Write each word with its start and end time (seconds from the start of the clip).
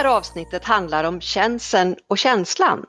här 0.00 0.16
avsnittet 0.16 0.64
handlar 0.64 1.04
om 1.04 1.20
känseln 1.20 1.96
och 2.08 2.18
känslan 2.18 2.86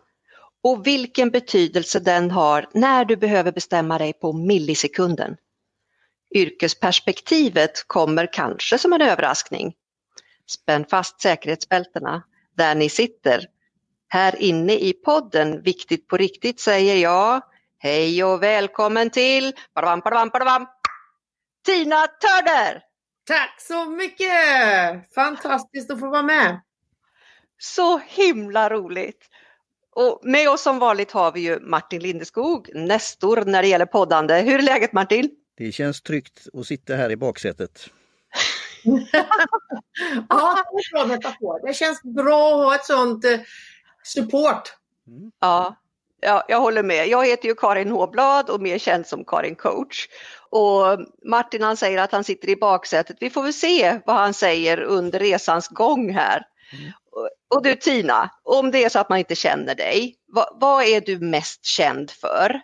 och 0.63 0.87
vilken 0.87 1.29
betydelse 1.29 1.99
den 1.99 2.31
har 2.31 2.65
när 2.73 3.05
du 3.05 3.15
behöver 3.15 3.51
bestämma 3.51 3.97
dig 3.97 4.13
på 4.13 4.33
millisekunden. 4.33 5.37
Yrkesperspektivet 6.35 7.87
kommer 7.87 8.33
kanske 8.33 8.77
som 8.77 8.93
en 8.93 9.01
överraskning. 9.01 9.73
Spänn 10.47 10.85
fast 10.89 11.21
säkerhetsbältena 11.21 12.23
där 12.57 12.75
ni 12.75 12.89
sitter. 12.89 13.45
Här 14.07 14.35
inne 14.35 14.73
i 14.73 14.93
podden 14.93 15.61
Viktigt 15.61 16.07
på 16.07 16.17
riktigt 16.17 16.59
säger 16.59 16.95
jag 16.95 17.41
hej 17.77 18.23
och 18.23 18.43
välkommen 18.43 19.09
till 19.09 19.53
badabam, 19.75 19.99
badabam, 19.99 20.29
badabam, 20.29 20.67
Tina 21.65 22.07
Törner! 22.07 22.81
Tack 23.27 23.61
så 23.61 23.89
mycket! 23.89 25.13
Fantastiskt 25.15 25.91
att 25.91 25.99
få 25.99 26.09
vara 26.09 26.21
med. 26.21 26.61
Så 27.63 27.97
himla 28.07 28.69
roligt! 28.69 29.29
Och 29.95 30.19
med 30.23 30.49
oss 30.49 30.61
som 30.61 30.79
vanligt 30.79 31.11
har 31.11 31.31
vi 31.31 31.41
ju 31.41 31.59
Martin 31.59 32.01
Lindeskog, 32.01 32.69
nästor 32.73 33.43
när 33.45 33.61
det 33.61 33.67
gäller 33.67 33.85
poddande. 33.85 34.41
Hur 34.41 34.59
är 34.59 34.61
läget 34.61 34.93
Martin? 34.93 35.29
Det 35.57 35.71
känns 35.71 36.01
tryggt 36.01 36.47
att 36.53 36.67
sitta 36.67 36.95
här 36.95 37.11
i 37.11 37.15
baksätet. 37.15 37.89
ja, 38.83 40.65
det, 40.71 40.99
är 40.99 41.39
bra 41.39 41.59
det 41.67 41.73
känns 41.73 42.03
bra 42.03 42.53
att 42.53 42.65
ha 42.65 42.75
ett 42.75 42.85
sånt 42.85 43.25
eh, 43.25 43.39
support. 44.03 44.73
Mm. 45.07 45.31
Ja, 45.39 45.75
ja, 46.21 46.45
jag 46.47 46.59
håller 46.59 46.83
med. 46.83 47.07
Jag 47.07 47.27
heter 47.27 47.47
ju 47.47 47.55
Karin 47.55 47.91
Håblad 47.91 48.49
och 48.49 48.61
mer 48.61 48.77
känd 48.77 49.07
som 49.07 49.25
Karin 49.25 49.55
Coach. 49.55 50.07
Och 50.49 50.99
Martin 51.25 51.63
han 51.63 51.77
säger 51.77 51.97
att 51.97 52.11
han 52.11 52.23
sitter 52.23 52.49
i 52.49 52.55
baksätet. 52.55 53.17
Vi 53.19 53.29
får 53.29 53.43
väl 53.43 53.53
se 53.53 53.99
vad 54.05 54.15
han 54.15 54.33
säger 54.33 54.81
under 54.81 55.19
resans 55.19 55.67
gång 55.67 56.13
här. 56.13 56.45
Mm. 56.73 56.91
Och 57.55 57.63
du 57.63 57.75
Tina, 57.75 58.29
om 58.43 58.71
det 58.71 58.83
är 58.83 58.89
så 58.89 58.99
att 58.99 59.09
man 59.09 59.19
inte 59.19 59.35
känner 59.35 59.75
dig, 59.75 60.15
vad, 60.27 60.47
vad, 60.59 60.83
är 60.83 61.01
du 61.01 61.19
mest 61.19 61.65
känd 61.65 62.11
för? 62.11 62.61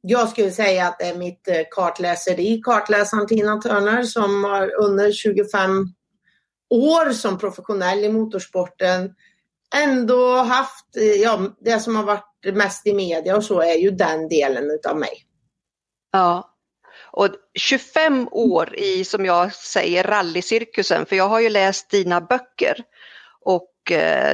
Jag 0.00 0.28
skulle 0.28 0.50
säga 0.50 0.86
att 0.86 0.98
det 0.98 1.04
är 1.04 1.16
mitt 1.16 1.48
eh, 1.48 1.62
kartläseri, 1.70 2.60
kartläsaren 2.64 3.26
Tina 3.26 3.60
Turner 3.60 4.02
som 4.02 4.44
har 4.44 4.74
under 4.74 5.12
25 5.12 5.88
år 6.70 7.12
som 7.12 7.38
professionell 7.38 8.04
i 8.04 8.08
motorsporten 8.08 9.14
ändå 9.76 10.36
haft, 10.36 10.96
eh, 10.96 11.02
ja 11.02 11.56
det 11.60 11.80
som 11.80 11.96
har 11.96 12.04
varit 12.04 12.54
mest 12.54 12.86
i 12.86 12.94
media 12.94 13.36
och 13.36 13.44
så 13.44 13.60
är 13.60 13.74
ju 13.74 13.90
den 13.90 14.28
delen 14.28 14.70
utav 14.70 14.98
mig. 14.98 15.12
Ja, 16.12 16.54
och 17.16 17.28
25 17.58 18.28
år 18.30 18.76
i, 18.76 19.04
som 19.04 19.24
jag 19.24 19.54
säger, 19.54 20.04
rallycirkusen, 20.04 21.06
för 21.06 21.16
jag 21.16 21.28
har 21.28 21.40
ju 21.40 21.48
läst 21.48 21.90
dina 21.90 22.20
böcker. 22.20 22.84
Och 23.40 23.73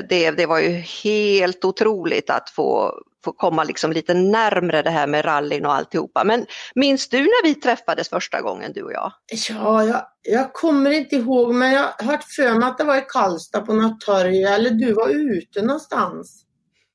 det, 0.08 0.30
det 0.36 0.46
var 0.46 0.58
ju 0.58 0.68
helt 1.02 1.64
otroligt 1.64 2.30
att 2.30 2.50
få, 2.50 2.94
få 3.24 3.32
komma 3.32 3.64
liksom 3.64 3.92
lite 3.92 4.14
närmre 4.14 4.82
det 4.82 4.90
här 4.90 5.06
med 5.06 5.24
rallyn 5.24 5.66
och 5.66 5.74
alltihopa. 5.74 6.24
Men 6.24 6.46
minns 6.74 7.08
du 7.08 7.18
när 7.18 7.42
vi 7.42 7.54
träffades 7.54 8.08
första 8.08 8.40
gången, 8.40 8.72
du 8.72 8.82
och 8.82 8.92
jag? 8.92 9.12
Ja, 9.48 9.84
jag, 9.84 10.02
jag 10.22 10.52
kommer 10.52 10.90
inte 10.90 11.16
ihåg, 11.16 11.54
men 11.54 11.72
jag 11.72 11.82
har 11.82 12.04
hört 12.04 12.24
för 12.36 12.54
mig 12.58 12.68
att 12.68 12.78
det 12.78 12.84
var 12.84 12.96
i 12.96 13.04
Karlstad 13.08 13.60
på 13.60 13.74
något 13.74 14.00
torg, 14.00 14.42
eller 14.42 14.70
du 14.70 14.92
var 14.92 15.08
ute 15.08 15.62
någonstans. 15.62 16.44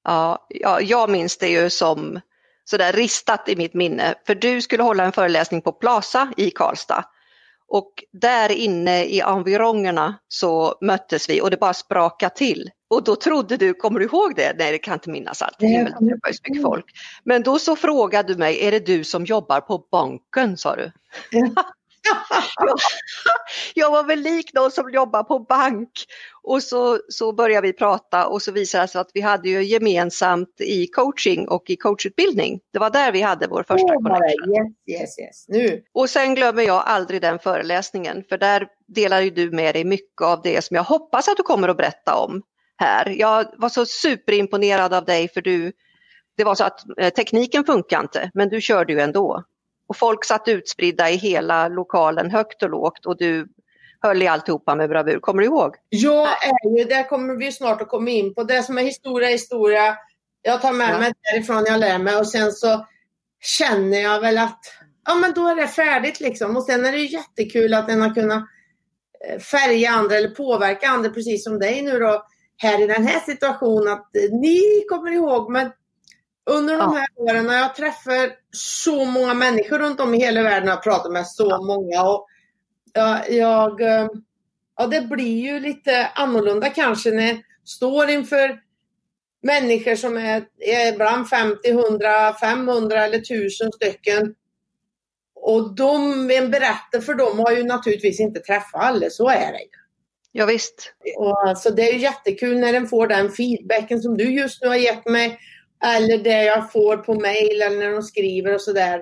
Ja, 0.04 0.48
ja 0.50 0.82
jag 0.82 1.10
minns 1.10 1.38
det 1.38 1.48
ju 1.48 1.70
som 1.70 2.20
sådär 2.66 2.94
ristat 2.94 3.50
i 3.50 3.56
mitt 3.56 3.74
minne. 3.74 4.16
För 4.28 4.36
du 4.36 4.62
skulle 4.62 4.84
hålla 4.84 5.04
en 5.04 5.12
föreläsning 5.12 5.62
på 5.62 5.72
Plaza 5.72 6.34
i 6.38 6.52
Karlstad. 6.52 7.04
Och 7.68 8.04
där 8.22 8.52
inne 8.52 9.06
i 9.06 9.20
environgerna 9.20 10.16
så 10.28 10.78
möttes 10.82 11.30
vi 11.30 11.42
och 11.42 11.52
det 11.52 11.58
bara 11.58 11.74
sprakade 11.74 12.36
till. 12.36 12.70
Och 12.90 13.04
då 13.04 13.16
trodde 13.16 13.58
du, 13.58 13.74
kommer 13.74 14.00
du 14.00 14.06
ihåg 14.06 14.36
det? 14.36 14.56
Nej, 14.58 14.72
det 14.72 14.78
kan 14.78 14.94
inte 14.94 15.10
minnas 15.10 15.42
allt. 15.42 15.56
Det 15.60 15.66
är 15.66 15.96
så 15.98 16.04
mycket 16.04 16.62
folk. 16.62 16.86
Men 17.24 17.44
då 17.44 17.60
så 17.60 17.76
frågade 17.76 18.34
du 18.34 18.40
mig, 18.40 18.68
är 18.68 18.72
det 18.72 18.86
du 18.86 19.04
som 19.04 19.26
jobbar 19.26 19.62
på 19.62 19.88
banken, 19.92 20.58
sa 20.58 20.76
du. 20.76 20.92
jag 23.74 23.92
var 23.92 24.04
väl 24.04 24.20
lik 24.20 24.54
någon 24.54 24.72
som 24.72 24.94
jobbar 24.94 25.24
på 25.24 25.40
bank. 25.40 25.92
Och 26.44 26.64
så, 26.64 27.00
så 27.10 27.34
började 27.34 27.68
vi 27.68 27.74
prata 27.74 28.28
och 28.28 28.42
så 28.42 28.52
visade 28.52 28.84
det 28.84 28.88
sig 28.88 29.02
att 29.02 29.12
vi 29.14 29.22
hade 29.22 29.50
ju 29.50 29.64
gemensamt 29.64 30.62
i 30.62 30.88
coaching 30.88 31.48
och 31.48 31.70
i 31.70 31.76
coachutbildning. 31.76 32.60
Det 32.74 32.80
var 32.80 32.90
där 32.90 33.12
vi 33.12 33.22
hade 33.22 33.48
vår 33.48 33.64
första 33.64 33.88
oh, 33.88 34.04
connection. 34.04 34.76
Yes, 34.88 35.02
yes, 35.02 35.20
yes. 35.20 35.46
Nu. 35.48 35.84
Och 35.94 36.10
sen 36.10 36.36
glömmer 36.36 36.64
jag 36.64 36.84
aldrig 36.86 37.22
den 37.22 37.40
föreläsningen 37.40 38.24
för 38.30 38.38
där 38.38 38.68
delar 38.88 39.22
ju 39.22 39.30
du 39.30 39.52
med 39.52 39.76
dig 39.76 39.84
mycket 39.84 40.22
av 40.22 40.42
det 40.42 40.64
som 40.64 40.76
jag 40.76 40.84
hoppas 40.84 41.28
att 41.28 41.38
du 41.38 41.44
kommer 41.44 41.70
att 41.70 41.78
berätta 41.78 42.16
om 42.16 42.42
här. 42.78 43.10
Jag 43.10 43.46
var 43.58 43.70
så 43.70 43.86
superimponerad 43.86 44.94
av 44.94 45.06
dig 45.06 45.30
för 45.30 45.42
du, 45.42 45.72
det 46.38 46.44
var 46.44 46.56
så 46.56 46.64
att 46.64 47.00
eh, 47.00 47.10
tekniken 47.10 47.64
funkar 47.64 48.02
inte 48.02 48.32
men 48.34 48.50
du 48.50 48.62
körde 48.62 48.94
ju 48.94 49.00
ändå. 49.00 49.44
Och 49.88 49.98
folk 49.98 50.26
satt 50.26 50.48
utspridda 50.48 51.10
i 51.10 51.16
hela 51.16 51.68
lokalen 51.68 52.32
högt 52.32 52.64
och 52.64 52.70
lågt 52.70 53.06
och 53.06 53.18
du 53.18 53.48
höll 54.02 54.24
i 54.24 54.28
alltihopa 54.28 54.76
med 54.76 54.90
bravur. 54.90 55.20
Kommer 55.20 55.42
du 55.42 55.48
ihåg? 55.48 55.76
Ju, 55.90 56.10
där 56.90 57.10
kommer 57.10 57.36
vi 57.36 57.52
snart 57.52 57.82
att 57.82 57.90
komma 57.90 58.10
in 58.10 58.34
på. 58.36 58.44
Det 58.44 58.64
som 58.64 58.78
är 58.78 58.84
historia, 58.84 59.30
historia. 59.30 59.98
Jag 60.42 60.62
tar 60.62 60.74
med 60.74 60.90
ja. 60.94 61.00
mig 61.00 61.14
därifrån 61.34 61.64
jag 61.68 61.80
lär 61.80 61.98
mig 61.98 62.16
och 62.16 62.28
sen 62.28 62.52
så 62.52 62.86
känner 63.42 63.98
jag 63.98 64.22
väl 64.22 64.38
att 64.38 64.60
ja 65.06 65.16
men 65.16 65.34
då 65.34 65.48
är 65.48 65.56
det 65.56 65.68
färdigt 65.68 66.20
liksom. 66.20 66.58
Och 66.58 66.64
sen 66.64 66.86
är 66.86 66.92
det 66.92 66.98
jättekul 66.98 67.74
att 67.74 67.88
den 67.88 68.02
har 68.02 68.14
kunnat 68.14 68.44
eh, 69.30 69.40
färga 69.40 69.90
andra 69.90 70.16
eller 70.16 70.30
påverka 70.30 70.88
andra 70.88 71.10
precis 71.10 71.44
som 71.44 71.60
dig 71.60 71.82
nu 71.82 72.00
då 72.00 72.26
här 72.58 72.84
i 72.84 72.88
den 72.88 73.08
här 73.08 73.20
situationen 73.20 73.94
att 73.94 74.10
ni 74.32 74.86
kommer 74.90 75.12
ihåg 75.12 75.52
men 75.52 75.72
under 76.46 76.78
de 76.78 76.96
här 76.96 77.08
åren 77.16 77.46
när 77.46 77.58
jag 77.58 77.76
träffar 77.76 78.32
så 78.52 79.06
många 79.06 79.34
människor 79.34 79.80
runt 79.80 80.00
om 80.00 80.14
i 80.14 80.18
hela 80.18 80.44
världen, 80.44 80.70
jag 80.70 80.84
pratar 80.84 81.10
med 81.10 81.28
så 81.28 81.48
ja. 81.50 81.62
många 81.62 82.04
och 82.04 82.28
jag, 82.94 83.32
jag, 83.32 83.82
eh, 83.82 84.08
ja 84.78 84.88
det 84.88 85.02
blir 85.02 85.42
ju 85.42 85.60
lite 85.60 86.08
annorlunda 86.16 86.70
kanske 86.70 87.12
när 87.12 87.28
jag 87.28 87.40
står 87.66 88.10
inför 88.10 88.60
människor 89.44 89.96
som 89.96 90.18
är, 90.18 90.46
är 90.60 90.94
ibland 90.94 91.30
50, 91.30 91.70
100, 91.70 92.34
500 92.34 93.06
eller 93.06 93.18
1000 93.18 93.72
stycken. 93.72 94.36
Och 95.36 95.76
de, 95.76 96.32
en 96.32 96.52
berättare 96.52 97.02
för 97.02 97.14
dem 97.14 97.40
har 97.40 97.52
ju 97.52 97.64
naturligtvis 97.64 98.20
inte 98.20 98.40
träffat 98.40 98.82
alla, 98.82 99.10
så 99.10 99.30
är 99.30 99.52
det 99.52 99.60
ju. 99.60 99.70
Ja, 100.32 100.46
visst. 100.46 100.94
Och 101.18 101.50
alltså, 101.50 101.70
det 101.70 101.90
är 101.90 101.94
ju 101.94 102.00
jättekul 102.00 102.60
när 102.60 102.74
den 102.74 102.88
får 102.88 103.08
den 103.08 103.32
feedbacken 103.32 104.02
som 104.02 104.18
du 104.18 104.34
just 104.34 104.62
nu 104.62 104.68
har 104.68 104.76
gett 104.76 105.06
mig 105.06 105.40
eller 105.84 106.18
det 106.18 106.44
jag 106.44 106.72
får 106.72 106.98
på 106.98 107.14
mail 107.14 107.62
eller 107.62 107.78
när 107.80 107.92
de 107.92 108.04
skriver 108.04 108.54
och 108.54 108.62
sådär. 108.62 109.02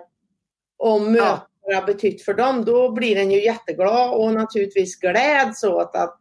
Om 0.77 1.11
möten 1.11 1.39
ja. 1.65 1.75
har 1.75 1.85
betytt 1.85 2.25
för 2.25 2.33
dem. 2.33 2.65
Då 2.65 2.91
blir 2.91 3.15
den 3.15 3.31
ju 3.31 3.43
jätteglad 3.43 4.13
och 4.13 4.33
naturligtvis 4.33 4.99
gläds 4.99 5.63
åt 5.63 5.95
att 5.95 6.19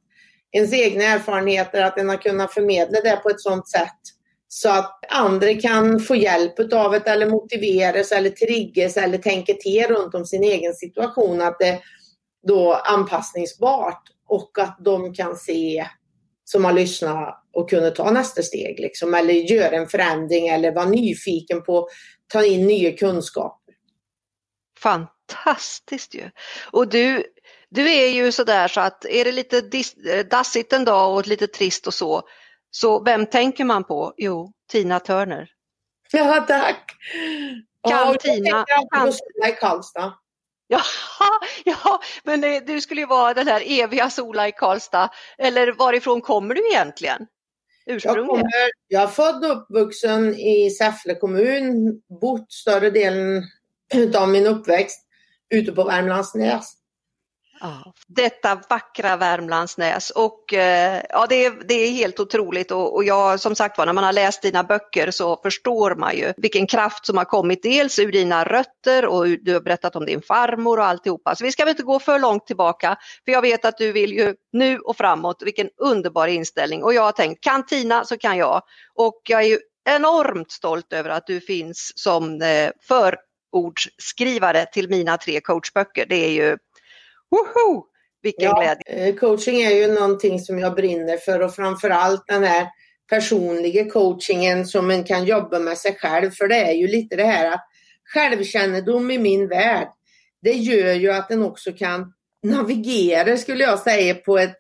ens 0.53 0.73
egna 0.73 1.05
erfarenheter, 1.05 1.83
att 1.83 1.97
den 1.97 2.09
har 2.09 2.17
kunnat 2.17 2.55
förmedla 2.55 3.01
det 3.01 3.17
på 3.17 3.29
ett 3.29 3.41
sådant 3.41 3.69
sätt 3.69 4.01
så 4.55 4.69
att 4.69 5.01
andra 5.09 5.55
kan 5.55 6.01
få 6.01 6.17
hjälp 6.17 6.73
av 6.73 6.93
det 6.93 7.11
eller 7.11 7.31
motiveras 7.31 8.13
eller 8.13 8.31
triggas 8.31 8.97
eller 8.97 9.19
tänka 9.19 9.53
till 9.55 9.87
runt 9.89 10.15
om 10.15 10.27
sin 10.27 10.45
egen 10.45 10.75
situation. 10.75 11.43
Att 11.43 11.59
det 11.59 11.69
är 11.69 11.81
då 12.47 12.75
anpassningsbart 12.75 14.03
och 14.29 14.59
att 14.59 14.77
de 14.85 15.15
kan 15.15 15.37
se 15.37 15.87
som 16.53 16.65
har 16.65 16.73
lyssnat 16.73 17.45
och 17.53 17.71
kunna 17.71 17.91
ta 17.91 18.11
nästa 18.11 18.43
steg 18.43 18.81
liksom, 18.81 19.15
eller 19.15 19.35
göra 19.35 19.77
en 19.77 19.89
förändring 19.89 20.49
eller 20.49 20.73
vara 20.73 20.85
nyfiken 20.85 21.63
på 21.63 21.79
att 21.79 21.89
ta 22.33 22.45
in 22.45 22.67
nya 22.67 22.93
kunskaper. 22.93 23.75
Fantastiskt 24.79 26.15
ju! 26.15 26.31
Och 26.71 26.89
du, 26.89 27.25
du 27.71 27.91
är 27.91 28.09
ju 28.09 28.33
sådär 28.33 28.69
så 28.69 28.81
att 28.81 29.05
är 29.05 29.25
det 29.25 29.33
lite 29.33 29.61
dassigt 30.23 30.73
en 30.73 30.85
dag 30.85 31.15
och 31.15 31.27
lite 31.27 31.47
trist 31.47 31.87
och 31.87 31.95
så, 31.95 32.23
så 32.71 33.05
vem 33.05 33.27
tänker 33.27 33.65
man 33.65 33.85
på? 33.85 34.15
Jo, 34.17 34.53
Tina 34.71 35.01
Turner. 35.01 35.49
Ja, 36.13 36.45
tack! 36.49 36.93
Kan 37.89 37.99
ja, 37.99 38.15
Tina... 38.21 38.65
Kan... 38.95 39.09
i 39.49 39.53
Karlstad. 39.61 40.15
Ja, 40.73 40.81
ja, 41.65 42.01
men 42.25 42.41
du 42.67 42.81
skulle 42.81 43.01
ju 43.01 43.07
vara 43.07 43.35
den 43.35 43.49
här 43.49 43.63
eviga 43.67 44.11
Sola 44.11 44.49
i 44.49 44.53
Karlstad. 44.53 45.11
Eller 45.39 45.73
varifrån 45.73 46.21
kommer 46.21 46.55
du 46.55 46.69
egentligen? 46.71 47.27
Jag, 47.85 48.03
kommer, 48.03 48.71
jag 48.89 49.03
är 49.03 49.07
född 49.07 49.45
och 49.45 49.57
uppvuxen 49.57 50.35
i 50.35 50.71
Säffle 50.71 51.15
kommun, 51.15 52.01
bott 52.21 52.53
större 52.53 52.91
delen 52.91 53.43
av 54.17 54.29
min 54.29 54.47
uppväxt 54.47 55.01
ute 55.55 55.73
på 55.73 55.85
Värmlandsnäs. 55.85 56.73
Ja, 57.65 57.93
detta 58.09 58.61
vackra 58.71 59.17
Värmlandsnäs. 59.17 60.11
Och 60.11 60.55
eh, 60.55 61.03
ja, 61.09 61.27
det, 61.29 61.45
är, 61.45 61.53
det 61.69 61.75
är 61.75 61.91
helt 61.91 62.21
otroligt. 62.21 62.71
Och, 62.71 62.95
och 62.95 63.05
jag 63.05 63.41
som 63.41 63.55
sagt 63.55 63.79
var 63.79 63.87
när 63.87 63.93
man 63.93 64.05
har 64.05 64.13
läst 64.13 64.43
dina 64.43 64.65
böcker 64.65 65.11
så 65.11 65.37
förstår 65.37 65.95
man 65.95 66.17
ju 66.17 66.33
vilken 66.37 66.67
kraft 66.67 67.07
som 67.07 67.17
har 67.17 67.25
kommit 67.25 67.63
dels 67.63 67.99
ur 67.99 68.13
dina 68.13 68.45
rötter 68.45 69.07
och 69.07 69.29
du 69.29 69.53
har 69.53 69.61
berättat 69.61 69.97
om 69.97 70.07
din 70.07 70.23
farmor 70.23 70.79
och 70.79 70.85
alltihopa. 70.85 71.35
Så 71.37 71.45
vi 71.45 71.53
ska 71.53 71.65
väl 71.65 71.71
inte 71.71 71.83
gå 71.83 71.99
för 71.99 72.19
långt 72.19 72.47
tillbaka 72.47 72.97
för 73.25 73.33
jag 73.33 73.43
vet 73.43 73.65
att 73.65 73.79
du 73.79 73.93
vill 73.93 74.13
ju 74.13 74.35
nu 74.53 74.79
och 74.79 74.97
framåt, 74.97 75.43
vilken 75.43 75.69
underbar 75.77 76.27
inställning. 76.27 76.83
Och 76.85 76.95
jag 76.95 77.03
har 77.03 77.13
tänkt 77.13 77.45
kan 77.45 77.67
Tina 77.67 78.05
så 78.05 78.19
kan 78.19 78.39
jag. 78.39 78.63
Och 78.95 79.21
jag 79.29 79.43
är 79.43 79.49
ju 79.49 79.59
enormt 79.89 80.51
stolt 80.51 80.93
över 80.93 81.11
att 81.11 81.27
du 81.27 81.41
finns 81.41 81.93
som 81.95 82.43
eh, 82.43 82.71
förordsskrivare 82.89 84.67
till 84.67 84.89
mina 84.89 85.17
tre 85.17 85.41
coachböcker. 85.41 86.07
Det 86.09 86.25
är 86.25 86.31
ju 86.31 86.57
Woho! 87.33 87.87
Vilken 88.23 88.45
ja, 88.45 88.61
glädje! 88.61 89.09
Eh, 89.09 89.15
coaching 89.15 89.63
är 89.63 89.71
ju 89.71 89.95
någonting 89.95 90.41
som 90.41 90.59
jag 90.59 90.75
brinner 90.75 91.17
för 91.17 91.41
och 91.41 91.55
framförallt 91.55 92.27
den 92.27 92.45
här 92.45 92.67
personliga 93.09 93.91
coachingen 93.91 94.67
som 94.67 94.87
man 94.87 95.05
kan 95.05 95.25
jobba 95.25 95.59
med 95.59 95.79
sig 95.79 95.99
själv. 96.01 96.31
För 96.31 96.49
det 96.49 96.57
är 96.57 96.73
ju 96.73 96.87
lite 96.87 97.17
det 97.17 97.25
här 97.25 97.53
att 97.53 97.67
självkännedom 98.05 99.11
i 99.11 99.19
min 99.19 99.49
värld, 99.49 99.89
det 100.43 100.53
gör 100.53 100.93
ju 100.93 101.13
att 101.13 101.31
en 101.31 101.43
också 101.43 101.73
kan 101.73 102.13
navigera, 102.43 103.37
skulle 103.37 103.65
jag 103.65 103.79
säga, 103.79 104.15
på 104.15 104.39
ett 104.39 104.57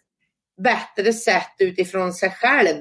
bättre 0.62 1.12
sätt 1.12 1.54
utifrån 1.58 2.12
sig 2.12 2.30
själv. 2.30 2.80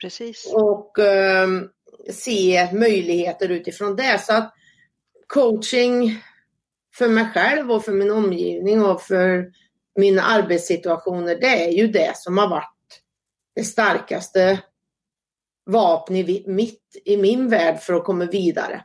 Precis. 0.00 0.52
Och 0.54 0.98
um, 0.98 1.68
se 2.10 2.68
möjligheter 2.72 3.48
utifrån 3.48 3.96
det. 3.96 4.20
Så 4.20 4.32
att 4.32 4.54
coaching 5.26 6.22
för 6.94 7.08
mig 7.08 7.30
själv 7.34 7.72
och 7.72 7.84
för 7.84 7.92
min 7.92 8.10
omgivning 8.10 8.84
och 8.84 9.02
för 9.02 9.52
mina 9.96 10.22
arbetssituationer, 10.22 11.36
det 11.40 11.66
är 11.66 11.70
ju 11.70 11.86
det 11.86 12.16
som 12.16 12.38
har 12.38 12.48
varit 12.48 13.02
det 13.54 13.64
starkaste 13.64 14.58
vapnet 15.66 16.28
i, 16.28 16.44
mitt, 16.46 17.02
i 17.04 17.16
min 17.16 17.48
värld 17.48 17.80
för 17.80 17.94
att 17.94 18.04
komma 18.04 18.24
vidare. 18.24 18.84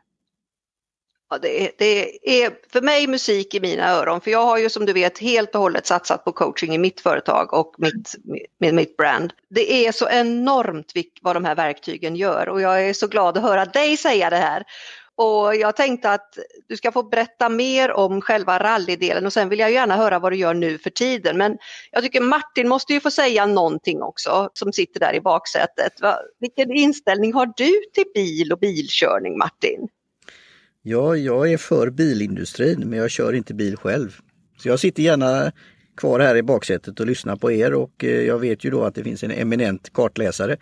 Ja, 1.30 1.38
det, 1.38 1.64
är, 1.64 1.72
det 1.78 2.44
är 2.44 2.52
för 2.72 2.82
mig 2.82 3.08
musik 3.08 3.54
i 3.54 3.60
mina 3.60 3.90
öron, 3.90 4.22
för 4.22 4.32
jag 4.32 4.46
har 4.46 4.58
ju 4.58 4.70
som 4.70 4.86
du 4.86 4.94
vet 4.94 5.20
helt 5.20 5.56
och 5.56 5.62
hållet 5.62 5.86
satsat 5.86 6.26
på 6.26 6.32
coaching 6.32 6.76
i 6.76 6.78
mitt 6.78 7.02
företag 7.02 7.54
och 7.54 7.76
mitt, 7.78 8.16
med 8.60 8.74
mitt 8.74 8.98
brand. 8.98 9.34
Det 9.50 9.86
är 9.88 9.92
så 9.92 10.10
enormt 10.10 10.94
vad 11.22 11.36
de 11.36 11.46
här 11.46 11.56
verktygen 11.56 12.16
gör 12.16 12.50
och 12.50 12.62
jag 12.62 12.90
är 12.90 12.94
så 12.94 13.08
glad 13.08 13.38
att 13.38 13.44
höra 13.44 13.66
dig 13.66 13.98
säga 13.98 14.30
det 14.30 14.38
här. 14.38 14.64
Och 15.18 15.56
jag 15.56 15.76
tänkte 15.76 16.12
att 16.12 16.38
du 16.68 16.78
ska 16.78 16.92
få 16.92 17.04
berätta 17.04 17.50
mer 17.50 17.92
om 17.92 18.22
själva 18.22 18.60
rallydelen 18.60 19.26
och 19.26 19.34
sen 19.34 19.50
vill 19.50 19.60
jag 19.60 19.72
gärna 19.72 19.96
höra 19.96 20.20
vad 20.20 20.32
du 20.32 20.36
gör 20.36 20.54
nu 20.54 20.78
för 20.78 20.90
tiden. 20.90 21.38
Men 21.38 21.58
jag 21.92 22.04
tycker 22.04 22.22
Martin 22.22 22.68
måste 22.68 22.94
ju 22.94 23.00
få 23.00 23.12
säga 23.12 23.46
någonting 23.46 24.02
också 24.02 24.50
som 24.54 24.74
sitter 24.74 25.00
där 25.00 25.16
i 25.16 25.22
baksätet. 25.22 25.94
Vilken 26.40 26.72
inställning 26.72 27.34
har 27.34 27.46
du 27.46 27.72
till 27.94 28.04
bil 28.14 28.52
och 28.52 28.60
bilkörning 28.60 29.38
Martin? 29.38 29.88
Ja, 30.82 31.16
jag 31.16 31.52
är 31.52 31.58
för 31.58 31.90
bilindustrin 31.90 32.80
men 32.80 33.00
jag 33.00 33.12
kör 33.12 33.34
inte 33.34 33.54
bil 33.54 33.78
själv. 33.78 34.16
Så 34.58 34.68
jag 34.68 34.80
sitter 34.80 35.04
gärna 35.04 35.52
kvar 35.98 36.20
här 36.20 36.36
i 36.36 36.44
baksätet 36.44 37.00
och 37.00 37.06
lyssnar 37.06 37.36
på 37.36 37.52
er 37.52 37.74
och 37.74 38.04
eh, 38.04 38.22
jag 38.22 38.40
vet 38.40 38.64
ju 38.64 38.70
då 38.70 38.84
att 38.84 38.96
det 38.96 39.04
finns 39.04 39.24
en 39.24 39.32
eminent 39.32 39.94
kartläsare 39.94 40.58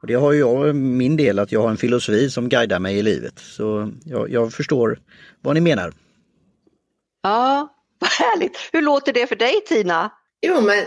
och 0.00 0.06
det 0.06 0.14
har 0.14 0.32
ju 0.32 0.38
jag 0.38 0.74
min 0.74 1.16
del 1.16 1.38
att 1.38 1.52
jag 1.52 1.62
har 1.62 1.70
en 1.70 1.76
filosofi 1.76 2.30
som 2.30 2.48
guidar 2.48 2.78
mig 2.78 2.98
i 2.98 3.02
livet. 3.02 3.38
Så 3.38 3.92
jag, 4.04 4.30
jag 4.30 4.52
förstår 4.52 4.98
vad 5.40 5.54
ni 5.54 5.60
menar. 5.60 5.92
Ja, 7.22 7.68
vad 7.98 8.10
härligt. 8.10 8.56
Hur 8.72 8.82
låter 8.82 9.12
det 9.12 9.26
för 9.26 9.36
dig 9.36 9.60
Tina? 9.66 10.10
Jo, 10.42 10.60
men 10.60 10.84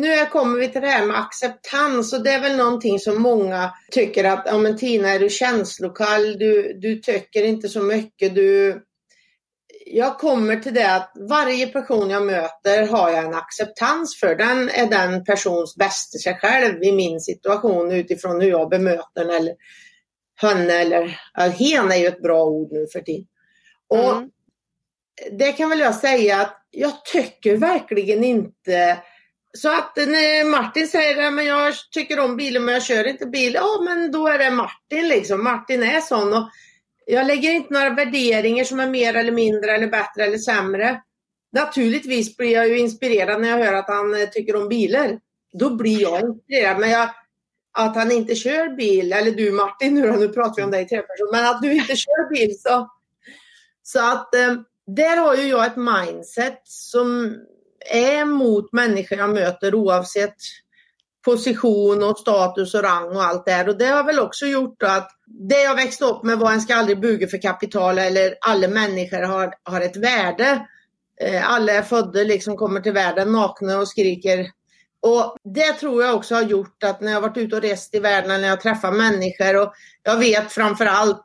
nu 0.00 0.26
kommer 0.26 0.58
vi 0.58 0.68
till 0.68 0.80
det 0.80 0.88
här 0.88 1.06
med 1.06 1.18
acceptans 1.18 2.12
och 2.12 2.22
det 2.22 2.30
är 2.30 2.40
väl 2.40 2.56
någonting 2.56 2.98
som 2.98 3.22
många 3.22 3.70
tycker 3.90 4.24
att, 4.24 4.42
ja 4.46 4.58
men 4.58 4.76
Tina 4.76 5.08
är 5.08 5.18
du 5.18 5.28
känslokall, 5.28 6.38
du, 6.38 6.78
du 6.80 6.98
tycker 6.98 7.44
inte 7.44 7.68
så 7.68 7.82
mycket, 7.82 8.34
du 8.34 8.82
jag 9.88 10.18
kommer 10.18 10.56
till 10.56 10.74
det 10.74 10.94
att 10.94 11.12
varje 11.28 11.66
person 11.66 12.10
jag 12.10 12.26
möter 12.26 12.86
har 12.86 13.10
jag 13.10 13.24
en 13.24 13.34
acceptans 13.34 14.20
för. 14.20 14.34
Den 14.34 14.68
är 14.68 14.86
den 14.86 15.24
persons 15.24 15.76
bästa 15.76 16.18
sig 16.18 16.38
själv 16.40 16.82
i 16.82 16.92
min 16.92 17.20
situation 17.20 17.92
utifrån 17.92 18.40
hur 18.40 18.50
jag 18.50 18.68
bemöter 18.68 19.24
den 19.24 19.30
eller 19.30 19.54
henne 20.40 20.72
eller 20.72 21.18
hen 21.50 21.92
är 21.92 21.96
ju 21.96 22.06
ett 22.06 22.22
bra 22.22 22.44
ord 22.44 22.72
nu 22.72 22.86
för 22.92 23.00
tiden. 23.00 23.26
Och 23.88 24.16
mm. 24.16 24.30
det 25.32 25.52
kan 25.52 25.68
väl 25.68 25.80
jag 25.80 25.94
säga 25.94 26.40
att 26.40 26.66
jag 26.70 27.04
tycker 27.04 27.56
verkligen 27.56 28.24
inte 28.24 28.98
så 29.52 29.68
att 29.68 29.96
när 29.96 30.44
Martin 30.44 30.88
säger 30.88 31.38
att 31.38 31.46
jag 31.46 31.74
tycker 31.90 32.20
om 32.20 32.36
bilen 32.36 32.64
men 32.64 32.74
jag 32.74 32.82
kör 32.82 33.06
inte 33.06 33.26
bil, 33.26 33.54
ja 33.54 33.80
men 33.84 34.12
då 34.12 34.26
är 34.28 34.38
det 34.38 34.50
Martin 34.50 35.08
liksom. 35.08 35.44
Martin 35.44 35.82
är 35.82 36.00
sån. 36.00 36.32
Och 36.32 36.48
jag 37.06 37.26
lägger 37.26 37.50
inte 37.50 37.72
några 37.72 37.90
värderingar 37.90 38.64
som 38.64 38.80
är 38.80 38.86
mer 38.86 39.14
eller 39.14 39.32
mindre 39.32 39.70
eller 39.70 39.86
bättre 39.86 40.24
eller 40.24 40.38
sämre. 40.38 41.02
Naturligtvis 41.52 42.36
blir 42.36 42.52
jag 42.52 42.68
ju 42.68 42.78
inspirerad 42.78 43.40
när 43.40 43.48
jag 43.48 43.66
hör 43.66 43.74
att 43.74 43.88
han 43.88 44.14
eh, 44.14 44.28
tycker 44.28 44.56
om 44.56 44.68
bilar. 44.68 45.20
Då 45.52 45.76
blir 45.76 46.02
jag 46.02 46.20
inspirerad. 46.20 46.78
Men 46.78 46.90
jag, 46.90 47.10
att 47.72 47.96
han 47.96 48.12
inte 48.12 48.34
kör 48.34 48.76
bil, 48.76 49.12
eller 49.12 49.30
du 49.30 49.52
Martin, 49.52 49.94
nu, 49.94 50.12
nu 50.12 50.28
pratar 50.28 50.56
vi 50.56 50.62
om 50.62 50.70
dig 50.70 50.82
i 50.82 50.88
tredjeperson, 50.88 51.28
men 51.32 51.46
att 51.46 51.62
du 51.62 51.72
inte 51.72 51.96
kör 51.96 52.28
bil 52.28 52.60
så. 52.60 52.90
Så 53.82 54.12
att 54.12 54.34
eh, 54.34 54.54
där 54.86 55.16
har 55.16 55.34
ju 55.36 55.48
jag 55.48 55.66
ett 55.66 55.76
mindset 55.76 56.60
som 56.64 57.36
är 57.90 58.24
mot 58.24 58.72
människor 58.72 59.18
jag 59.18 59.30
möter 59.30 59.74
oavsett 59.74 60.36
position 61.26 62.02
och 62.02 62.18
status 62.18 62.74
och 62.74 62.82
rang 62.82 63.16
och 63.16 63.24
allt 63.24 63.44
det 63.44 63.52
här. 63.52 63.68
Och 63.68 63.78
det 63.78 63.86
har 63.86 64.04
väl 64.04 64.18
också 64.18 64.46
gjort 64.46 64.82
att 64.82 65.10
det 65.26 65.62
jag 65.62 65.74
växte 65.74 66.04
upp 66.04 66.22
med 66.22 66.38
var 66.38 66.52
en 66.52 66.60
ska 66.60 66.74
aldrig 66.74 67.00
buga 67.00 67.28
för 67.28 67.42
kapital 67.42 67.98
eller 67.98 68.34
alla 68.40 68.68
människor 68.68 69.22
har, 69.22 69.54
har 69.62 69.80
ett 69.80 69.96
värde. 69.96 70.66
Eh, 71.20 71.50
alla 71.50 71.72
är 71.72 71.82
födda, 71.82 72.20
liksom 72.20 72.56
kommer 72.56 72.80
till 72.80 72.92
världen 72.92 73.32
nakna 73.32 73.78
och 73.78 73.88
skriker. 73.88 74.50
Och 75.00 75.36
det 75.54 75.72
tror 75.72 76.02
jag 76.02 76.14
också 76.14 76.34
har 76.34 76.42
gjort 76.42 76.82
att 76.84 77.00
när 77.00 77.12
jag 77.12 77.20
varit 77.20 77.36
ute 77.36 77.56
och 77.56 77.62
rest 77.62 77.94
i 77.94 77.98
världen, 77.98 78.40
när 78.40 78.48
jag 78.48 78.60
träffar 78.60 78.92
människor 78.92 79.56
och 79.62 79.72
jag 80.02 80.16
vet 80.16 80.52
framför 80.52 80.86
allt 80.86 81.24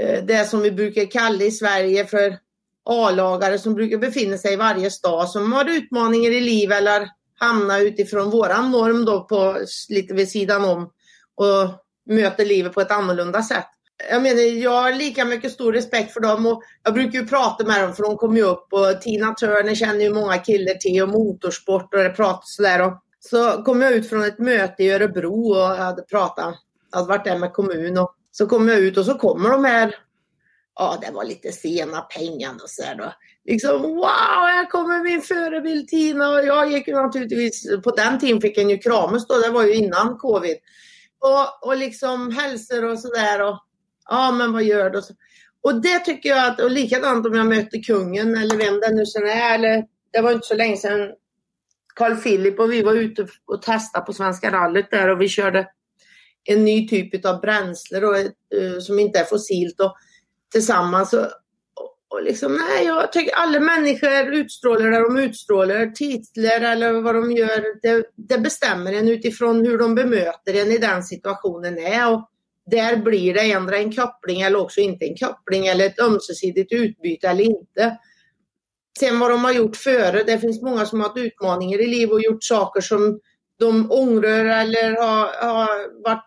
eh, 0.00 0.24
det 0.24 0.44
som 0.44 0.60
vi 0.60 0.70
brukar 0.70 1.10
kalla 1.10 1.44
i 1.44 1.50
Sverige 1.50 2.06
för 2.06 2.38
A-lagare 2.84 3.58
som 3.58 3.74
brukar 3.74 3.98
befinna 3.98 4.38
sig 4.38 4.52
i 4.52 4.56
varje 4.56 4.90
stad 4.90 5.28
som 5.28 5.52
har 5.52 5.70
utmaningar 5.70 6.30
i 6.30 6.40
livet 6.40 6.78
eller 6.78 7.08
hamna 7.38 7.80
utifrån 7.80 8.30
våran 8.30 8.70
norm 8.70 9.04
då 9.04 9.24
på 9.24 9.58
lite 9.88 10.14
vid 10.14 10.30
sidan 10.30 10.64
om 10.64 10.90
och 11.34 11.86
möter 12.06 12.44
livet 12.44 12.72
på 12.72 12.80
ett 12.80 12.90
annorlunda 12.90 13.42
sätt. 13.42 13.66
Jag 14.10 14.22
menar, 14.22 14.42
jag 14.42 14.82
har 14.82 14.92
lika 14.92 15.24
mycket 15.24 15.52
stor 15.52 15.72
respekt 15.72 16.12
för 16.12 16.20
dem 16.20 16.46
och 16.46 16.62
jag 16.82 16.94
brukar 16.94 17.18
ju 17.18 17.26
prata 17.26 17.64
med 17.64 17.82
dem 17.82 17.94
för 17.94 18.02
de 18.02 18.16
kommer 18.16 18.36
ju 18.36 18.42
upp 18.42 18.72
och 18.72 19.00
Tina 19.00 19.34
Turner 19.34 19.74
känner 19.74 20.00
ju 20.00 20.14
många 20.14 20.38
killar 20.38 20.74
till 20.74 21.02
och 21.02 21.08
motorsport 21.08 21.94
och 21.94 22.02
det 22.02 22.10
pratas 22.10 22.54
sådär. 22.54 22.86
Och 22.86 22.92
så 23.20 23.62
kom 23.62 23.82
jag 23.82 23.92
ut 23.92 24.08
från 24.08 24.24
ett 24.24 24.38
möte 24.38 24.84
i 24.84 24.92
Örebro 24.92 25.50
och 25.50 25.56
jag 25.56 25.76
hade 25.76 26.02
pratat, 26.02 26.54
hade 26.92 27.08
varit 27.08 27.24
där 27.24 27.38
med 27.38 27.52
kommun 27.52 27.98
och 27.98 28.14
så 28.30 28.46
kom 28.46 28.68
jag 28.68 28.78
ut 28.78 28.96
och 28.96 29.04
så 29.04 29.14
kommer 29.14 29.50
de 29.50 29.64
här, 29.64 29.94
ja 30.74 30.98
det 31.00 31.12
var 31.12 31.24
lite 31.24 31.52
sena 31.52 32.00
pengar 32.00 32.54
och 32.62 32.70
sådär 32.70 32.94
då 32.98 33.12
liksom 33.46 33.82
wow, 33.82 34.46
här 34.48 34.70
kommer 34.70 35.04
min 35.04 35.22
förebild 35.22 35.88
Tina. 35.88 36.28
Och 36.28 36.46
jag 36.46 36.72
gick 36.72 36.88
ju 36.88 36.94
naturligtvis, 36.94 37.82
på 37.84 37.90
den 37.90 38.18
tiden 38.18 38.40
fick 38.40 38.58
en 38.58 38.70
ju 38.70 38.78
kramas 38.78 39.26
då, 39.26 39.38
det 39.38 39.50
var 39.50 39.64
ju 39.64 39.74
innan 39.74 40.16
covid. 40.18 40.56
Och, 41.18 41.68
och 41.68 41.76
liksom 41.76 42.30
hälsor 42.30 42.84
och 42.84 42.98
sådär 42.98 43.42
och 43.42 43.58
ja 44.08 44.32
men 44.32 44.52
vad 44.52 44.64
gör 44.64 44.90
du? 44.90 45.02
Och 45.62 45.82
det 45.82 45.98
tycker 45.98 46.28
jag 46.28 46.46
att, 46.46 46.60
och 46.60 46.70
likadant 46.70 47.26
om 47.26 47.34
jag 47.34 47.46
möter 47.46 47.82
kungen 47.82 48.36
eller 48.36 48.56
vem 48.56 48.80
det 48.80 48.94
nu 48.94 49.06
sen 49.06 49.26
är, 49.26 49.54
eller 49.54 49.84
det 50.12 50.20
var 50.20 50.32
inte 50.32 50.46
så 50.46 50.54
länge 50.54 50.76
sedan 50.76 51.10
Carl 51.94 52.16
Philip 52.16 52.60
och 52.60 52.72
vi 52.72 52.82
var 52.82 52.94
ute 52.94 53.26
och 53.46 53.62
testade 53.62 54.06
på 54.06 54.12
Svenska 54.12 54.52
rallyt 54.52 54.90
där 54.90 55.08
och 55.08 55.20
vi 55.20 55.28
körde 55.28 55.68
en 56.44 56.64
ny 56.64 56.88
typ 56.88 57.24
av 57.24 57.40
bränsle 57.40 58.00
då, 58.00 58.14
eh, 58.14 58.78
som 58.80 58.98
inte 58.98 59.18
är 59.18 59.24
fossilt 59.24 59.80
och 59.80 59.96
tillsammans 60.52 61.14
och 62.16 62.22
liksom, 62.22 62.52
nej, 62.52 62.86
jag 62.86 63.12
tycker 63.12 63.34
alla 63.34 63.60
människor 63.60 64.34
utstrålar 64.34 64.90
det 64.90 64.98
de 64.98 65.16
utstrålar. 65.16 65.86
Titlar 65.86 66.60
eller 66.60 66.92
vad 66.92 67.14
de 67.14 67.32
gör, 67.32 67.80
det, 67.82 68.04
det 68.16 68.38
bestämmer 68.38 68.92
en 68.92 69.08
utifrån 69.08 69.66
hur 69.66 69.78
de 69.78 69.94
bemöter 69.94 70.54
en 70.54 70.72
i 70.72 70.78
den 70.78 71.02
situationen 71.02 71.78
är. 71.78 72.12
Och 72.12 72.30
där 72.70 72.96
blir 72.96 73.34
det 73.34 73.52
ändra 73.52 73.76
en 73.76 73.92
koppling 73.94 74.40
eller 74.40 74.60
också 74.60 74.80
inte 74.80 75.04
en 75.04 75.16
koppling 75.16 75.66
eller 75.66 75.86
ett 75.86 76.00
ömsesidigt 76.00 76.72
utbyte 76.72 77.28
eller 77.28 77.44
inte. 77.44 77.98
Sen 78.98 79.18
vad 79.18 79.30
de 79.30 79.44
har 79.44 79.52
gjort 79.52 79.76
före, 79.76 80.22
det 80.22 80.38
finns 80.38 80.62
många 80.62 80.86
som 80.86 81.00
har 81.00 81.08
haft 81.08 81.18
utmaningar 81.18 81.80
i 81.80 81.86
livet 81.86 82.12
och 82.12 82.22
gjort 82.22 82.44
saker 82.44 82.80
som 82.80 83.20
de 83.58 83.92
ångrar 83.92 84.44
eller 84.44 84.96
har, 84.96 85.46
har 85.46 86.02
varit 86.02 86.24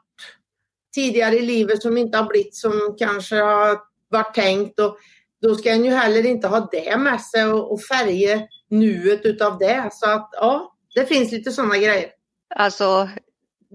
tidigare 0.96 1.36
i 1.36 1.46
livet 1.46 1.82
som 1.82 1.98
inte 1.98 2.18
har 2.18 2.30
blivit 2.30 2.56
som 2.56 2.96
kanske 3.00 3.36
har 3.36 3.78
varit 4.10 4.36
tänkt. 4.36 4.80
Och 4.80 4.98
då 5.42 5.56
ska 5.56 5.70
en 5.70 5.86
ju 5.86 5.92
heller 5.92 6.26
inte 6.26 6.48
ha 6.48 6.70
det 6.72 6.98
med 6.98 7.22
sig 7.22 7.46
och, 7.46 7.72
och 7.72 7.82
färga 7.82 8.42
nuet 8.70 9.26
utav 9.26 9.58
det. 9.58 9.90
Så 9.92 10.10
att 10.10 10.30
ja, 10.32 10.76
det 10.96 11.06
finns 11.06 11.32
lite 11.32 11.52
sådana 11.52 11.78
grejer. 11.78 12.10
Alltså, 12.56 13.10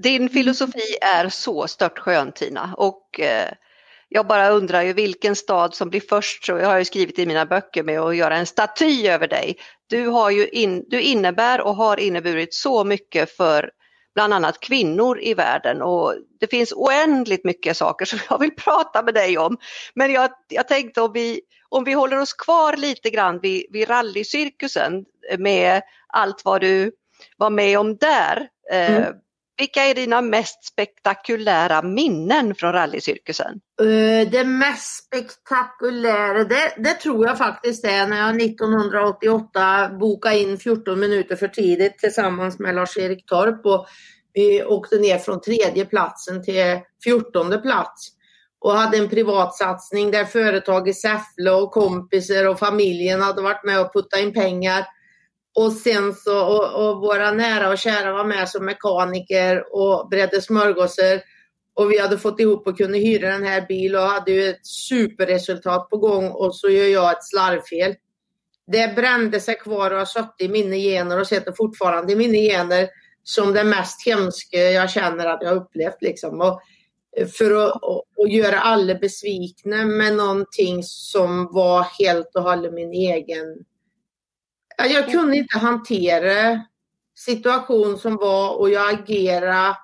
din 0.03 0.29
filosofi 0.29 0.97
är 1.01 1.29
så 1.29 1.67
stört 1.67 1.99
skön 1.99 2.33
Tina 2.33 2.75
och 2.77 3.21
eh, 3.21 3.53
jag 4.09 4.27
bara 4.27 4.51
undrar 4.51 4.83
ju 4.83 4.93
vilken 4.93 5.37
stad 5.37 5.75
som 5.75 5.91
blir 5.91 6.01
först, 6.01 6.45
så 6.45 6.53
jag 6.53 6.67
har 6.67 6.79
ju 6.79 6.85
skrivit 6.85 7.19
i 7.19 7.27
mina 7.27 7.47
böcker 7.47 7.83
med 7.83 8.01
att 8.01 8.17
göra 8.17 8.37
en 8.37 8.47
staty 8.47 9.07
över 9.09 9.29
dig. 9.29 9.57
Du, 9.87 10.07
har 10.07 10.31
ju 10.31 10.49
in, 10.49 10.85
du 10.89 11.01
innebär 11.01 11.61
och 11.61 11.77
har 11.77 12.01
inneburit 12.01 12.55
så 12.55 12.85
mycket 12.85 13.37
för 13.37 13.71
bland 14.15 14.35
annat 14.35 14.61
kvinnor 14.61 15.21
i 15.21 15.35
världen 15.35 15.83
och 15.83 16.15
det 16.41 16.47
finns 16.47 16.73
oändligt 16.73 17.45
mycket 17.45 17.77
saker 17.77 18.05
som 18.05 18.19
jag 18.31 18.39
vill 18.39 18.55
prata 18.57 19.03
med 19.03 19.15
dig 19.15 19.39
om. 19.39 19.57
Men 19.95 20.13
jag, 20.13 20.31
jag 20.49 20.69
tänkte 20.69 21.01
om 21.01 21.13
vi, 21.13 21.41
om 21.69 21.85
vi 21.85 21.93
håller 21.93 22.19
oss 22.19 22.33
kvar 22.33 22.77
lite 22.77 23.11
grann 23.11 23.41
vid, 23.41 23.67
vid 23.71 23.91
rallycirkusen 23.91 25.05
med 25.39 25.83
allt 26.07 26.45
vad 26.45 26.61
du 26.61 26.93
var 27.37 27.51
med 27.51 27.79
om 27.79 27.97
där. 27.97 28.49
Eh, 28.73 28.97
mm. 28.97 29.15
Vilka 29.57 29.81
är 29.85 29.95
dina 29.95 30.21
mest 30.21 30.65
spektakulära 30.65 31.83
minnen 31.83 32.55
från 32.55 32.73
rallycirkusen? 32.73 33.61
Eh, 33.81 34.31
det 34.31 34.45
mest 34.45 35.05
spektakulära, 35.05 36.45
det, 36.45 36.75
det, 36.77 36.95
tror 36.95 37.27
jag 37.27 37.39
faktiskt 37.39 37.85
är 37.85 38.07
när 38.07 38.17
jag 38.17 38.43
1988 38.43 39.89
bokade 40.01 40.39
in 40.39 40.59
14 40.59 41.01
minuter 41.01 41.37
för 41.37 41.49
tidigt 41.49 41.99
tillsammans 41.99 42.59
med 42.59 42.75
Lars-Erik 42.75 43.27
Torp 43.27 43.67
och 43.67 43.87
vi 44.33 44.65
åkte 44.65 44.99
ner 44.99 45.19
från 45.19 45.41
tredje 45.41 45.85
platsen 45.85 46.45
till 46.45 46.81
fjortonde 47.05 47.59
plats 47.59 48.11
och 48.61 48.73
hade 48.73 48.99
en 48.99 49.09
privatsatsning 49.09 50.11
där 50.11 50.25
företag 50.25 50.89
i 50.89 50.95
Säffle 50.95 51.51
och 51.51 51.73
kompisar 51.73 52.49
och 52.49 52.59
familjen 52.59 53.21
hade 53.21 53.43
varit 53.43 53.65
med 53.65 53.81
och 53.81 53.93
puttat 53.93 54.21
in 54.21 54.33
pengar. 54.33 54.85
Och 55.55 55.73
sen 55.73 56.15
så, 56.15 56.45
och, 56.45 56.89
och, 56.89 57.01
våra 57.01 57.31
nära 57.31 57.71
och 57.71 57.79
kära 57.79 58.13
var 58.13 58.25
med 58.25 58.49
som 58.49 58.65
mekaniker 58.65 59.65
och 59.75 60.09
bredde 60.09 60.41
smörgåsar. 60.41 61.21
Och 61.75 61.91
vi 61.91 61.99
hade 61.99 62.19
fått 62.19 62.41
ihop 62.41 62.67
och 62.67 62.79
kunde 62.79 62.99
hyra 62.99 63.29
den 63.29 63.45
här 63.45 63.67
bilen 63.69 64.01
och 64.03 64.09
hade 64.09 64.33
ju 64.33 64.49
ett 64.49 64.67
superresultat 64.67 65.91
på 65.91 65.97
gång 65.97 66.31
och 66.31 66.57
så 66.57 66.69
gör 66.69 66.85
jag 66.85 67.13
ett 67.13 67.25
slarvfel. 67.25 67.95
Det 68.67 68.97
brände 68.97 69.41
sig 69.41 69.55
kvar 69.55 69.91
och 69.91 69.99
har 69.99 70.05
suttit 70.05 70.41
i 70.41 70.49
mina 70.49 70.77
gener 70.77 71.21
och 71.21 71.27
sitter 71.27 71.53
fortfarande 71.53 72.13
i 72.13 72.17
mina 72.17 72.35
gener 72.35 72.89
som 73.23 73.53
det 73.53 73.65
mest 73.65 74.07
hemska 74.07 74.59
jag 74.59 74.91
känner 74.91 75.27
att 75.27 75.43
jag 75.43 75.57
upplevt. 75.57 75.99
Liksom. 76.03 76.41
Och 76.41 76.61
för 77.39 77.67
att 77.67 77.83
och, 77.83 78.05
och 78.17 78.29
göra 78.29 78.61
alla 78.61 78.95
besvikna 78.95 79.85
med 79.85 80.17
någonting 80.17 80.83
som 80.83 81.53
var 81.53 81.87
helt 81.99 82.31
och 82.35 82.43
hållet 82.43 82.73
min 82.73 82.93
egen 82.93 83.65
jag 84.79 85.11
kunde 85.11 85.37
inte 85.37 85.59
hantera 85.59 86.61
situation 87.15 87.99
som 87.99 88.17
var 88.17 88.55
och 88.55 88.71
jag 88.71 88.95
agerade 88.95 89.77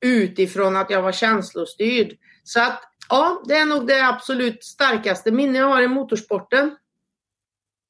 utifrån 0.00 0.76
att 0.76 0.90
jag 0.90 1.02
var 1.02 1.12
känslostyrd. 1.12 2.18
Så 2.44 2.60
att 2.60 2.82
ja, 3.08 3.42
det 3.44 3.56
är 3.56 3.66
nog 3.66 3.86
det 3.86 4.06
absolut 4.06 4.64
starkaste 4.64 5.30
minne 5.30 5.58
jag 5.58 5.66
har 5.66 5.82
i 5.82 5.88
motorsporten. 5.88 6.76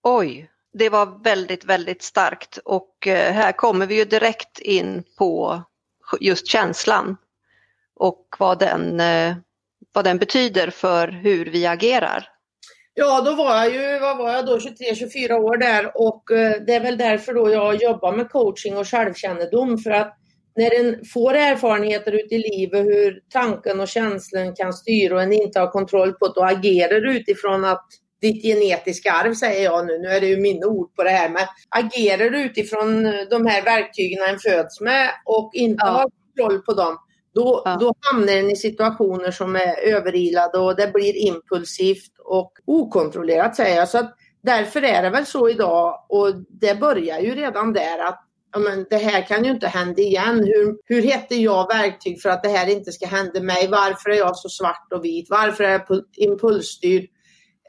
Oj, 0.02 0.50
det 0.72 0.88
var 0.88 1.22
väldigt, 1.24 1.64
väldigt 1.64 2.02
starkt 2.02 2.58
och 2.64 3.06
eh, 3.06 3.32
här 3.32 3.52
kommer 3.52 3.86
vi 3.86 3.96
ju 3.98 4.04
direkt 4.04 4.58
in 4.58 5.04
på 5.18 5.62
just 6.20 6.46
känslan 6.46 7.16
och 7.94 8.36
vad 8.38 8.58
den, 8.58 9.00
eh, 9.00 9.36
vad 9.92 10.04
den 10.04 10.18
betyder 10.18 10.70
för 10.70 11.08
hur 11.08 11.46
vi 11.46 11.66
agerar. 11.66 12.28
Ja, 13.02 13.20
då 13.20 13.34
var 13.34 13.56
jag 13.56 13.72
ju, 13.72 13.98
vad 13.98 14.18
var 14.18 14.32
jag 14.32 14.46
då, 14.46 14.58
23-24 14.58 15.32
år 15.32 15.56
där 15.56 15.90
och 15.94 16.30
eh, 16.30 16.62
det 16.66 16.74
är 16.74 16.80
väl 16.80 16.98
därför 16.98 17.34
då 17.34 17.50
jag 17.50 17.82
jobbar 17.82 18.12
med 18.12 18.30
coaching 18.30 18.76
och 18.76 18.88
självkännedom 18.88 19.78
för 19.78 19.90
att 19.90 20.16
när 20.56 20.80
en 20.80 21.04
får 21.04 21.34
erfarenheter 21.34 22.12
ute 22.12 22.34
i 22.34 22.38
livet 22.38 22.86
hur 22.86 23.20
tanken 23.32 23.80
och 23.80 23.88
känslan 23.88 24.54
kan 24.54 24.72
styra 24.72 25.14
och 25.14 25.22
en 25.22 25.32
inte 25.32 25.60
har 25.60 25.66
kontroll 25.66 26.12
på 26.12 26.28
det 26.28 26.40
och 26.40 26.48
agerar 26.48 27.06
utifrån 27.16 27.64
att 27.64 27.86
ditt 28.20 28.42
genetiska 28.42 29.12
arv 29.12 29.34
säger 29.34 29.64
jag 29.64 29.86
nu, 29.86 29.98
nu 29.98 30.08
är 30.08 30.20
det 30.20 30.26
ju 30.26 30.36
mina 30.36 30.66
ord 30.66 30.94
på 30.94 31.02
det 31.02 31.10
här, 31.10 31.28
men 31.28 31.46
agerar 31.68 32.34
utifrån 32.34 33.02
de 33.30 33.46
här 33.46 33.62
verktygen 33.62 34.28
en 34.28 34.38
föds 34.38 34.80
med 34.80 35.10
och 35.24 35.50
inte 35.54 35.86
ja. 35.86 35.90
har 35.90 36.10
kontroll 36.10 36.62
på 36.62 36.72
dem, 36.72 36.98
då, 37.34 37.62
ja. 37.64 37.76
då 37.80 37.94
hamnar 38.00 38.32
den 38.32 38.50
i 38.50 38.56
situationer 38.56 39.30
som 39.30 39.56
är 39.56 39.80
överilade 39.82 40.58
och 40.58 40.76
det 40.76 40.92
blir 40.92 41.16
impulsivt 41.16 42.12
och 42.24 42.52
okontrollerat 42.66 43.56
säger 43.56 43.76
jag. 43.76 43.88
Så 43.88 43.98
att 43.98 44.14
därför 44.42 44.82
är 44.82 45.02
det 45.02 45.10
väl 45.10 45.26
så 45.26 45.48
idag 45.48 46.06
och 46.08 46.34
det 46.48 46.80
börjar 46.80 47.20
ju 47.20 47.34
redan 47.34 47.72
där 47.72 47.98
att 47.98 48.26
ja, 48.52 48.58
men 48.58 48.86
det 48.90 48.96
här 48.96 49.26
kan 49.26 49.44
ju 49.44 49.50
inte 49.50 49.66
hända 49.66 50.02
igen. 50.02 50.44
Hur, 50.44 50.76
hur 50.84 51.02
heter 51.02 51.36
jag 51.36 51.68
verktyg 51.68 52.22
för 52.22 52.28
att 52.28 52.42
det 52.42 52.48
här 52.48 52.68
inte 52.68 52.92
ska 52.92 53.06
hända 53.06 53.40
mig? 53.40 53.68
Varför 53.68 54.10
är 54.10 54.16
jag 54.16 54.36
så 54.36 54.48
svart 54.48 54.92
och 54.94 55.04
vit? 55.04 55.26
Varför 55.30 55.64
är 55.64 55.70
jag 55.70 56.02
impulsstyrd? 56.16 57.04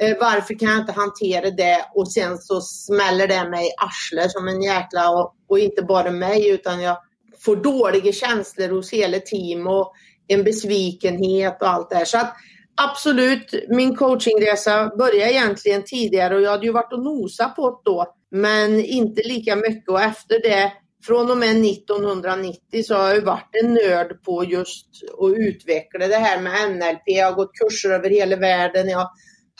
Eh, 0.02 0.18
varför 0.20 0.60
kan 0.60 0.70
jag 0.70 0.80
inte 0.80 0.92
hantera 0.92 1.50
det? 1.50 1.86
Och 1.96 2.12
sen 2.12 2.38
så 2.38 2.62
smäller 2.62 3.28
det 3.28 3.50
mig 3.50 3.68
i 3.68 3.72
arslet 3.78 4.32
som 4.32 4.48
en 4.48 4.62
jäkla 4.62 5.10
och, 5.10 5.36
och 5.50 5.60
inte 5.60 5.82
bara 5.82 6.12
mig 6.12 6.50
utan 6.50 6.82
jag 6.82 6.98
får 7.46 7.56
dåliga 7.56 8.12
känslor 8.12 8.70
hos 8.70 8.94
hela 8.94 9.20
team 9.20 9.68
och 9.68 9.94
en 10.28 10.44
besvikenhet 10.44 11.62
och 11.62 11.70
allt 11.70 11.90
det 11.90 11.96
här. 11.96 12.06
Så 12.06 12.18
att 12.18 12.34
absolut, 12.82 13.54
min 13.70 13.96
coachingresa 13.96 14.92
började 14.98 15.32
egentligen 15.32 15.84
tidigare 15.84 16.36
och 16.36 16.42
jag 16.42 16.52
hade 16.52 16.66
ju 16.66 16.72
varit 16.72 16.94
och 16.94 17.04
nosat 17.04 17.56
på 17.56 17.70
det 17.70 17.92
då, 17.92 18.14
men 18.32 18.86
inte 18.86 19.22
lika 19.28 19.56
mycket 19.56 19.90
och 19.90 20.02
efter 20.02 20.42
det 20.42 20.72
från 21.06 21.32
och 21.32 21.38
med 21.38 21.66
1990 21.66 22.84
så 22.84 22.96
har 22.96 23.10
jag 23.10 23.22
varit 23.22 23.56
en 23.64 23.74
nörd 23.74 24.24
på 24.24 24.44
just 24.44 24.88
att 25.22 25.38
utveckla 25.38 26.08
det 26.08 26.16
här 26.16 26.42
med 26.42 26.72
NLP. 26.72 27.02
Jag 27.06 27.26
har 27.26 27.34
gått 27.34 27.52
kurser 27.54 27.90
över 27.90 28.10
hela 28.10 28.36
världen. 28.36 28.90
Jag 28.90 29.10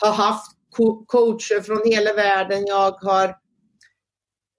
har 0.02 0.12
haft 0.12 0.52
coacher 1.06 1.60
från 1.60 1.92
hela 1.92 2.12
världen. 2.12 2.66
Jag 2.66 2.90
har 2.90 3.34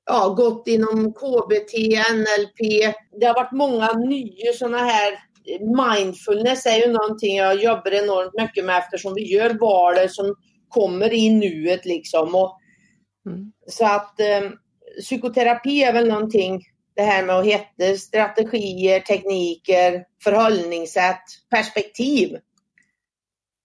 ja, 0.06 0.30
gått 0.30 0.68
inom 0.68 1.14
KBT, 1.14 1.74
NLP. 2.14 2.94
Det 3.20 3.26
har 3.26 3.34
varit 3.34 3.52
många 3.52 3.94
nya 3.94 4.54
sådana 4.54 4.78
här 4.78 5.20
Mindfulness 5.60 6.66
är 6.66 6.88
ju 6.88 6.92
någonting 6.92 7.36
jag 7.36 7.64
jobbar 7.64 7.92
enormt 7.92 8.34
mycket 8.42 8.66
med 8.66 8.78
eftersom 8.78 9.14
vi 9.14 9.34
gör 9.34 9.50
val 9.50 10.10
som 10.10 10.36
kommer 10.70 11.14
i 11.14 11.30
nuet 11.30 11.86
liksom. 11.86 12.36
Och, 12.36 12.58
mm. 13.26 13.52
Så 13.68 13.86
att 13.86 14.20
eh, 14.20 14.50
psykoterapi 15.00 15.84
är 15.84 15.94
väl 15.94 16.08
någonting, 16.08 16.62
det 16.96 17.02
här 17.02 17.26
med 17.26 17.36
att 17.36 17.46
hitta 17.46 17.98
strategier, 17.98 19.00
tekniker, 19.00 20.04
förhållningssätt, 20.24 21.24
perspektiv. 21.50 22.38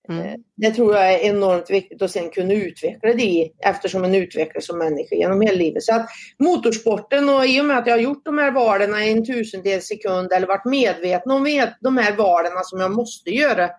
Mm. 0.08 0.26
Eh, 0.26 0.34
det 0.56 0.70
tror 0.70 0.94
jag 0.94 1.14
är 1.14 1.18
enormt 1.18 1.70
viktigt 1.70 2.02
att 2.02 2.10
sen 2.10 2.30
kunna 2.30 2.54
utveckla 2.54 3.12
det 3.12 3.50
eftersom 3.58 4.02
man 4.02 4.14
utvecklas 4.14 4.66
som 4.66 4.78
människa 4.78 5.14
genom 5.16 5.40
hela 5.40 5.56
livet. 5.56 5.82
Så 5.82 5.94
att 5.94 6.08
motorsporten 6.38 7.28
och 7.28 7.46
i 7.46 7.60
och 7.60 7.64
med 7.64 7.78
att 7.78 7.86
jag 7.86 7.94
har 7.94 8.00
gjort 8.00 8.24
de 8.24 8.38
här 8.38 8.50
valen 8.50 9.02
i 9.02 9.10
en 9.10 9.26
tusendels 9.26 9.86
sekund 9.86 10.32
eller 10.32 10.46
varit 10.46 10.64
medveten 10.64 11.32
om 11.32 11.44
de 11.80 11.96
här 11.96 12.16
valen 12.16 12.52
som 12.64 12.80
jag 12.80 12.92
måste 12.92 13.30
göra. 13.30 13.70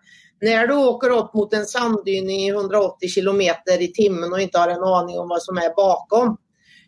När 0.42 0.68
du 0.68 0.76
åker 0.76 1.10
upp 1.10 1.34
mot 1.34 1.54
en 1.54 1.66
sanddyn 1.66 2.30
i 2.30 2.50
180 2.50 3.10
kilometer 3.10 3.82
i 3.82 3.88
timmen 3.88 4.34
och 4.34 4.42
inte 4.42 4.60
har 4.60 4.68
en 4.68 4.84
aning 4.84 5.20
om 5.20 5.28
vad 5.28 5.44
som 5.44 5.58
är 5.58 5.76
bakom. 5.76 6.38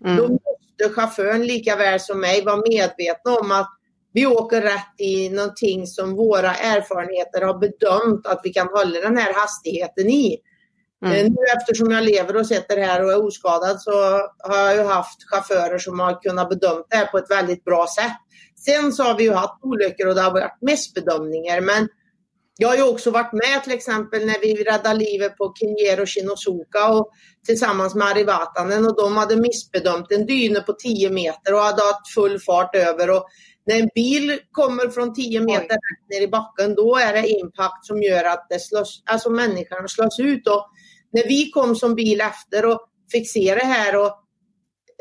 Mm. 0.05 0.17
Då 0.17 0.23
måste 0.23 0.95
chauffören 0.95 1.45
lika 1.45 1.75
väl 1.75 1.99
som 1.99 2.19
mig 2.19 2.41
vara 2.41 2.63
medveten 2.69 3.33
om 3.41 3.51
att 3.51 3.80
vi 4.13 4.25
åker 4.25 4.61
rätt 4.61 4.95
i 4.97 5.29
någonting 5.29 5.87
som 5.87 6.15
våra 6.15 6.55
erfarenheter 6.55 7.41
har 7.41 7.59
bedömt 7.59 8.27
att 8.27 8.41
vi 8.43 8.49
kan 8.49 8.67
hålla 8.67 9.01
den 9.01 9.17
här 9.17 9.33
hastigheten 9.33 10.09
i. 10.09 10.37
Mm. 11.05 11.17
Eh, 11.17 11.23
nu 11.23 11.37
eftersom 11.57 11.91
jag 11.91 12.03
lever 12.03 12.35
och 12.35 12.47
sitter 12.47 12.77
här 12.77 13.03
och 13.03 13.11
är 13.11 13.25
oskadad 13.25 13.81
så 13.81 13.91
har 14.39 14.57
jag 14.57 14.75
ju 14.75 14.83
haft 14.83 15.29
chaufförer 15.31 15.77
som 15.77 15.99
har 15.99 16.21
kunnat 16.21 16.49
bedömt 16.49 16.85
det 16.89 16.97
här 16.97 17.05
på 17.05 17.17
ett 17.17 17.31
väldigt 17.31 17.63
bra 17.63 17.87
sätt. 17.99 18.17
Sen 18.65 18.93
så 18.93 19.03
har 19.03 19.17
vi 19.17 19.23
ju 19.23 19.33
haft 19.33 19.63
olyckor 19.63 20.07
och 20.07 20.15
det 20.15 20.21
har 20.21 20.31
varit 20.31 20.57
missbedömningar 20.61 21.61
men 21.61 21.87
jag 22.57 22.67
har 22.67 22.75
ju 22.75 22.83
också 22.83 23.11
varit 23.11 23.33
med 23.33 23.63
till 23.63 23.73
exempel 23.73 24.25
när 24.25 24.39
vi 24.41 24.63
räddade 24.63 24.99
livet 24.99 25.37
på 25.37 25.53
Kinjero 25.59 26.05
Shinosuka 26.05 26.89
och 26.89 27.11
tillsammans 27.45 27.95
med 27.95 28.07
Ari 28.07 28.23
Vatanen 28.23 28.85
och 28.85 28.95
de 28.95 29.17
hade 29.17 29.35
missbedömt 29.35 30.11
en 30.11 30.25
dyne 30.25 30.59
på 30.59 30.73
10 30.73 31.09
meter 31.09 31.53
och 31.53 31.59
hade 31.59 31.81
haft 31.81 32.13
full 32.13 32.39
fart 32.39 32.75
över 32.75 33.09
och 33.09 33.25
när 33.65 33.79
en 33.79 33.89
bil 33.95 34.39
kommer 34.51 34.89
från 34.89 35.13
10 35.13 35.39
meter 35.39 35.75
rätt 35.75 36.09
ner 36.09 36.21
i 36.21 36.27
backen, 36.27 36.75
då 36.75 36.95
är 36.95 37.13
det 37.13 37.27
impact 37.27 37.85
som 37.85 38.03
gör 38.03 38.23
att 38.23 38.47
det 38.49 38.59
slås, 38.59 39.03
alltså 39.05 39.29
människan 39.29 39.89
slås 39.89 40.19
ut. 40.19 40.47
Och 40.47 40.67
när 41.11 41.27
vi 41.27 41.51
kom 41.51 41.75
som 41.75 41.95
bil 41.95 42.21
efter 42.21 42.65
och 42.65 42.79
fick 43.11 43.31
se 43.31 43.55
det 43.55 43.65
här 43.65 43.97
och 43.97 44.11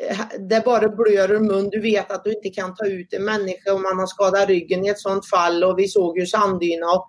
eh, 0.09 0.21
det 0.49 0.65
bara 0.65 0.89
blöder 0.89 1.35
ur 1.35 1.41
mun. 1.41 1.71
Du 1.71 1.81
vet 1.81 2.13
att 2.13 2.25
du 2.25 2.33
inte 2.33 2.49
kan 2.49 2.75
ta 2.75 2.87
ut 2.87 3.13
en 3.13 3.25
människa 3.25 3.73
om 3.73 3.83
man 3.83 3.99
har 3.99 4.07
skadat 4.07 4.49
ryggen 4.49 4.85
i 4.85 4.89
ett 4.89 5.01
sånt 5.01 5.29
fall 5.29 5.65
och 5.65 5.79
vi 5.79 5.89
såg 5.89 6.19
ju 6.19 6.27
sanddyna. 6.27 6.87
Och, 6.87 7.07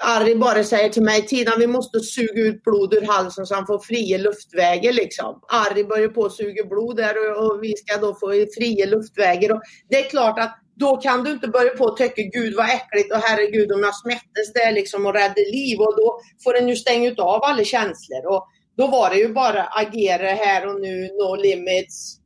Harry 0.00 0.34
bara 0.34 0.64
säger 0.64 0.88
till 0.88 1.02
mig, 1.02 1.26
Tina 1.26 1.56
vi 1.58 1.66
måste 1.66 2.00
suga 2.00 2.42
ut 2.42 2.62
blod 2.62 2.94
ur 2.94 3.06
halsen 3.06 3.46
så 3.46 3.54
han 3.54 3.66
får 3.66 3.78
fria 3.78 4.18
luftvägar 4.18 4.92
liksom. 4.92 5.40
Harry 5.48 5.84
börjar 5.84 6.08
på 6.08 6.24
att 6.24 6.32
suga 6.32 6.64
blod 6.64 6.96
där 6.96 7.14
och, 7.18 7.46
och, 7.46 7.62
vi 7.62 7.76
ska 7.76 8.00
då 8.00 8.14
få 8.14 8.46
fria 8.58 8.86
luftvägar. 8.86 9.52
Och 9.52 9.60
det 9.88 10.06
är 10.06 10.10
klart 10.10 10.38
att 10.38 10.58
då 10.78 10.96
kan 10.96 11.24
du 11.24 11.30
inte 11.30 11.48
börja 11.48 11.70
på 11.70 11.86
att 11.86 11.96
tycka 11.96 12.22
gud 12.22 12.54
vad 12.56 12.66
äckligt 12.66 13.12
och 13.12 13.18
herregud 13.18 13.72
om 13.72 13.80
jag 13.80 13.96
smättes 13.96 14.52
där 14.54 14.72
liksom 14.72 15.06
och 15.06 15.14
räddade 15.14 15.50
liv 15.52 15.78
och 15.80 15.96
då 15.96 16.20
får 16.44 16.56
en 16.56 16.68
ju 16.68 16.76
stänga 16.76 17.08
ut 17.08 17.18
av 17.18 17.44
alla 17.44 17.64
känslor. 17.64 18.26
Och 18.26 18.48
då 18.76 18.86
var 18.86 19.10
det 19.10 19.16
ju 19.16 19.28
bara 19.28 19.62
agera 19.62 20.30
här 20.30 20.66
och 20.66 20.80
nu, 20.80 21.08
no 21.12 21.36
limits. 21.36 22.16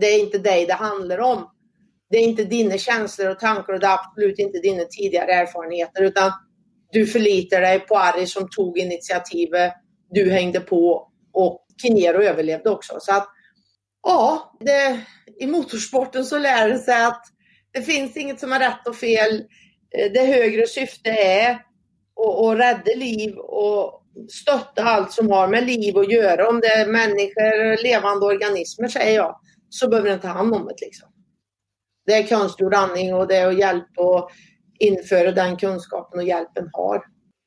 Det 0.00 0.06
är 0.06 0.20
inte 0.20 0.38
dig 0.38 0.66
det 0.66 0.74
handlar 0.74 1.18
om. 1.18 1.50
Det 2.10 2.16
är 2.16 2.22
inte 2.22 2.44
dina 2.44 2.78
känslor 2.78 3.30
och 3.30 3.38
tankar 3.38 3.72
och 3.72 3.80
det 3.80 3.86
är 3.86 3.94
absolut 3.94 4.38
inte 4.38 4.58
dina 4.58 4.84
tidigare 4.84 5.32
erfarenheter 5.32 6.02
utan 6.02 6.32
du 6.92 7.06
förlitar 7.06 7.60
dig 7.60 7.80
på 7.80 7.98
Ari 7.98 8.26
som 8.26 8.48
tog 8.50 8.78
initiativet. 8.78 9.72
Du 10.10 10.30
hängde 10.30 10.60
på 10.60 11.10
och 11.32 11.66
Kinero 11.82 12.22
överlevde 12.22 12.70
också. 12.70 12.96
Så 13.00 13.12
att 13.12 13.28
ja, 14.02 14.56
det, 14.60 15.00
i 15.40 15.46
motorsporten 15.46 16.24
så 16.24 16.38
lär 16.38 16.68
det 16.68 16.78
sig 16.78 17.04
att 17.04 17.22
det 17.76 17.82
finns 17.82 18.16
inget 18.16 18.40
som 18.40 18.52
är 18.52 18.58
rätt 18.58 18.86
och 18.86 18.96
fel. 18.96 19.44
Eh, 19.98 20.12
det 20.12 20.26
högre 20.26 20.66
syfte 20.66 21.10
är 21.10 21.50
att 21.50 22.58
rädda 22.58 22.96
liv 22.96 23.36
och 23.36 24.02
stötta 24.30 24.84
allt 24.84 25.12
som 25.12 25.30
har 25.30 25.48
med 25.48 25.66
liv 25.66 25.98
att 25.98 26.12
göra. 26.12 26.48
Om 26.48 26.60
det 26.60 26.66
är 26.66 26.86
människor, 26.86 27.82
levande 27.82 28.26
organismer 28.26 28.88
säger 28.88 29.16
jag, 29.16 29.40
så 29.70 29.88
behöver 29.88 30.10
den 30.10 30.20
ta 30.20 30.28
hand 30.28 30.54
om 30.54 30.66
det. 30.66 30.74
Liksom. 30.80 31.08
Det 32.06 32.12
är 32.12 32.26
konstgjord 32.26 32.74
andning 32.74 33.14
och 33.14 33.28
det 33.28 33.36
är 33.36 33.48
att 33.48 33.58
hjälpa 33.58 34.02
och 34.02 34.30
införa 34.78 35.32
den 35.32 35.56
kunskapen 35.56 36.20
och 36.20 36.26
hjälpen 36.26 36.70
har. 36.72 37.02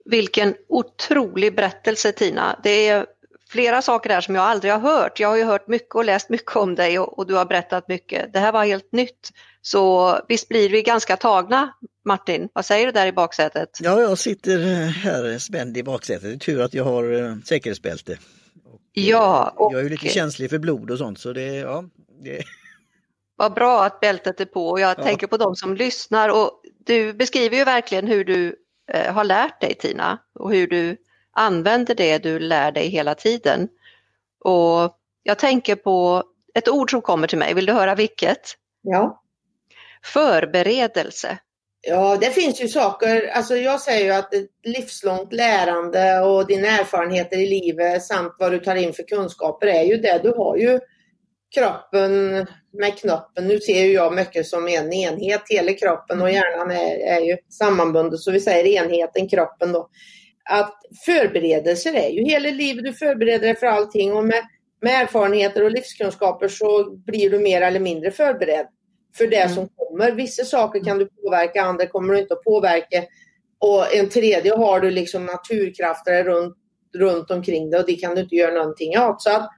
Vilken 0.06 0.56
otrolig 0.68 1.56
berättelse 1.56 2.12
Tina. 2.12 2.60
Det 2.64 2.88
är 2.88 3.06
flera 3.50 3.82
saker 3.82 4.10
där 4.10 4.22
som 4.22 4.36
jag 4.36 4.44
aldrig 4.44 4.74
har 4.74 4.80
hört. 4.80 5.20
Jag 5.20 5.30
har 5.30 5.38
ju 5.38 5.44
hört 5.44 5.68
mycket 5.68 5.96
och 5.96 6.06
läst 6.06 6.30
mycket 6.30 6.56
om 6.56 6.76
dig 6.76 7.00
och, 7.00 7.20
och 7.20 7.28
du 7.28 7.36
har 7.36 7.46
berättat 7.46 7.88
mycket. 7.88 8.34
Det 8.34 8.40
här 8.40 8.52
var 8.52 8.66
helt 8.66 8.92
nytt. 8.92 9.32
Så 9.62 10.16
visst 10.28 10.50
blir 10.50 10.70
vi 10.70 10.82
ganska 10.82 11.18
tagna 11.18 11.74
Martin, 12.06 12.50
vad 12.54 12.66
säger 12.66 12.86
du 12.86 12.92
där 12.92 13.08
i 13.08 13.12
baksätet? 13.12 13.70
Ja, 13.82 14.02
jag 14.02 14.18
sitter 14.18 14.86
här 14.86 15.38
spänd 15.40 15.78
i 15.78 15.84
baksätet. 15.84 16.24
Det 16.24 16.34
är 16.34 16.38
tur 16.38 16.62
att 16.62 16.74
jag 16.74 16.84
har 16.84 17.24
eh, 17.24 17.36
säkerhetsbälte. 17.46 18.18
Och, 18.66 18.82
ja, 18.92 19.54
och... 19.56 19.74
Jag 19.74 19.80
är 19.80 19.84
ju 19.84 19.90
lite 19.90 20.08
känslig 20.08 20.50
för 20.50 20.60
blod 20.60 20.92
och 20.92 20.98
sånt 20.98 21.20
så 21.20 21.34
det, 21.34 21.56
ja. 21.56 21.84
Det... 22.24 22.44
Vad 23.36 23.54
bra 23.54 23.84
att 23.84 24.00
bältet 24.00 24.40
är 24.40 24.46
på 24.46 24.70
och 24.70 24.80
jag 24.80 25.00
ja. 25.00 25.04
tänker 25.04 25.28
på 25.28 25.38
de 25.38 25.56
som 25.56 25.76
lyssnar 25.76 26.30
och 26.30 26.52
du 26.86 27.14
beskriver 27.14 27.58
ju 27.58 27.64
verkligen 27.64 28.08
hur 28.08 28.26
du 28.26 28.56
eh, 28.92 29.14
har 29.14 29.24
lärt 29.24 29.62
dig 29.62 29.74
Tina 29.74 30.18
och 30.34 30.52
hur 30.52 30.68
du 30.68 30.98
använder 31.32 31.96
det 31.96 32.18
du 32.18 32.40
lär 32.40 32.72
dig 32.72 32.90
hela 32.90 33.16
tiden. 33.16 33.70
Och 34.40 34.98
jag 35.24 35.40
tänker 35.40 35.76
på 35.76 36.24
ett 36.54 36.70
ord 36.70 36.92
som 36.92 37.02
kommer 37.02 37.28
till 37.28 37.38
mig, 37.38 37.54
vill 37.54 37.66
du 37.66 37.74
höra 37.74 37.96
vilket? 37.96 38.56
Ja. 38.82 39.24
Förberedelse. 40.06 41.38
Ja, 41.82 42.18
det 42.22 42.32
finns 42.32 42.62
ju 42.62 42.68
saker. 42.68 43.28
Alltså 43.34 43.56
jag 43.56 43.82
säger 43.82 44.06
ju 44.06 44.12
att 44.12 44.34
ett 44.34 44.50
livslångt 44.64 45.34
lärande 45.34 46.20
och 46.20 46.48
dina 46.48 46.68
erfarenheter 46.68 47.38
i 47.38 47.46
livet 47.46 48.04
samt 48.04 48.36
vad 48.40 48.52
du 48.52 48.60
tar 48.60 48.76
in 48.76 48.94
för 48.94 49.04
kunskaper 49.04 49.68
är 49.68 49.84
ju 49.84 49.98
det. 49.98 50.20
Du 50.24 50.30
har 50.30 50.58
ju 50.58 50.80
kroppen 51.56 52.34
med 52.80 52.98
knoppen. 52.98 53.48
Nu 53.48 53.60
ser 53.60 53.84
ju 53.84 53.94
jag 53.94 54.14
mycket 54.14 54.48
som 54.48 54.68
en 54.68 54.94
enhet. 54.94 55.42
Hela 55.50 55.74
kroppen 55.74 56.22
och 56.22 56.32
hjärnan 56.32 56.72
är, 56.72 57.18
är 57.18 57.20
ju 57.20 57.38
sammanbundet. 57.50 58.20
Så 58.20 58.32
vi 58.32 58.40
säger 58.40 58.84
enheten, 58.84 59.30
kroppen 59.30 59.72
då. 59.72 59.90
Att 60.50 60.76
förberedelser 61.06 61.94
är 61.94 62.10
ju 62.10 62.24
hela 62.24 62.50
livet. 62.50 62.84
Du 62.84 62.94
förbereder 62.94 63.40
dig 63.40 63.56
för 63.56 63.68
allting 63.68 64.14
och 64.14 64.26
med, 64.26 64.44
med 64.82 65.02
erfarenheter 65.02 65.64
och 65.64 65.72
livskunskaper 65.72 66.48
så 66.48 66.92
blir 66.92 67.30
du 67.30 67.40
mer 67.40 67.62
eller 67.62 67.80
mindre 67.80 68.12
förberedd 68.12 68.68
för 69.20 69.28
det 69.28 69.42
mm. 69.42 69.56
som 69.56 69.70
kommer. 69.76 70.12
Vissa 70.12 70.44
saker 70.44 70.84
kan 70.84 70.98
du 70.98 71.06
påverka, 71.06 71.62
andra 71.62 71.88
kommer 71.88 72.14
du 72.14 72.20
inte 72.20 72.34
att 72.34 72.44
påverka. 72.44 73.04
Och 73.60 73.96
en 73.96 74.10
tredje 74.10 74.56
har 74.56 74.80
du 74.80 74.92
liksom 74.92 75.26
naturkrafter 75.26 76.24
runt, 76.24 76.56
runt 76.98 77.32
omkring 77.32 77.70
dig 77.70 77.80
och 77.80 77.86
det 77.86 77.96
kan 77.96 78.16
du 78.16 78.22
inte 78.22 78.36
göra 78.36 78.54
någonting 78.54 79.00
åt. 79.00 79.22
Så 79.22 79.30
att 79.30 79.50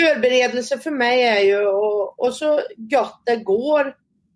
förberedelse 0.00 0.78
för 0.78 0.90
mig 0.90 1.22
är 1.22 1.40
ju 1.40 1.66
och, 1.66 2.20
och 2.20 2.34
så 2.34 2.60
gott 2.76 3.22
det 3.26 3.36
går. 3.36 3.94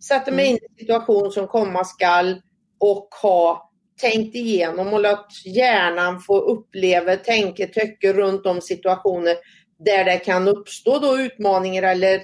Sätta 0.08 0.30
mig 0.30 0.44
mm. 0.44 0.50
in 0.50 0.56
i 0.56 0.66
en 0.70 0.78
situation 0.78 1.32
som 1.32 1.46
komma 1.46 1.84
skall 1.84 2.42
och 2.80 3.08
ha 3.22 3.72
tänkt 4.00 4.34
igenom 4.34 4.92
och 4.92 5.00
låt 5.00 5.26
hjärnan 5.44 6.20
få 6.20 6.40
uppleva, 6.40 7.16
tänka, 7.16 7.66
tycka 7.66 8.12
runt 8.12 8.46
om 8.46 8.60
situationer 8.60 9.36
där 9.78 10.04
det 10.04 10.18
kan 10.18 10.48
uppstå 10.48 10.98
då 10.98 11.18
utmaningar 11.18 11.82
eller 11.82 12.22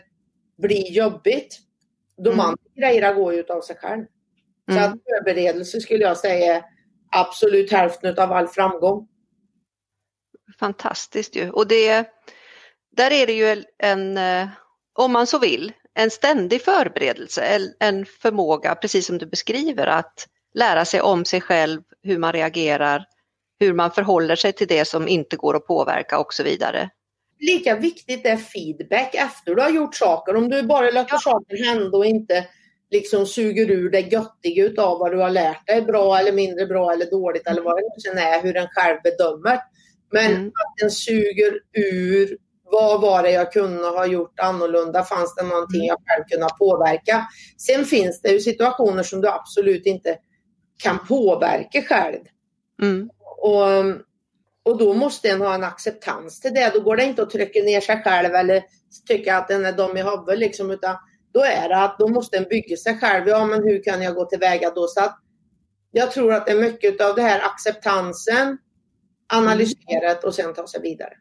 bli 0.62 0.92
jobbigt. 0.92 1.58
De 2.18 2.28
mm. 2.28 2.40
andra 2.40 2.62
grejerna 2.76 3.12
går 3.12 3.34
ju 3.34 3.44
av 3.48 3.60
sig 3.60 3.76
själv. 3.76 4.04
Så 4.70 4.78
mm. 4.78 4.84
att 4.84 4.98
förberedelse 5.02 5.80
skulle 5.80 6.04
jag 6.04 6.16
säga 6.16 6.64
absolut 7.12 7.72
hälften 7.72 8.18
av 8.18 8.32
all 8.32 8.48
framgång. 8.48 9.08
Fantastiskt 10.60 11.36
ju. 11.36 11.50
Och 11.50 11.68
det, 11.68 12.04
där 12.96 13.10
är 13.10 13.26
det 13.26 13.32
ju 13.32 13.64
en, 13.78 14.18
eh, 14.18 14.48
om 14.92 15.12
man 15.12 15.26
så 15.26 15.38
vill, 15.38 15.72
en 15.94 16.10
ständig 16.10 16.62
förberedelse, 16.62 17.60
en 17.80 18.06
förmåga, 18.06 18.74
precis 18.74 19.06
som 19.06 19.18
du 19.18 19.26
beskriver, 19.26 19.86
att 19.86 20.28
lära 20.54 20.84
sig 20.84 21.00
om 21.00 21.24
sig 21.24 21.40
själv, 21.40 21.82
hur 22.02 22.18
man 22.18 22.32
reagerar, 22.32 23.04
hur 23.60 23.72
man 23.74 23.90
förhåller 23.90 24.36
sig 24.36 24.52
till 24.52 24.68
det 24.68 24.84
som 24.84 25.08
inte 25.08 25.36
går 25.36 25.56
att 25.56 25.66
påverka 25.66 26.18
och 26.18 26.34
så 26.34 26.42
vidare 26.42 26.90
lika 27.40 27.76
viktigt 27.76 28.26
är 28.26 28.36
feedback 28.36 29.14
efter 29.14 29.54
du 29.54 29.62
har 29.62 29.70
gjort 29.70 29.94
saker. 29.94 30.36
Om 30.36 30.48
du 30.48 30.62
bara 30.62 30.90
låter 30.90 31.08
ja. 31.10 31.18
saker 31.18 31.64
hända 31.64 31.96
och 31.96 32.06
inte 32.06 32.46
liksom 32.90 33.26
suger 33.26 33.70
ur 33.70 33.90
det 33.90 34.00
göttiga 34.00 34.64
utav 34.64 34.98
vad 34.98 35.12
du 35.12 35.18
har 35.18 35.30
lärt 35.30 35.66
dig, 35.66 35.82
bra 35.82 36.18
eller 36.18 36.32
mindre 36.32 36.66
bra 36.66 36.92
eller 36.92 37.10
dåligt 37.10 37.46
eller 37.46 37.62
vad 37.62 37.76
det 37.76 38.12
nu 38.14 38.20
är, 38.20 38.42
hur 38.42 38.54
den 38.54 38.68
själv 38.70 38.98
bedömer. 39.04 39.58
Men 40.12 40.32
mm. 40.32 40.46
att 40.46 40.74
den 40.80 40.90
suger 40.90 41.58
ur 41.72 42.36
vad 42.70 43.00
var 43.00 43.22
det 43.22 43.30
jag 43.30 43.52
kunde 43.52 43.88
ha 43.88 44.06
gjort 44.06 44.40
annorlunda? 44.40 45.04
Fanns 45.04 45.34
det 45.34 45.42
någonting 45.42 45.84
jag 45.86 45.98
själv 46.06 46.24
kunde 46.28 46.48
påverka? 46.58 47.26
Sen 47.58 47.84
finns 47.84 48.22
det 48.22 48.28
ju 48.28 48.40
situationer 48.40 49.02
som 49.02 49.20
du 49.20 49.28
absolut 49.28 49.86
inte 49.86 50.18
kan 50.82 50.98
påverka 51.08 51.82
själv. 51.82 52.20
Mm. 52.82 53.10
Och 53.40 53.66
och 54.68 54.78
då 54.78 54.94
måste 54.94 55.28
en 55.28 55.40
ha 55.40 55.54
en 55.54 55.64
acceptans 55.64 56.40
till 56.40 56.54
det. 56.54 56.70
Då 56.74 56.80
går 56.80 56.96
det 56.96 57.04
inte 57.04 57.22
att 57.22 57.30
trycka 57.30 57.62
ner 57.62 57.80
sig 57.80 58.02
själv 58.02 58.34
eller 58.34 58.62
tycka 59.06 59.36
att 59.36 59.48
den 59.48 59.64
är 59.64 59.72
dum 59.72 59.96
i 59.96 60.02
huvudet 60.02 60.38
liksom, 60.38 60.70
utan 60.70 60.96
då 61.34 61.40
är 61.40 61.68
det 61.68 61.76
att 61.76 61.98
då 61.98 62.08
måste 62.08 62.36
en 62.36 62.44
bygga 62.44 62.76
sig 62.76 62.98
själv. 62.98 63.28
Ja, 63.28 63.44
men 63.44 63.62
hur 63.62 63.82
kan 63.82 64.02
jag 64.02 64.14
gå 64.14 64.24
tillväga 64.24 64.70
då? 64.70 64.86
Så 64.86 65.00
att 65.00 65.18
jag 65.90 66.12
tror 66.12 66.32
att 66.32 66.46
det 66.46 66.52
är 66.52 66.60
mycket 66.60 67.00
av 67.00 67.14
det 67.14 67.22
här 67.22 67.40
acceptansen, 67.40 68.58
analyserat 69.32 70.24
och 70.24 70.34
sen 70.34 70.54
ta 70.54 70.66
sig 70.66 70.80
vidare. 70.80 71.12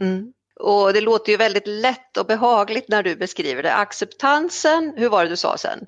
Mm. 0.00 0.32
Och 0.60 0.92
det 0.92 1.00
låter 1.00 1.32
ju 1.32 1.38
väldigt 1.38 1.66
lätt 1.66 2.16
och 2.16 2.26
behagligt 2.26 2.88
när 2.88 3.02
du 3.02 3.16
beskriver 3.16 3.62
det. 3.62 3.74
Acceptansen, 3.74 4.92
hur 4.96 5.08
var 5.08 5.24
det 5.24 5.30
du 5.30 5.36
sa 5.36 5.56
sen? 5.58 5.86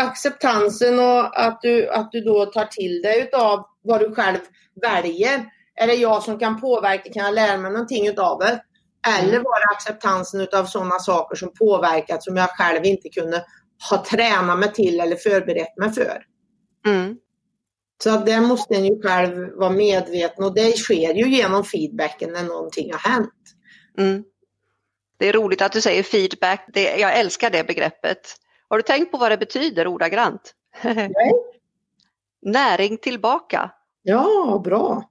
Acceptansen 0.00 0.98
och 0.98 1.40
att 1.40 1.60
du, 1.62 1.88
att 1.88 2.12
du 2.12 2.20
då 2.20 2.46
tar 2.46 2.64
till 2.64 3.02
dig 3.02 3.30
av 3.32 3.66
vad 3.82 4.00
du 4.00 4.14
själv 4.14 4.38
väljer. 4.82 5.53
Är 5.80 5.86
det 5.86 5.94
jag 5.94 6.22
som 6.22 6.38
kan 6.38 6.60
påverka? 6.60 7.12
Kan 7.12 7.24
jag 7.24 7.34
lära 7.34 7.58
mig 7.58 7.72
någonting 7.72 8.06
utav 8.06 8.38
det? 8.38 8.62
Eller 9.08 9.28
mm. 9.28 9.42
var 9.42 9.60
det 9.60 9.76
acceptansen 9.76 10.40
utav 10.40 10.64
sådana 10.64 10.98
saker 10.98 11.36
som 11.36 11.52
påverkat 11.58 12.24
som 12.24 12.36
jag 12.36 12.50
själv 12.50 12.84
inte 12.84 13.08
kunde 13.08 13.44
ha 13.90 14.04
tränat 14.04 14.58
mig 14.58 14.72
till 14.72 15.00
eller 15.00 15.16
förberett 15.16 15.76
mig 15.76 15.92
för? 15.92 16.22
Mm. 16.86 17.16
Så 18.02 18.10
att 18.10 18.26
det 18.26 18.40
måste 18.40 18.74
en 18.74 18.84
ju 18.84 19.02
själv 19.02 19.50
vara 19.56 19.70
medveten 19.70 20.44
och 20.44 20.54
det 20.54 20.76
sker 20.76 21.14
ju 21.14 21.28
genom 21.28 21.64
feedbacken 21.64 22.32
när 22.32 22.42
någonting 22.42 22.92
har 22.92 23.10
hänt. 23.10 23.32
Mm. 23.98 24.24
Det 25.18 25.28
är 25.28 25.32
roligt 25.32 25.62
att 25.62 25.72
du 25.72 25.80
säger 25.80 26.02
feedback. 26.02 26.66
Det, 26.72 26.96
jag 26.96 27.18
älskar 27.18 27.50
det 27.50 27.66
begreppet. 27.66 28.36
Har 28.68 28.76
du 28.76 28.82
tänkt 28.82 29.12
på 29.12 29.18
vad 29.18 29.30
det 29.30 29.36
betyder 29.36 29.86
ordagrant? 29.86 30.54
Nej. 30.82 31.32
Näring 32.42 32.98
tillbaka. 32.98 33.70
Ja, 34.02 34.60
bra. 34.64 35.10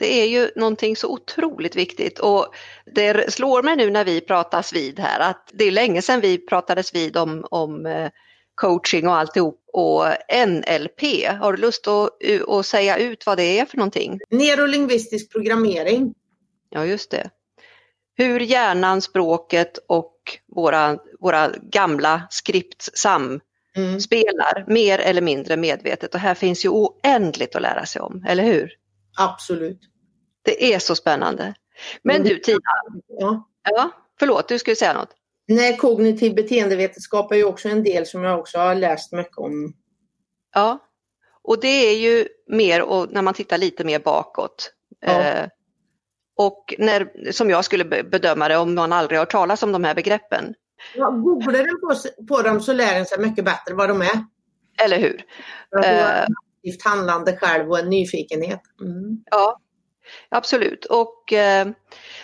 Det 0.00 0.20
är 0.20 0.26
ju 0.26 0.50
någonting 0.56 0.96
så 0.96 1.08
otroligt 1.08 1.76
viktigt 1.76 2.18
och 2.18 2.54
det 2.94 3.32
slår 3.32 3.62
mig 3.62 3.76
nu 3.76 3.90
när 3.90 4.04
vi 4.04 4.20
pratas 4.20 4.72
vid 4.72 4.98
här 4.98 5.20
att 5.20 5.50
det 5.52 5.64
är 5.64 5.70
länge 5.70 6.02
sedan 6.02 6.20
vi 6.20 6.38
pratades 6.38 6.94
vid 6.94 7.16
om, 7.16 7.46
om 7.50 7.86
eh, 7.86 8.10
coaching 8.54 9.08
och 9.08 9.14
alltihop 9.14 9.60
och 9.72 10.04
NLP. 10.46 11.26
Har 11.40 11.52
du 11.52 11.58
lust 11.62 11.86
att, 11.86 12.10
att 12.48 12.66
säga 12.66 12.98
ut 12.98 13.26
vad 13.26 13.36
det 13.36 13.58
är 13.58 13.66
för 13.66 13.76
någonting? 13.76 14.18
Neurolingvistisk 14.30 15.32
programmering. 15.32 16.14
Ja, 16.70 16.84
just 16.84 17.10
det. 17.10 17.30
Hur 18.16 18.40
hjärnan, 18.40 19.02
språket 19.02 19.78
och 19.88 20.14
våra, 20.56 20.98
våra 21.20 21.50
gamla 21.62 22.22
skript, 22.30 22.98
sam, 22.98 23.40
mm. 23.76 24.00
spelar 24.00 24.64
mer 24.66 24.98
eller 24.98 25.22
mindre 25.22 25.56
medvetet 25.56 26.14
och 26.14 26.20
här 26.20 26.34
finns 26.34 26.64
ju 26.64 26.68
oändligt 26.68 27.56
att 27.56 27.62
lära 27.62 27.86
sig 27.86 28.02
om, 28.02 28.24
eller 28.28 28.44
hur? 28.44 28.70
Absolut. 29.18 29.89
Det 30.42 30.74
är 30.74 30.78
så 30.78 30.96
spännande. 30.96 31.54
Men 32.02 32.22
du 32.22 32.38
Tina, 32.38 32.58
ja. 33.08 33.48
Ja, 33.62 33.90
förlåt, 34.18 34.48
du 34.48 34.58
skulle 34.58 34.76
säga 34.76 34.92
något. 34.92 35.14
Nej, 35.48 35.76
kognitiv 35.76 36.34
beteendevetenskap 36.34 37.32
är 37.32 37.36
ju 37.36 37.44
också 37.44 37.68
en 37.68 37.82
del 37.82 38.06
som 38.06 38.24
jag 38.24 38.38
också 38.38 38.58
har 38.58 38.74
läst 38.74 39.12
mycket 39.12 39.38
om. 39.38 39.74
Ja, 40.54 40.78
och 41.42 41.60
det 41.60 41.68
är 41.68 41.98
ju 41.98 42.28
mer 42.46 42.82
och 42.82 43.12
när 43.12 43.22
man 43.22 43.34
tittar 43.34 43.58
lite 43.58 43.84
mer 43.84 43.98
bakåt. 43.98 44.72
Ja. 45.00 45.20
Eh, 45.20 45.46
och 46.36 46.74
när, 46.78 47.32
som 47.32 47.50
jag 47.50 47.64
skulle 47.64 47.84
bedöma 47.84 48.48
det 48.48 48.56
om 48.56 48.74
man 48.74 48.92
aldrig 48.92 49.18
har 49.18 49.26
talas 49.26 49.62
om 49.62 49.72
de 49.72 49.84
här 49.84 49.94
begreppen. 49.94 50.54
Ja, 50.94 51.10
googlar 51.10 51.64
den 51.64 51.80
på, 51.80 51.94
på 52.34 52.42
dem 52.42 52.60
så 52.60 52.72
lär 52.72 52.94
den 52.94 53.06
sig 53.06 53.18
mycket 53.18 53.44
bättre 53.44 53.74
vad 53.74 53.88
de 53.88 54.02
är. 54.02 54.24
Eller 54.84 54.98
hur? 54.98 55.24
Eh, 55.84 56.22
aktivt 56.22 56.84
handlande 56.84 57.36
själv 57.36 57.70
och 57.70 57.78
en 57.78 57.90
nyfikenhet. 57.90 58.60
Mm. 58.80 59.22
Ja, 59.30 59.60
absolut. 60.28 60.84
Och 60.84 61.32
eh, 61.32 61.68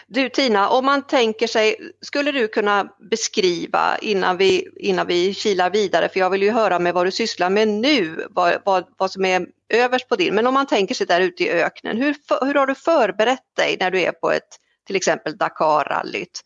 du 0.07 0.29
Tina, 0.29 0.69
om 0.69 0.85
man 0.85 1.07
tänker 1.07 1.47
sig, 1.47 1.77
skulle 2.01 2.33
du 2.33 2.49
kunna 2.49 2.89
beskriva 3.11 3.99
innan 3.99 4.37
vi, 4.37 4.69
innan 4.77 5.07
vi 5.07 5.35
kilar 5.35 5.71
vidare, 5.71 6.09
för 6.09 6.21
jag 6.21 6.31
vill 6.31 6.43
ju 6.43 6.51
höra 6.51 6.79
med 6.79 6.95
vad 6.95 7.07
du 7.07 7.11
sysslar 7.11 7.51
med 7.51 7.69
nu, 7.69 8.27
vad, 8.31 8.59
vad, 8.65 8.85
vad 8.99 9.11
som 9.11 9.25
är 9.25 9.47
överst 9.69 10.09
på 10.09 10.17
din, 10.17 10.35
men 10.35 10.47
om 10.47 10.55
man 10.55 10.67
tänker 10.67 10.95
sig 10.95 11.07
där 11.07 11.21
ute 11.21 11.45
i 11.45 11.51
öknen, 11.51 11.97
hur, 11.97 12.15
hur 12.47 12.55
har 12.55 12.67
du 12.67 12.75
förberett 12.75 13.57
dig 13.57 13.77
när 13.81 13.91
du 13.91 14.01
är 14.01 14.13
på 14.13 14.31
ett 14.31 14.49
till 14.87 14.97
exempel 14.97 15.37
Dakar-rallyt? 15.37 16.43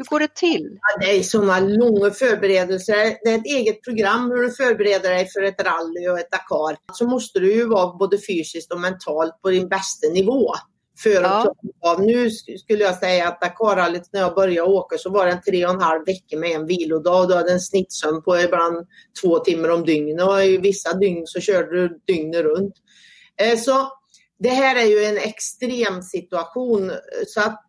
Hur 0.00 0.04
går 0.04 0.20
det 0.20 0.34
till? 0.34 0.78
Ja, 0.80 1.06
det 1.06 1.18
är 1.18 1.22
sådana 1.22 1.60
långa 1.60 2.10
förberedelser. 2.10 2.94
Det 2.94 3.30
är 3.30 3.38
ett 3.38 3.46
eget 3.46 3.82
program 3.82 4.30
hur 4.30 4.42
du 4.42 4.50
förbereder 4.50 5.10
dig 5.10 5.28
för 5.28 5.42
ett 5.42 5.62
rally 5.62 6.08
och 6.08 6.18
ett 6.18 6.30
Dakar. 6.30 6.76
Så 6.92 7.06
måste 7.06 7.40
du 7.40 7.54
ju 7.54 7.66
vara 7.66 7.96
både 7.96 8.18
fysiskt 8.18 8.72
och 8.72 8.80
mentalt 8.80 9.42
på 9.42 9.50
din 9.50 9.68
bästa 9.68 10.08
nivå. 10.08 10.54
För 11.02 11.10
ja. 11.10 11.54
av. 11.80 12.02
Nu 12.02 12.30
skulle 12.30 12.84
jag 12.84 12.98
säga 12.98 13.28
att 13.28 13.40
Dakarrallyt 13.40 14.10
när 14.12 14.20
jag 14.20 14.34
började 14.34 14.70
åka 14.70 14.98
så 14.98 15.10
var 15.10 15.26
det 15.26 15.32
en 15.32 15.42
tre 15.42 15.66
och 15.66 15.72
en 15.72 15.80
halv 15.80 16.06
vecka 16.06 16.38
med 16.38 16.50
en 16.50 16.66
vilodag. 16.66 17.28
Du 17.28 17.34
hade 17.34 17.52
en 17.52 17.60
snittsömn 17.60 18.22
på 18.22 18.40
ibland 18.40 18.86
två 19.22 19.38
timmar 19.38 19.68
om 19.68 19.84
dygnet 19.84 20.26
och 20.26 20.44
i 20.44 20.58
vissa 20.58 20.94
dygn 20.94 21.26
så 21.26 21.40
körde 21.40 21.70
du 21.70 22.00
dygnet 22.06 22.42
runt. 22.42 22.74
Eh, 23.40 23.58
så 23.58 23.88
det 24.38 24.48
här 24.48 24.76
är 24.76 24.84
ju 24.84 25.04
en 25.04 25.18
extrem 25.18 26.02
situation 26.02 26.92
så 27.26 27.40
att 27.40 27.60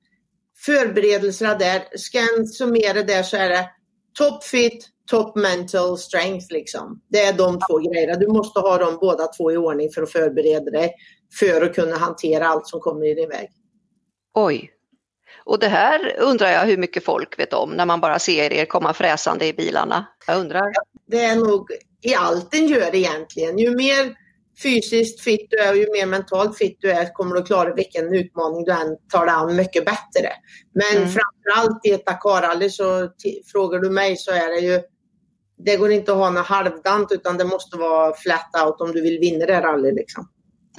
förberedelserna 0.66 1.56
där, 1.56 1.84
ska 1.96 2.20
en 2.20 2.48
summera 2.48 3.04
där 3.04 3.24
så 3.24 3.38
är 3.38 3.50
det 3.50 3.70
top 4.18 4.44
fit, 4.44 4.88
top 5.12 5.36
mental 5.36 5.98
strength 5.98 6.46
liksom. 6.50 7.02
Det 7.10 7.22
är 7.22 7.34
de 7.34 7.60
två 7.70 7.78
grejerna. 7.78 8.16
Du 8.16 8.28
måste 8.28 8.60
ha 8.60 8.78
dem 8.78 8.98
båda 9.02 9.28
två 9.28 9.52
i 9.52 9.58
ordning 9.58 9.90
för 9.92 10.02
att 10.02 10.12
förbereda 10.12 10.72
dig 10.72 10.96
för 11.40 11.62
att 11.62 11.76
kunna 11.76 11.98
hantera 11.98 12.48
allt 12.48 12.68
som 12.68 12.80
kommer 12.80 13.06
i 13.06 13.14
din 13.14 13.30
väg. 13.30 13.50
Oj. 14.34 14.72
Och 15.46 15.60
det 15.60 15.68
här 15.68 16.16
undrar 16.20 16.48
jag 16.48 16.66
hur 16.66 16.78
mycket 16.78 17.06
folk 17.06 17.40
vet 17.40 17.54
om 17.54 17.70
när 17.70 17.86
man 17.86 18.02
bara 18.02 18.20
ser 18.20 18.54
er 18.54 18.66
komma 18.66 18.94
fräsande 18.94 19.48
i 19.48 19.54
bilarna. 19.54 20.08
Jag 20.28 20.40
undrar. 20.40 20.74
Det 21.08 21.24
är 21.24 21.36
nog 21.36 21.72
i 22.02 22.16
allt 22.16 22.54
en 22.54 22.68
gör 22.68 22.96
egentligen. 22.96 23.58
Ju 23.58 23.76
mer 23.76 24.16
fysiskt 24.64 25.22
fit 25.22 25.48
du 25.50 25.58
är 25.58 25.72
och 25.72 25.78
ju 25.78 25.92
mer 25.92 26.06
mentalt 26.06 26.58
fit 26.58 26.78
du 26.80 26.92
är 26.92 27.14
kommer 27.14 27.36
du 27.36 27.44
klara 27.44 27.74
vilken 27.74 28.16
utmaning 28.16 28.64
du 28.64 28.72
än 28.72 28.98
tar 29.12 29.26
dig 29.26 29.36
an 29.36 29.56
mycket 29.56 29.86
bättre. 29.86 30.30
Men 30.74 31.04
mm. 31.04 31.10
framförallt 31.10 31.86
i 31.86 31.92
ett 31.92 32.06
Dakarrally 32.06 32.70
så 32.70 33.10
frågar 33.52 33.80
du 33.80 33.90
mig 33.90 34.18
så 34.18 34.32
är 34.32 34.50
det 34.50 34.60
ju 34.60 34.82
det 35.66 35.78
går 35.78 35.92
inte 35.92 36.12
att 36.12 36.18
ha 36.18 36.30
något 36.30 36.46
halvdant 36.46 37.12
utan 37.12 37.38
det 37.38 37.46
måste 37.46 37.78
vara 37.78 38.14
flat 38.16 38.50
out 38.66 38.82
om 38.82 38.92
du 38.92 39.02
vill 39.02 39.20
vinna 39.20 39.46
det 39.46 39.62
rallyt. 39.62 39.96
Liksom. 39.96 40.28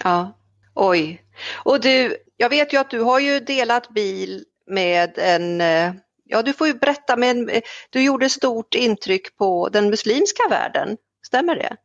Ja, 0.05 0.39
oj. 0.75 1.23
Och 1.65 1.81
du, 1.81 2.17
jag 2.37 2.49
vet 2.49 2.73
ju 2.73 2.77
att 2.77 2.91
du 2.91 3.01
har 3.01 3.19
ju 3.19 3.41
delat 3.41 3.89
bil 3.89 4.45
med 4.67 5.19
en, 5.19 5.61
eh, 5.61 5.93
ja 6.25 6.43
du 6.43 6.53
får 6.53 6.67
ju 6.67 6.75
berätta, 6.75 7.17
men 7.17 7.49
eh, 7.49 7.63
du 7.91 8.03
gjorde 8.03 8.31
stort 8.31 8.75
intryck 8.75 9.37
på 9.37 9.69
den 9.69 9.91
muslimska 9.91 10.43
världen, 10.51 10.97
stämmer 11.27 11.57
det? 11.57 11.77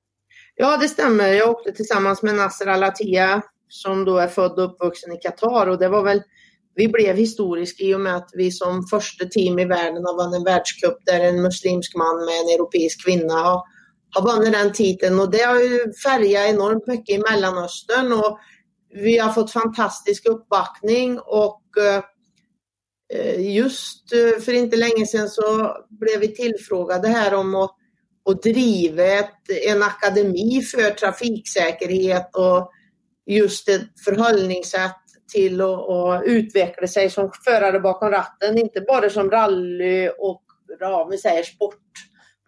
Ja, 0.56 0.78
det 0.78 0.88
stämmer. 0.88 1.34
Jag 1.34 1.50
åkte 1.50 1.72
tillsammans 1.72 2.24
med 2.24 2.36
Nasser 2.36 2.68
Al-Attiyah 2.68 3.42
som 3.70 4.06
då 4.06 4.18
är 4.18 4.28
född 4.28 4.60
och 4.60 4.66
uppvuxen 4.66 5.14
i 5.14 5.18
Qatar 5.18 5.68
och 5.68 5.80
det 5.80 5.90
var 5.90 6.04
väl 6.04 6.22
vi 6.76 6.88
blev 6.88 7.16
historiska 7.16 7.84
i 7.84 7.96
och 7.96 8.02
med 8.02 8.16
att 8.16 8.30
vi 8.34 8.52
som 8.52 8.88
första 8.88 9.26
team 9.26 9.60
i 9.60 9.66
världen 9.66 10.06
har 10.06 10.24
vunnit 10.24 10.38
en 10.38 10.44
världscup 10.44 10.98
där 11.06 11.20
en 11.20 11.42
muslimsk 11.42 11.96
man 11.96 12.26
med 12.26 12.36
en 12.42 12.56
europeisk 12.56 13.06
kvinna 13.06 13.34
har, 13.34 13.62
har 14.16 14.22
vunnit 14.22 14.54
den 14.54 14.74
titeln 14.74 15.20
och 15.20 15.32
det 15.32 15.44
har 15.44 15.60
ju 15.60 15.94
färgat 16.04 16.50
enormt 16.50 16.88
mycket 16.88 17.16
i 17.16 17.24
Mellanöstern 17.32 18.14
och 18.14 18.40
vi 19.04 19.18
har 19.18 19.32
fått 19.32 19.52
fantastisk 19.52 20.26
uppbackning 20.26 21.20
och 21.20 21.62
eh, 23.14 23.42
just 23.56 24.14
eh, 24.14 24.42
för 24.42 24.54
inte 24.54 24.78
länge 24.78 25.06
sedan 25.06 25.30
så 25.30 25.78
blev 25.90 26.20
vi 26.20 26.36
tillfrågade 26.36 27.08
här 27.08 27.34
om 27.34 27.56
att 27.56 28.44
driva 28.44 29.04
en 29.68 29.84
akademi 29.84 30.62
för 30.62 30.90
trafiksäkerhet 30.90 32.36
och 32.36 32.72
just 33.26 33.70
ett 33.70 34.00
förhållningssätt 34.06 34.96
till 35.34 35.62
att 35.62 36.24
utveckla 36.26 36.88
sig 36.88 37.10
som 37.10 37.32
förare 37.46 37.80
bakom 37.80 38.10
ratten, 38.10 38.58
inte 38.58 38.82
bara 38.82 39.10
som 39.10 39.32
rally 39.32 40.10
och 40.10 40.44
ja, 40.80 41.08
vi 41.12 41.18
säger 41.18 41.44
sport, 41.44 41.76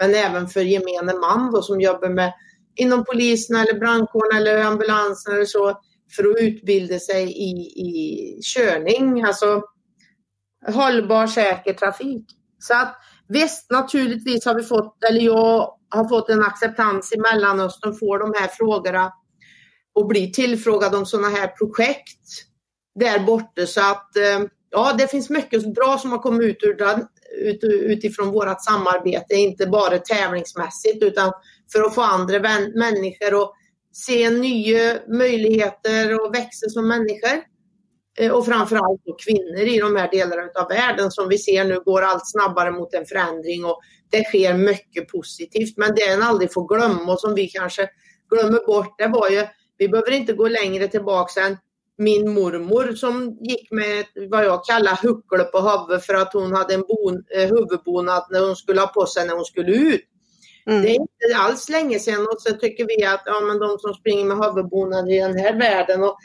men 0.02 0.16
även 0.16 0.48
för 0.48 0.62
gemene 0.62 1.14
man 1.14 1.52
då, 1.52 1.62
som 1.62 1.82
jobbar 1.82 2.10
med 2.10 2.34
inom 2.76 3.06
polisen 3.06 3.56
eller 3.56 3.80
brandkåren 3.80 4.38
eller 4.38 4.64
ambulansen 4.64 5.34
eller 5.34 5.46
så 5.46 5.80
för 6.16 6.24
att 6.24 6.42
utbilda 6.42 7.00
sig 7.00 7.24
i, 7.24 7.52
i 7.82 8.42
körning, 8.56 9.24
alltså 9.24 9.64
hållbar 10.68 11.28
säker 11.28 11.74
trafik. 11.74 12.26
Så 12.60 12.74
att 12.74 12.96
Visst, 13.30 13.72
naturligtvis 13.72 14.46
har 14.46 14.56
vi 14.56 14.64
fått, 14.64 15.04
eller 15.10 15.22
jag 15.22 15.74
har 15.90 16.10
fått 16.10 16.30
en 16.30 16.44
acceptans 16.44 17.14
i 17.14 17.20
Mellanöstern 17.20 17.94
för 17.94 18.20
de 18.20 18.34
här 18.40 18.48
frågorna 18.48 19.14
och 19.96 20.08
blir 20.08 20.28
tillfrågad 20.28 20.96
om 20.96 21.06
sådana 21.06 21.30
här 21.30 21.48
projekt 21.48 22.26
där 23.00 23.20
borta. 23.20 23.66
Så 23.66 23.82
att 23.82 24.18
eh, 24.18 24.40
ja, 24.70 24.96
det 24.98 25.08
finns 25.08 25.30
mycket 25.30 25.74
bra 25.76 25.98
som 25.98 26.12
har 26.12 26.20
kommit 26.20 26.42
ut 26.42 26.64
ur 26.64 26.74
den, 26.74 27.08
ut, 27.42 27.64
utifrån 27.64 28.32
vårt 28.32 28.64
samarbete, 28.64 29.36
inte 29.36 29.68
bara 29.68 29.98
tävlingsmässigt 29.98 31.04
utan 31.04 31.32
för 31.72 31.82
att 31.82 31.96
få 31.96 32.02
andra 32.02 32.40
vän, 32.40 32.72
människor 32.76 33.44
att 33.44 33.52
se 33.94 34.30
nya 34.30 35.00
möjligheter 35.08 36.22
och 36.22 36.36
växa 36.36 36.70
som 36.70 36.88
människor. 36.88 37.44
Eh, 38.18 38.32
och 38.32 38.46
framförallt 38.46 39.02
då 39.06 39.14
kvinnor 39.14 39.60
i 39.60 39.80
de 39.80 39.96
här 39.96 40.12
delarna 40.12 40.50
av 40.56 40.68
världen 40.70 41.12
som 41.12 41.30
vi 41.30 41.38
ser 41.38 41.66
nu 41.66 41.80
går 41.80 42.02
allt 42.02 42.32
snabbare 42.32 42.72
mot 42.72 42.94
en 42.94 43.06
förändring 43.06 43.66
och 43.66 43.80
det 44.12 44.24
sker 44.24 44.54
mycket 44.54 45.08
positivt. 45.08 45.78
Men 45.78 45.96
det 45.96 46.08
en 46.08 46.22
aldrig 46.22 46.54
får 46.54 46.68
glömma 46.68 47.14
och 47.14 47.20
som 47.20 47.36
vi 47.36 47.48
kanske 47.48 47.90
glömmer 48.30 48.66
bort, 48.68 48.98
det 48.98 49.08
var 49.08 49.30
ju, 49.30 49.48
vi 49.78 49.90
behöver 49.90 50.12
inte 50.12 50.34
gå 50.34 50.48
längre 50.48 50.88
tillbaka 50.88 51.42
än 51.42 51.58
min 51.98 52.34
mormor 52.34 52.96
som 52.96 53.38
gick 53.42 53.72
med 53.72 54.06
vad 54.30 54.46
jag 54.46 54.66
kallar 54.66 55.00
huckle 55.02 55.44
på 55.44 55.60
huvudet 55.60 56.06
för 56.06 56.14
att 56.14 56.34
hon 56.34 56.54
hade 56.54 56.74
en 56.74 56.84
bon, 56.88 57.24
eh, 57.36 57.50
huvudbonad 57.50 58.28
när 58.30 58.46
hon 58.46 58.56
skulle 58.56 58.82
ha 58.82 58.88
på 58.88 59.06
sig 59.06 59.28
när 59.28 59.36
hon 59.36 59.46
skulle 59.46 59.72
ut. 59.72 60.02
Mm. 60.70 60.82
Det 60.82 60.90
är 60.90 60.94
inte 60.94 61.38
alls 61.38 61.70
länge 61.70 62.00
sedan 62.00 62.28
och 62.28 62.42
så 62.42 62.54
tycker 62.54 62.88
vi 62.88 63.06
att 63.06 63.22
ja, 63.26 63.40
men 63.40 63.60
de 63.60 63.80
som 63.80 63.94
springer 63.94 64.26
med 64.26 64.38
huvudbonad 64.38 65.12
i 65.12 65.20
den 65.20 65.38
här 65.38 65.60
världen 65.60 66.04
och 66.04 66.18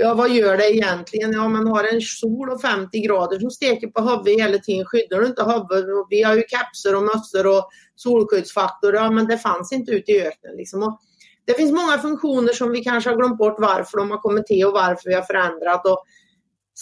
Ja, 0.00 0.14
vad 0.14 0.30
gör 0.30 0.56
det 0.56 0.74
egentligen? 0.74 1.32
Ja, 1.32 1.48
man 1.48 1.68
har 1.68 1.84
en 1.84 2.00
sol 2.00 2.50
och 2.50 2.60
50 2.60 3.00
grader 3.00 3.38
som 3.38 3.50
steker 3.50 3.86
på 3.86 4.00
huvudet 4.00 4.40
hela 4.40 4.58
tiden. 4.58 4.84
Skyddar 4.84 5.20
du 5.20 5.26
inte 5.26 5.44
huvudet? 5.44 6.06
Vi 6.10 6.22
har 6.22 6.34
ju 6.34 6.42
kapsor 6.42 6.96
och 6.96 7.02
mössor 7.02 7.46
och 7.46 7.68
solskyddsfaktor. 7.96 8.94
Ja, 8.94 9.10
men 9.10 9.26
det 9.26 9.38
fanns 9.38 9.72
inte 9.72 9.92
ute 9.92 10.12
i 10.12 10.26
öknen. 10.26 10.56
Liksom. 10.56 10.82
Och 10.82 11.00
det 11.44 11.54
finns 11.54 11.72
många 11.72 11.98
funktioner 11.98 12.52
som 12.52 12.70
vi 12.70 12.84
kanske 12.84 13.10
har 13.10 13.16
glömt 13.16 13.38
bort 13.38 13.56
varför 13.58 13.98
de 13.98 14.10
har 14.10 14.18
kommit 14.18 14.46
till 14.46 14.66
och 14.66 14.72
varför 14.72 15.08
vi 15.10 15.14
har 15.14 15.22
förändrat. 15.22 15.86
Och 15.86 16.04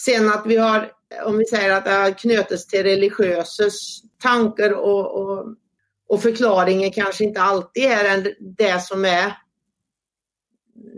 sen 0.05 0.29
att 0.29 0.45
vi 0.45 0.57
har, 0.57 0.91
om 1.25 1.37
vi 1.37 1.45
säger 1.45 1.71
att 1.71 1.85
det 1.85 1.91
har 1.91 2.11
knutits 2.11 2.67
till 2.67 2.83
religiösa 2.83 3.63
tankar 4.21 4.71
och, 4.71 5.21
och, 5.21 5.45
och 6.07 6.21
förklaringen 6.21 6.91
kanske 6.91 7.23
inte 7.23 7.41
alltid 7.41 7.83
är 7.83 8.33
det 8.57 8.81
som 8.83 9.05
är 9.05 9.33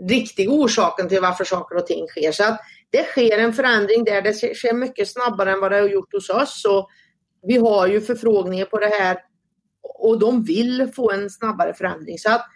riktiga 0.08 0.50
orsaken 0.50 1.08
till 1.08 1.20
varför 1.20 1.44
saker 1.44 1.76
och 1.76 1.86
ting 1.86 2.06
sker. 2.06 2.32
Så 2.32 2.44
att 2.44 2.60
det 2.90 3.04
sker 3.04 3.38
en 3.38 3.52
förändring 3.52 4.04
där. 4.04 4.22
Det 4.22 4.34
sker 4.34 4.74
mycket 4.74 5.08
snabbare 5.08 5.52
än 5.52 5.60
vad 5.60 5.72
det 5.72 5.78
har 5.78 5.88
gjort 5.88 6.12
hos 6.12 6.30
oss. 6.30 6.64
Och 6.64 6.88
vi 7.42 7.56
har 7.56 7.86
ju 7.86 8.00
förfrågningar 8.00 8.64
på 8.64 8.78
det 8.78 8.86
här 9.00 9.18
och 9.82 10.18
de 10.18 10.42
vill 10.42 10.92
få 10.96 11.10
en 11.10 11.30
snabbare 11.30 11.74
förändring. 11.74 12.18
Så 12.18 12.30
att 12.30 12.46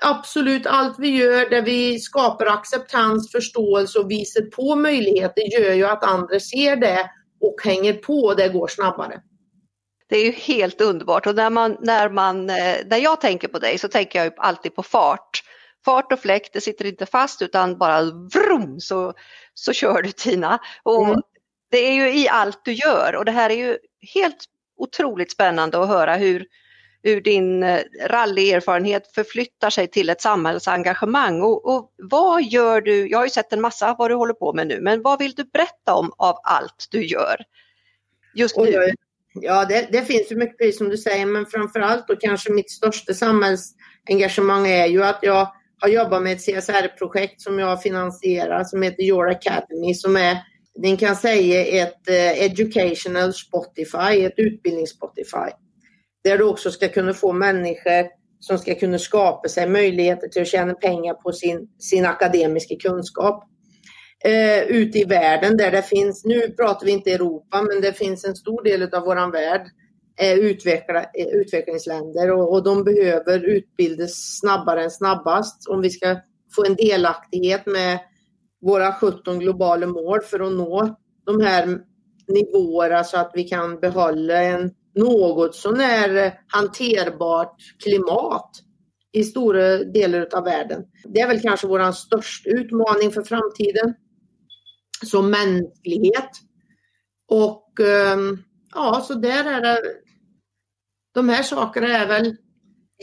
absolut 0.00 0.66
allt 0.66 0.98
vi 0.98 1.08
gör 1.08 1.50
där 1.50 1.62
vi 1.62 1.98
skapar 1.98 2.46
acceptans, 2.46 3.32
förståelse 3.32 3.98
och 3.98 4.10
visar 4.10 4.42
på 4.42 4.76
möjligheter 4.76 5.60
gör 5.60 5.74
ju 5.74 5.84
att 5.84 6.04
andra 6.04 6.40
ser 6.40 6.76
det 6.76 7.10
och 7.40 7.56
hänger 7.64 7.92
på 7.92 8.18
och 8.18 8.36
det 8.36 8.48
går 8.48 8.68
snabbare. 8.68 9.20
Det 10.06 10.16
är 10.16 10.24
ju 10.24 10.30
helt 10.32 10.80
underbart 10.80 11.26
och 11.26 11.34
när, 11.34 11.50
man, 11.50 11.76
när, 11.80 12.08
man, 12.08 12.50
eh, 12.50 12.76
när 12.86 12.98
jag 12.98 13.20
tänker 13.20 13.48
på 13.48 13.58
dig 13.58 13.78
så 13.78 13.88
tänker 13.88 14.24
jag 14.24 14.32
alltid 14.36 14.74
på 14.74 14.82
fart. 14.82 15.42
Fart 15.84 16.12
och 16.12 16.20
fläkt, 16.20 16.52
det 16.52 16.60
sitter 16.60 16.84
inte 16.84 17.06
fast 17.06 17.42
utan 17.42 17.78
bara 17.78 18.02
vrum 18.04 18.80
så, 18.80 19.14
så 19.54 19.72
kör 19.72 20.02
du 20.02 20.12
Tina. 20.12 20.58
Och 20.82 21.04
mm. 21.04 21.20
Det 21.70 21.78
är 21.78 21.92
ju 21.92 22.18
i 22.18 22.28
allt 22.28 22.64
du 22.64 22.72
gör 22.72 23.16
och 23.16 23.24
det 23.24 23.32
här 23.32 23.50
är 23.50 23.56
ju 23.56 23.78
helt 24.14 24.44
otroligt 24.76 25.32
spännande 25.32 25.82
att 25.82 25.88
höra 25.88 26.16
hur, 26.16 26.46
hur 27.02 27.20
din 27.20 27.62
eh, 27.62 27.80
rallyerfarenhet 28.06 29.14
förflyttar 29.14 29.70
sig 29.70 29.86
till 29.86 30.10
ett 30.10 30.20
samhällsengagemang. 30.20 31.42
Och, 31.42 31.74
och, 31.74 31.92
vad 31.96 32.42
gör 32.42 32.80
du? 32.80 33.08
Jag 33.08 33.18
har 33.18 33.24
ju 33.24 33.30
sett 33.30 33.52
en 33.52 33.60
massa 33.60 33.94
vad 33.98 34.10
du 34.10 34.14
håller 34.14 34.34
på 34.34 34.52
med 34.52 34.66
nu, 34.66 34.80
men 34.80 35.02
vad 35.02 35.18
vill 35.18 35.34
du 35.34 35.44
berätta 35.44 35.94
om 35.94 36.12
av 36.18 36.38
allt 36.44 36.86
du 36.90 37.06
gör 37.06 37.36
just 38.34 38.56
nu? 38.56 38.94
Ja, 39.40 39.64
det, 39.64 39.88
det 39.92 40.02
finns 40.02 40.32
ju 40.32 40.36
mycket 40.36 40.58
precis 40.58 40.78
som 40.78 40.88
du 40.88 40.96
säger, 40.96 41.26
men 41.26 41.46
framförallt 41.46 42.10
och 42.10 42.20
kanske 42.20 42.52
mitt 42.52 42.70
största 42.70 43.14
samhällsengagemang 43.14 44.66
är 44.66 44.86
ju 44.86 45.04
att 45.04 45.18
jag 45.22 45.48
har 45.80 45.88
jobbat 45.88 46.22
med 46.22 46.32
ett 46.32 46.44
CSR-projekt 46.44 47.40
som 47.40 47.58
jag 47.58 47.82
finansierar 47.82 48.64
som 48.64 48.82
heter 48.82 49.02
Your 49.02 49.30
Academy 49.30 49.94
som 49.94 50.16
är, 50.16 50.38
ni 50.78 50.96
kan 50.96 51.16
säga 51.16 51.82
ett 51.82 52.08
eh, 52.08 52.44
educational 52.44 53.32
Spotify, 53.34 54.24
ett 54.24 54.38
utbildnings-Spotify. 54.38 55.50
Där 56.24 56.38
du 56.38 56.44
också 56.44 56.70
ska 56.70 56.88
kunna 56.88 57.14
få 57.14 57.32
människor 57.32 58.06
som 58.40 58.58
ska 58.58 58.74
kunna 58.74 58.98
skapa 58.98 59.48
sig 59.48 59.68
möjligheter 59.68 60.28
till 60.28 60.42
att 60.42 60.48
tjäna 60.48 60.74
pengar 60.74 61.14
på 61.14 61.32
sin, 61.32 61.68
sin 61.78 62.06
akademiska 62.06 62.74
kunskap. 62.76 63.44
Eh, 64.26 64.62
ute 64.62 64.98
i 64.98 65.04
världen 65.04 65.56
där 65.56 65.70
det 65.70 65.82
finns, 65.82 66.24
nu 66.24 66.40
pratar 66.40 66.86
vi 66.86 66.92
inte 66.92 67.12
Europa, 67.12 67.62
men 67.62 67.80
det 67.80 67.92
finns 67.92 68.24
en 68.24 68.36
stor 68.36 68.62
del 68.62 68.94
av 68.94 69.04
våran 69.04 69.30
värld 69.30 69.66
eh, 70.20 70.34
utveckla, 70.34 71.02
eh, 71.02 71.26
utvecklingsländer 71.26 72.30
och, 72.30 72.52
och 72.52 72.64
de 72.64 72.84
behöver 72.84 73.44
utbildas 73.44 74.38
snabbare 74.40 74.84
än 74.84 74.90
snabbast 74.90 75.68
om 75.68 75.80
vi 75.80 75.90
ska 75.90 76.16
få 76.56 76.64
en 76.64 76.74
delaktighet 76.74 77.66
med 77.66 77.98
våra 78.60 78.92
17 78.92 79.38
globala 79.38 79.86
mål 79.86 80.20
för 80.22 80.40
att 80.40 80.52
nå 80.52 80.96
de 81.26 81.40
här 81.40 81.78
nivåerna 82.28 83.04
så 83.04 83.16
att 83.18 83.30
vi 83.34 83.44
kan 83.44 83.80
behålla 83.80 84.42
en 84.42 84.70
något 84.94 85.54
sånär 85.54 86.38
hanterbart 86.46 87.56
klimat 87.82 88.50
i 89.12 89.24
stora 89.24 89.78
delar 89.78 90.28
av 90.32 90.44
världen. 90.44 90.82
Det 91.04 91.20
är 91.20 91.28
väl 91.28 91.40
kanske 91.40 91.66
vår 91.66 91.92
största 91.92 92.50
utmaning 92.50 93.10
för 93.10 93.22
framtiden 93.22 93.94
som 95.04 95.30
mänsklighet. 95.30 96.30
Och 97.28 97.80
ehm, 97.80 98.38
ja, 98.74 99.04
så 99.08 99.14
där 99.14 99.44
är 99.44 99.60
det. 99.60 99.80
De 101.14 101.28
här 101.28 101.42
sakerna 101.42 101.88
är 101.88 102.06
väl 102.06 102.36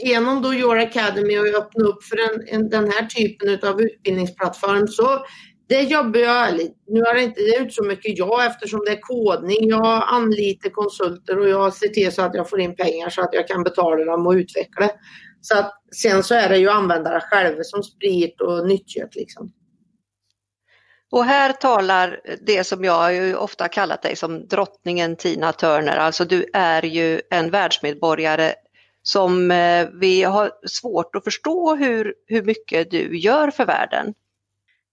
genom 0.03 0.41
då 0.41 0.53
Your 0.53 0.77
Academy 0.77 1.37
och 1.37 1.45
öppna 1.45 1.85
upp 1.85 2.03
för 2.03 2.17
en, 2.17 2.47
en, 2.47 2.69
den 2.69 2.91
här 2.91 3.05
typen 3.05 3.69
av 3.69 3.81
utbildningsplattform 3.81 4.87
så 4.87 5.25
det 5.71 5.81
jobbar 5.81 6.19
jag, 6.19 6.53
nu 6.87 6.99
är 6.99 7.13
det 7.13 7.23
inte, 7.23 7.41
det 7.41 7.73
så 7.73 7.83
mycket 7.83 8.17
jag 8.17 8.45
eftersom 8.45 8.79
det 8.85 8.91
är 8.91 9.01
kodning. 9.01 9.69
Jag 9.69 10.03
anlitar 10.07 10.69
konsulter 10.69 11.39
och 11.39 11.49
jag 11.49 11.73
ser 11.73 11.87
till 11.87 12.11
så 12.11 12.21
att 12.21 12.35
jag 12.35 12.49
får 12.49 12.59
in 12.59 12.75
pengar 12.75 13.09
så 13.09 13.21
att 13.21 13.33
jag 13.33 13.47
kan 13.47 13.63
betala 13.63 14.05
dem 14.05 14.27
och 14.27 14.31
utveckla. 14.31 14.89
Så 15.41 15.57
att, 15.57 15.73
sen 15.95 16.23
så 16.23 16.35
är 16.35 16.49
det 16.49 16.57
ju 16.57 16.69
användare 16.69 17.21
själva 17.21 17.63
som 17.63 17.83
sprider 17.83 18.41
och 18.41 18.67
nyttjar 18.67 19.09
liksom. 19.11 19.51
Och 21.11 21.25
här 21.25 21.53
talar 21.53 22.19
det 22.41 22.63
som 22.63 22.83
jag 22.83 23.13
ju 23.13 23.35
ofta 23.35 23.67
kallat 23.67 24.01
dig 24.01 24.15
som 24.15 24.47
drottningen 24.47 25.15
Tina 25.15 25.53
Turner, 25.53 25.97
alltså 25.97 26.25
du 26.25 26.45
är 26.53 26.85
ju 26.85 27.21
en 27.29 27.51
världsmedborgare 27.51 28.53
som 29.03 29.51
eh, 29.51 29.87
vi 30.01 30.23
har 30.23 30.51
svårt 30.67 31.15
att 31.15 31.23
förstå 31.23 31.75
hur, 31.75 32.13
hur 32.27 32.43
mycket 32.43 32.91
du 32.91 33.19
gör 33.19 33.51
för 33.51 33.65
världen. 33.65 34.13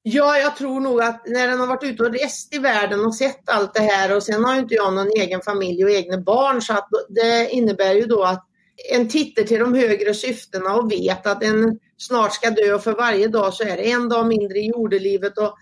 Ja, 0.03 0.39
jag 0.39 0.57
tror 0.57 0.81
nog 0.81 1.01
att 1.03 1.27
när 1.27 1.49
den 1.49 1.61
har 1.61 1.67
varit 1.67 1.83
ute 1.83 2.03
och 2.03 2.13
rest 2.13 2.55
i 2.55 2.59
världen 2.59 3.01
och 3.01 3.15
sett 3.15 3.51
allt 3.51 3.75
det 3.75 3.81
här 3.81 4.17
och 4.17 4.23
sen 4.23 4.45
har 4.45 4.57
inte 4.57 4.75
jag 4.75 4.95
någon 4.95 5.11
egen 5.11 5.41
familj 5.41 5.85
och 5.85 5.91
egna 5.91 6.19
barn 6.19 6.63
så 6.63 6.73
att 6.73 6.89
det 7.09 7.51
innebär 7.51 7.95
ju 7.95 8.07
då 8.07 8.23
att 8.25 8.45
en 8.93 9.09
tittar 9.09 9.43
till 9.43 9.61
de 9.61 9.75
högre 9.75 10.15
syftena 10.15 10.75
och 10.75 10.93
vet 10.93 11.27
att 11.27 11.43
en 11.43 11.79
snart 11.97 12.35
ska 12.35 12.51
dö 12.51 12.75
och 12.75 12.83
för 12.83 12.93
varje 12.93 13.29
dag 13.29 13.55
så 13.55 13.65
är 13.65 13.77
det 13.77 13.91
en 13.91 14.09
dag 14.09 14.27
mindre 14.27 14.59
i 14.59 14.67
jordelivet 14.67 15.39
och 15.39 15.55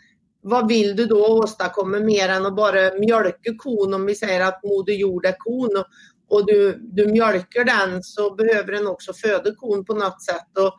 vad 0.49 0.69
vill 0.69 0.97
du 0.97 1.07
då 1.07 1.27
åstadkomma 1.27 1.99
mer 1.99 2.29
än 2.29 2.47
att 2.47 2.57
bara 2.57 2.95
mjölka 2.95 3.55
kon 3.59 3.95
om 3.95 4.07
vi 4.07 4.15
säger 4.15 4.41
att 4.41 4.63
moder 4.63 4.93
jord 4.93 5.27
är 5.27 5.35
kon 5.39 5.77
och, 5.77 5.87
och 6.29 6.47
du, 6.47 6.79
du 6.83 7.07
mjölkar 7.07 7.65
den 7.65 8.03
så 8.03 8.35
behöver 8.35 8.73
den 8.73 8.87
också 8.87 9.13
föda 9.13 9.55
kon 9.55 9.85
på 9.85 9.95
något 9.95 10.23
sätt. 10.23 10.59
Och 10.59 10.77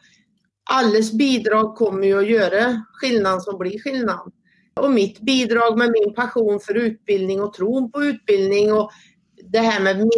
alles 0.70 1.12
bidrag 1.12 1.76
kommer 1.76 2.08
ju 2.08 2.20
att 2.20 2.30
göra 2.30 2.82
skillnad 2.94 3.44
som 3.44 3.58
blir 3.58 3.80
skillnad. 3.80 4.32
Och 4.80 4.92
mitt 4.92 5.20
bidrag 5.20 5.78
med 5.78 5.92
min 5.92 6.14
passion 6.14 6.60
för 6.60 6.74
utbildning 6.74 7.42
och 7.42 7.54
tron 7.54 7.92
på 7.92 8.04
utbildning 8.04 8.74
och 8.74 8.92
det 9.52 9.60
här 9.60 9.80
med 9.80 10.10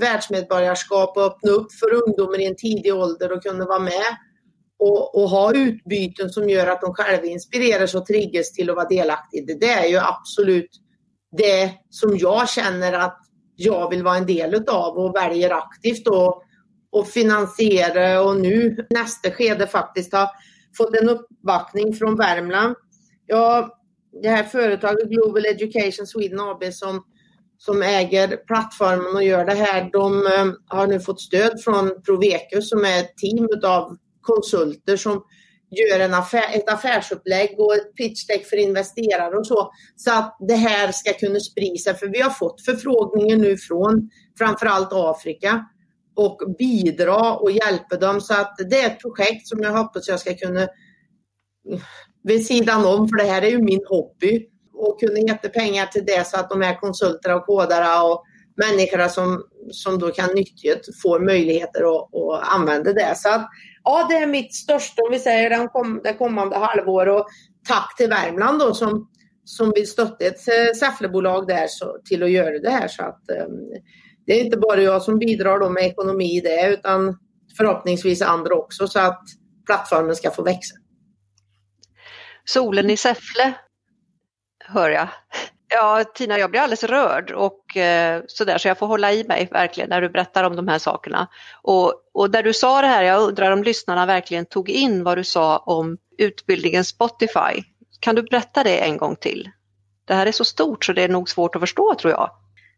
världsmedborgarskap 0.00 1.16
och 1.16 1.24
öppna 1.24 1.50
upp 1.50 1.72
för 1.72 1.92
ungdomar 1.94 2.40
i 2.40 2.46
en 2.46 2.56
tidig 2.56 2.94
ålder 2.94 3.32
och 3.32 3.42
kunna 3.42 3.64
vara 3.64 3.78
med 3.78 4.16
och, 4.80 5.22
och, 5.22 5.30
ha 5.30 5.54
utbyten 5.54 6.30
som 6.30 6.48
gör 6.48 6.66
att 6.66 6.80
de 6.80 6.94
själva 6.94 7.26
inspireras 7.26 7.94
och 7.94 8.06
triggas 8.06 8.52
till 8.52 8.70
att 8.70 8.76
vara 8.76 8.88
delaktiga. 8.88 9.56
Det 9.60 9.70
är 9.70 9.86
ju 9.86 9.98
absolut 9.98 10.70
det 11.36 11.72
som 11.90 12.16
jag 12.18 12.48
känner 12.48 12.92
att 12.92 13.18
jag 13.56 13.90
vill 13.90 14.02
vara 14.02 14.16
en 14.16 14.26
del 14.26 14.54
utav 14.54 14.98
och 14.98 15.16
väljer 15.16 15.50
aktivt 15.50 16.06
och, 16.08 16.42
och 16.92 17.08
finansiera 17.08 18.22
och 18.22 18.40
nu 18.40 18.86
nästa 18.90 19.30
skede 19.30 19.66
faktiskt 19.66 20.12
har 20.12 20.28
fått 20.76 20.96
en 20.96 21.08
uppbackning 21.08 21.94
från 21.94 22.16
Värmland. 22.16 22.76
Ja, 23.26 23.78
det 24.22 24.28
här 24.28 24.44
företaget 24.44 25.08
Global 25.08 25.46
Education 25.46 26.06
Sweden 26.06 26.40
AB 26.40 26.64
som, 26.72 27.04
som 27.58 27.82
äger 27.82 28.36
plattformen 28.36 29.16
och 29.16 29.24
gör 29.24 29.44
det 29.44 29.54
här, 29.54 29.90
de 29.92 30.26
eh, 30.26 30.76
har 30.76 30.86
nu 30.86 31.00
fått 31.00 31.20
stöd 31.20 31.62
från 31.64 32.02
Provecus 32.02 32.68
som 32.68 32.84
är 32.84 33.00
ett 33.00 33.16
team 33.16 33.48
utav 33.52 33.96
konsulter 34.20 34.96
som 34.96 35.24
gör 35.70 36.00
en 36.00 36.14
affär, 36.14 36.44
ett 36.54 36.68
affärsupplägg 36.68 37.60
och 37.60 37.74
ett 37.74 37.94
pitchdeck 37.96 38.46
för 38.46 38.56
investerare 38.56 39.36
och 39.36 39.46
så. 39.46 39.72
Så 39.96 40.12
att 40.12 40.36
det 40.48 40.54
här 40.54 40.92
ska 40.92 41.12
kunna 41.12 41.40
sprida 41.40 41.78
sig. 41.78 41.94
För 41.94 42.06
vi 42.06 42.20
har 42.20 42.30
fått 42.30 42.64
förfrågningar 42.64 43.36
nu 43.36 43.56
från 43.56 44.10
framförallt 44.38 44.88
Afrika 44.92 45.66
och 46.16 46.38
bidra 46.58 47.34
och 47.34 47.50
hjälpa 47.50 47.96
dem. 47.96 48.20
Så 48.20 48.34
att 48.34 48.54
det 48.70 48.80
är 48.80 48.86
ett 48.86 49.00
projekt 49.00 49.48
som 49.48 49.62
jag 49.62 49.72
hoppas 49.72 50.08
jag 50.08 50.20
ska 50.20 50.34
kunna 50.34 50.68
vid 52.22 52.46
sidan 52.46 52.86
om, 52.86 53.08
för 53.08 53.16
det 53.16 53.24
här 53.24 53.42
är 53.42 53.50
ju 53.50 53.62
min 53.62 53.84
hobby 53.88 54.46
och 54.74 55.00
kunna 55.00 55.18
ge 55.18 55.34
pengar 55.34 55.86
till 55.86 56.04
det 56.04 56.26
så 56.26 56.36
att 56.36 56.50
de 56.50 56.60
här 56.60 56.80
konsulterna 56.80 57.36
och 57.36 57.46
kodarna 57.46 58.02
och 58.02 58.24
människorna 58.56 59.08
som, 59.08 59.42
som 59.70 59.98
då 59.98 60.10
kan 60.10 60.34
nyttja 60.34 60.70
får 61.02 61.20
möjligheter 61.20 61.80
att, 61.80 62.14
att 62.14 62.54
använda 62.54 62.92
det. 62.92 63.12
Så 63.16 63.28
att 63.28 63.48
ja, 63.84 64.06
det 64.10 64.16
är 64.16 64.26
mitt 64.26 64.54
största, 64.54 65.02
om 65.02 65.12
vi 65.12 65.18
säger 65.18 65.50
den 65.50 65.68
kom, 65.68 66.00
det 66.04 66.14
kommande 66.14 66.56
halvår 66.56 67.06
och 67.08 67.26
tack 67.68 67.96
till 67.96 68.08
Värmland 68.08 68.58
då 68.58 68.74
som, 68.74 69.10
som 69.44 69.72
vill 69.74 69.90
stötta 69.90 70.24
ett 70.24 70.48
eh, 70.48 70.74
Säfflebolag 70.78 71.46
där 71.46 71.66
så, 71.68 71.98
till 72.04 72.22
att 72.22 72.30
göra 72.30 72.58
det 72.58 72.70
här. 72.70 72.88
Så 72.88 73.02
att, 73.02 73.22
um, 73.46 73.70
det 74.26 74.32
är 74.32 74.44
inte 74.44 74.56
bara 74.56 74.82
jag 74.82 75.02
som 75.02 75.18
bidrar 75.18 75.58
då 75.58 75.70
med 75.70 75.82
ekonomi 75.82 76.36
i 76.36 76.40
det 76.40 76.68
utan 76.68 77.18
förhoppningsvis 77.56 78.22
andra 78.22 78.54
också 78.54 78.88
så 78.88 79.00
att 79.00 79.22
plattformen 79.66 80.16
ska 80.16 80.30
få 80.30 80.42
växa. 80.42 80.74
Solen 82.44 82.90
i 82.90 82.96
Säffle 82.96 83.52
hör 84.64 84.90
jag. 84.90 85.08
Ja, 85.72 86.04
Tina, 86.14 86.38
jag 86.38 86.50
blir 86.50 86.60
alldeles 86.60 86.84
rörd 86.84 87.30
och 87.30 87.76
eh, 87.76 88.22
sådär 88.26 88.58
så 88.58 88.68
jag 88.68 88.78
får 88.78 88.86
hålla 88.86 89.12
i 89.12 89.24
mig 89.24 89.48
verkligen 89.50 89.90
när 89.90 90.00
du 90.00 90.08
berättar 90.08 90.44
om 90.44 90.56
de 90.56 90.68
här 90.68 90.78
sakerna. 90.78 91.28
Och, 91.62 91.94
och 92.14 92.30
där 92.30 92.42
du 92.42 92.52
sa 92.52 92.80
det 92.80 92.86
här, 92.86 93.02
jag 93.02 93.22
undrar 93.22 93.50
om 93.50 93.62
lyssnarna 93.62 94.06
verkligen 94.06 94.46
tog 94.46 94.70
in 94.70 95.04
vad 95.04 95.18
du 95.18 95.24
sa 95.24 95.58
om 95.58 95.98
utbildningen 96.18 96.84
Spotify. 96.84 97.62
Kan 98.00 98.14
du 98.14 98.22
berätta 98.22 98.64
det 98.64 98.78
en 98.78 98.96
gång 98.96 99.16
till? 99.16 99.50
Det 100.04 100.14
här 100.14 100.26
är 100.26 100.32
så 100.32 100.44
stort 100.44 100.84
så 100.84 100.92
det 100.92 101.02
är 101.02 101.08
nog 101.08 101.28
svårt 101.28 101.56
att 101.56 101.62
förstå 101.62 101.94
tror 101.94 102.12
jag. 102.12 102.30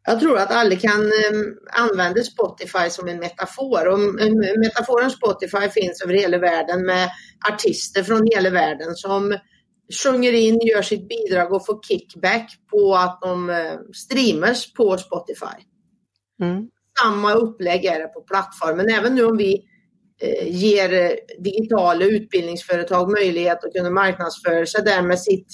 Jag 0.04 0.20
tror 0.20 0.38
att 0.38 0.50
alla 0.50 0.76
kan 0.76 1.00
ehm, 1.00 1.54
använda 1.72 2.22
Spotify 2.22 2.90
som 2.90 3.08
en 3.08 3.18
metafor. 3.18 3.88
Och, 3.88 4.20
ehm, 4.20 4.60
metaforen 4.60 5.10
Spotify 5.10 5.68
finns 5.68 6.02
över 6.02 6.14
hela 6.14 6.38
världen 6.38 6.86
med 6.86 7.10
artister 7.52 8.02
från 8.02 8.26
hela 8.34 8.50
världen 8.50 8.94
som 8.94 9.38
sjunger 9.92 10.32
in, 10.32 10.60
gör 10.60 10.82
sitt 10.82 11.08
bidrag 11.08 11.52
och 11.52 11.66
får 11.66 11.82
kickback 11.82 12.50
på 12.70 12.94
att 12.94 13.20
de 13.22 13.50
eh, 13.50 13.78
streamas 13.94 14.72
på 14.72 14.98
Spotify. 14.98 15.62
Mm. 16.42 16.68
Samma 17.02 17.34
upplägg 17.34 17.84
är 17.84 17.98
det 17.98 18.06
på 18.06 18.20
plattformen. 18.20 18.88
Även 18.88 19.14
nu 19.14 19.24
om 19.24 19.36
vi 19.36 19.62
eh, 20.22 20.48
ger 20.48 20.92
eh, 20.92 21.10
digitala 21.38 22.04
utbildningsföretag 22.04 23.10
möjlighet 23.10 23.64
att 23.64 23.72
kunna 23.72 23.90
marknadsföra 23.90 24.66
sig 24.66 24.84
där 24.84 25.02
med 25.02 25.20
sitt, 25.20 25.46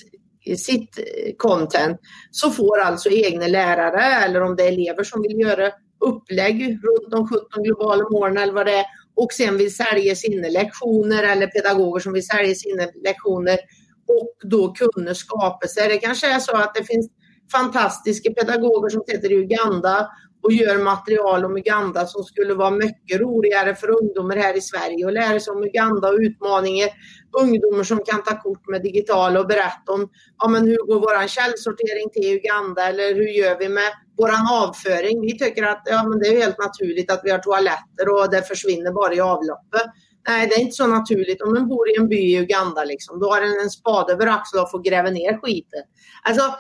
sitt 0.56 0.98
content 1.36 2.00
så 2.30 2.50
får 2.50 2.78
alltså 2.78 3.10
egna 3.10 3.46
lärare 3.46 4.24
eller 4.24 4.42
om 4.42 4.56
det 4.56 4.62
är 4.62 4.72
elever 4.72 5.04
som 5.04 5.22
vill 5.22 5.40
göra 5.40 5.72
upplägg 6.04 6.62
runt 6.62 7.10
de 7.10 7.28
17 7.28 7.62
globala 7.62 8.08
målen 8.10 8.38
eller 8.38 8.52
vad 8.52 8.66
det 8.66 8.78
är 8.78 8.84
och 9.16 9.32
sen 9.32 9.58
vill 9.58 9.74
sälja 9.74 10.14
sina 10.14 10.48
lektioner 10.48 11.22
eller 11.22 11.46
pedagoger 11.46 12.00
som 12.00 12.12
vill 12.12 12.26
sälja 12.26 12.54
sina 12.54 12.82
lektioner 13.04 13.58
och 14.08 14.48
då 14.50 14.72
kunna 14.72 15.14
skapa 15.14 15.66
sig. 15.66 15.88
Det 15.88 15.98
kanske 15.98 16.34
är 16.34 16.38
så 16.38 16.56
att 16.56 16.74
det 16.74 16.84
finns 16.84 17.10
fantastiska 17.52 18.32
pedagoger 18.32 18.88
som 18.88 19.02
sitter 19.06 19.32
i 19.32 19.34
Uganda 19.34 20.08
och 20.42 20.52
gör 20.52 20.78
material 20.78 21.44
om 21.44 21.56
Uganda 21.56 22.06
som 22.06 22.24
skulle 22.24 22.54
vara 22.54 22.70
mycket 22.70 23.20
roligare 23.20 23.74
för 23.74 24.02
ungdomar 24.02 24.36
här 24.36 24.56
i 24.56 24.60
Sverige 24.60 25.04
och 25.04 25.12
lära 25.12 25.40
sig 25.40 25.52
om 25.52 25.62
Uganda 25.64 26.08
och 26.08 26.18
utmaningar. 26.20 26.88
Ungdomar 27.40 27.84
som 27.84 27.98
kan 28.04 28.22
ta 28.22 28.42
kort 28.42 28.68
med 28.68 28.82
digitala 28.82 29.40
och 29.40 29.46
berätta 29.46 29.92
om 29.92 30.08
ja, 30.38 30.48
men 30.48 30.66
hur 30.66 30.86
går 30.86 31.00
vår 31.00 31.28
källsortering 31.28 32.10
till 32.12 32.36
Uganda 32.36 32.88
eller 32.88 33.14
hur 33.14 33.28
gör 33.28 33.58
vi 33.58 33.68
med 33.68 33.90
vår 34.16 34.30
avföring. 34.52 35.20
Vi 35.20 35.38
tycker 35.38 35.62
att 35.62 35.82
ja, 35.84 36.08
men 36.08 36.18
det 36.18 36.28
är 36.28 36.40
helt 36.40 36.58
naturligt 36.58 37.12
att 37.12 37.20
vi 37.24 37.30
har 37.30 37.38
toaletter 37.38 38.08
och 38.14 38.30
det 38.30 38.42
försvinner 38.42 38.92
bara 38.92 39.14
i 39.14 39.20
avloppet. 39.20 39.86
Nej, 40.28 40.46
det 40.46 40.54
är 40.54 40.60
inte 40.60 40.74
så 40.74 40.86
naturligt. 40.86 41.42
Om 41.42 41.52
man 41.52 41.68
bor 41.68 41.90
i 41.90 41.96
en 41.98 42.08
by 42.08 42.16
i 42.16 42.38
Uganda, 42.38 42.84
liksom, 42.84 43.20
då 43.20 43.30
har 43.30 43.42
en 43.42 43.60
en 43.60 43.70
spade 43.70 44.12
över 44.12 44.26
axeln 44.26 44.62
och 44.62 44.70
får 44.70 44.82
gräva 44.82 45.10
ner 45.10 45.38
skiten. 45.38 45.82
Alltså, 46.22 46.54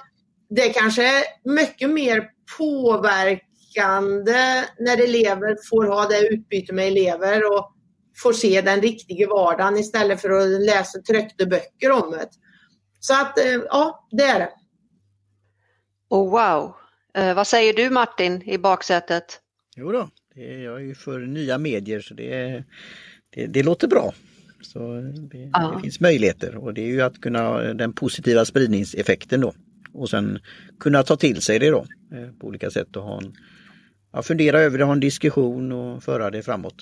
det 0.50 0.68
kanske 0.68 1.18
är 1.18 1.24
mycket 1.44 1.90
mer 1.90 2.28
påverkande 2.58 4.64
när 4.78 5.04
elever 5.04 5.56
får 5.70 5.84
ha 5.84 6.08
det 6.08 6.28
utbyte 6.28 6.72
med 6.72 6.86
elever 6.86 7.52
och 7.52 7.72
får 8.22 8.32
se 8.32 8.60
den 8.60 8.80
riktiga 8.80 9.28
vardagen 9.28 9.76
istället 9.76 10.20
för 10.20 10.30
att 10.30 10.60
läsa 10.60 10.98
tryckta 10.98 11.46
böcker 11.46 11.90
om 11.90 12.10
det. 12.10 12.28
Så 13.00 13.14
att, 13.14 13.38
eh, 13.38 13.60
ja, 13.68 14.08
det 14.10 14.22
är 14.22 14.38
det. 14.38 14.50
Oh, 16.08 16.30
wow! 16.30 16.74
Eh, 17.14 17.34
vad 17.34 17.46
säger 17.46 17.74
du 17.74 17.90
Martin 17.90 18.42
i 18.42 18.58
baksätet? 18.58 19.40
Jo 19.76 19.92
då, 19.92 20.10
är, 20.34 20.58
jag 20.58 20.74
är 20.74 20.84
ju 20.84 20.94
för 20.94 21.18
nya 21.18 21.58
medier 21.58 22.00
så 22.00 22.14
det, 22.14 22.64
det, 23.38 23.46
det 23.46 23.62
låter 23.62 23.88
bra. 23.88 24.14
Så 24.62 24.78
det, 25.30 25.50
ja. 25.52 25.72
det, 25.76 25.82
finns 25.82 26.00
möjligheter 26.00 26.56
och 26.56 26.74
det 26.74 26.82
är 26.82 26.86
ju 26.86 27.00
att 27.00 27.20
kunna 27.20 27.58
den 27.60 27.92
positiva 27.92 28.44
spridningseffekten 28.44 29.40
då. 29.40 29.54
Och 29.92 30.10
sen 30.10 30.38
kunna 30.80 31.02
ta 31.02 31.16
till 31.16 31.42
sig 31.42 31.58
det 31.58 31.70
då 31.70 31.86
eh, 32.12 32.30
på 32.40 32.46
olika 32.46 32.70
sätt 32.70 32.96
och 32.96 33.02
ha 33.02 33.18
en, 33.18 33.36
ja, 34.12 34.22
fundera 34.22 34.60
över 34.60 34.78
det, 34.78 34.84
ha 34.84 34.92
en 34.92 35.00
diskussion 35.00 35.72
och 35.72 36.02
föra 36.02 36.30
det 36.30 36.42
framåt. 36.42 36.74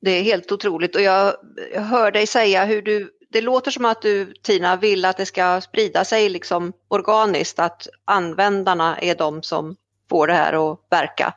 Det 0.00 0.10
är 0.10 0.22
helt 0.22 0.52
otroligt 0.52 0.96
och 0.96 1.02
jag, 1.02 1.34
jag 1.74 1.82
hör 1.82 2.10
dig 2.10 2.26
säga 2.26 2.64
hur 2.64 2.82
du 2.82 3.10
det 3.30 3.40
låter 3.40 3.70
som 3.70 3.84
att 3.84 4.02
du 4.02 4.34
Tina 4.42 4.76
vill 4.76 5.04
att 5.04 5.16
det 5.16 5.26
ska 5.26 5.60
sprida 5.60 6.04
sig 6.04 6.28
liksom 6.28 6.72
organiskt, 6.88 7.58
att 7.58 7.88
användarna 8.04 8.98
är 8.98 9.14
de 9.14 9.42
som 9.42 9.76
får 10.08 10.26
det 10.26 10.32
här 10.32 10.72
att 10.72 10.78
verka. 10.90 11.34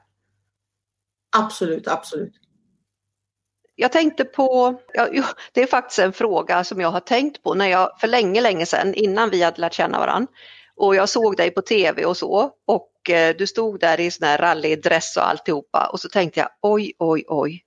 Absolut, 1.38 1.88
absolut. 1.88 2.45
Jag 3.76 3.92
tänkte 3.92 4.26
på, 4.26 4.80
ja, 4.94 5.08
det 5.52 5.62
är 5.62 5.68
faktiskt 5.68 6.00
en 6.00 6.14
fråga 6.14 6.64
som 6.64 6.82
jag 6.82 6.90
har 6.90 7.00
tänkt 7.00 7.44
på 7.44 7.54
när 7.54 7.68
jag 7.68 8.00
för 8.00 8.08
länge, 8.08 8.42
länge 8.42 8.66
sedan 8.66 8.94
innan 8.94 9.30
vi 9.30 9.44
hade 9.44 9.62
lärt 9.62 9.74
känna 9.74 10.00
varandra 10.00 10.32
och 10.76 10.96
jag 10.96 11.10
såg 11.10 11.38
dig 11.38 11.52
på 11.52 11.62
tv 11.62 12.06
och 12.06 12.18
så 12.18 12.52
och 12.68 13.10
eh, 13.10 13.36
du 13.36 13.48
stod 13.48 13.80
där 13.80 14.00
i 14.00 14.12
sån 14.12 14.28
här 14.28 14.38
rallydress 14.38 15.18
och 15.18 15.30
alltihopa 15.30 15.90
och 15.94 16.00
så 16.00 16.10
tänkte 16.10 16.40
jag 16.40 16.50
oj, 16.62 16.94
oj, 17.00 17.24
oj. 17.28 17.64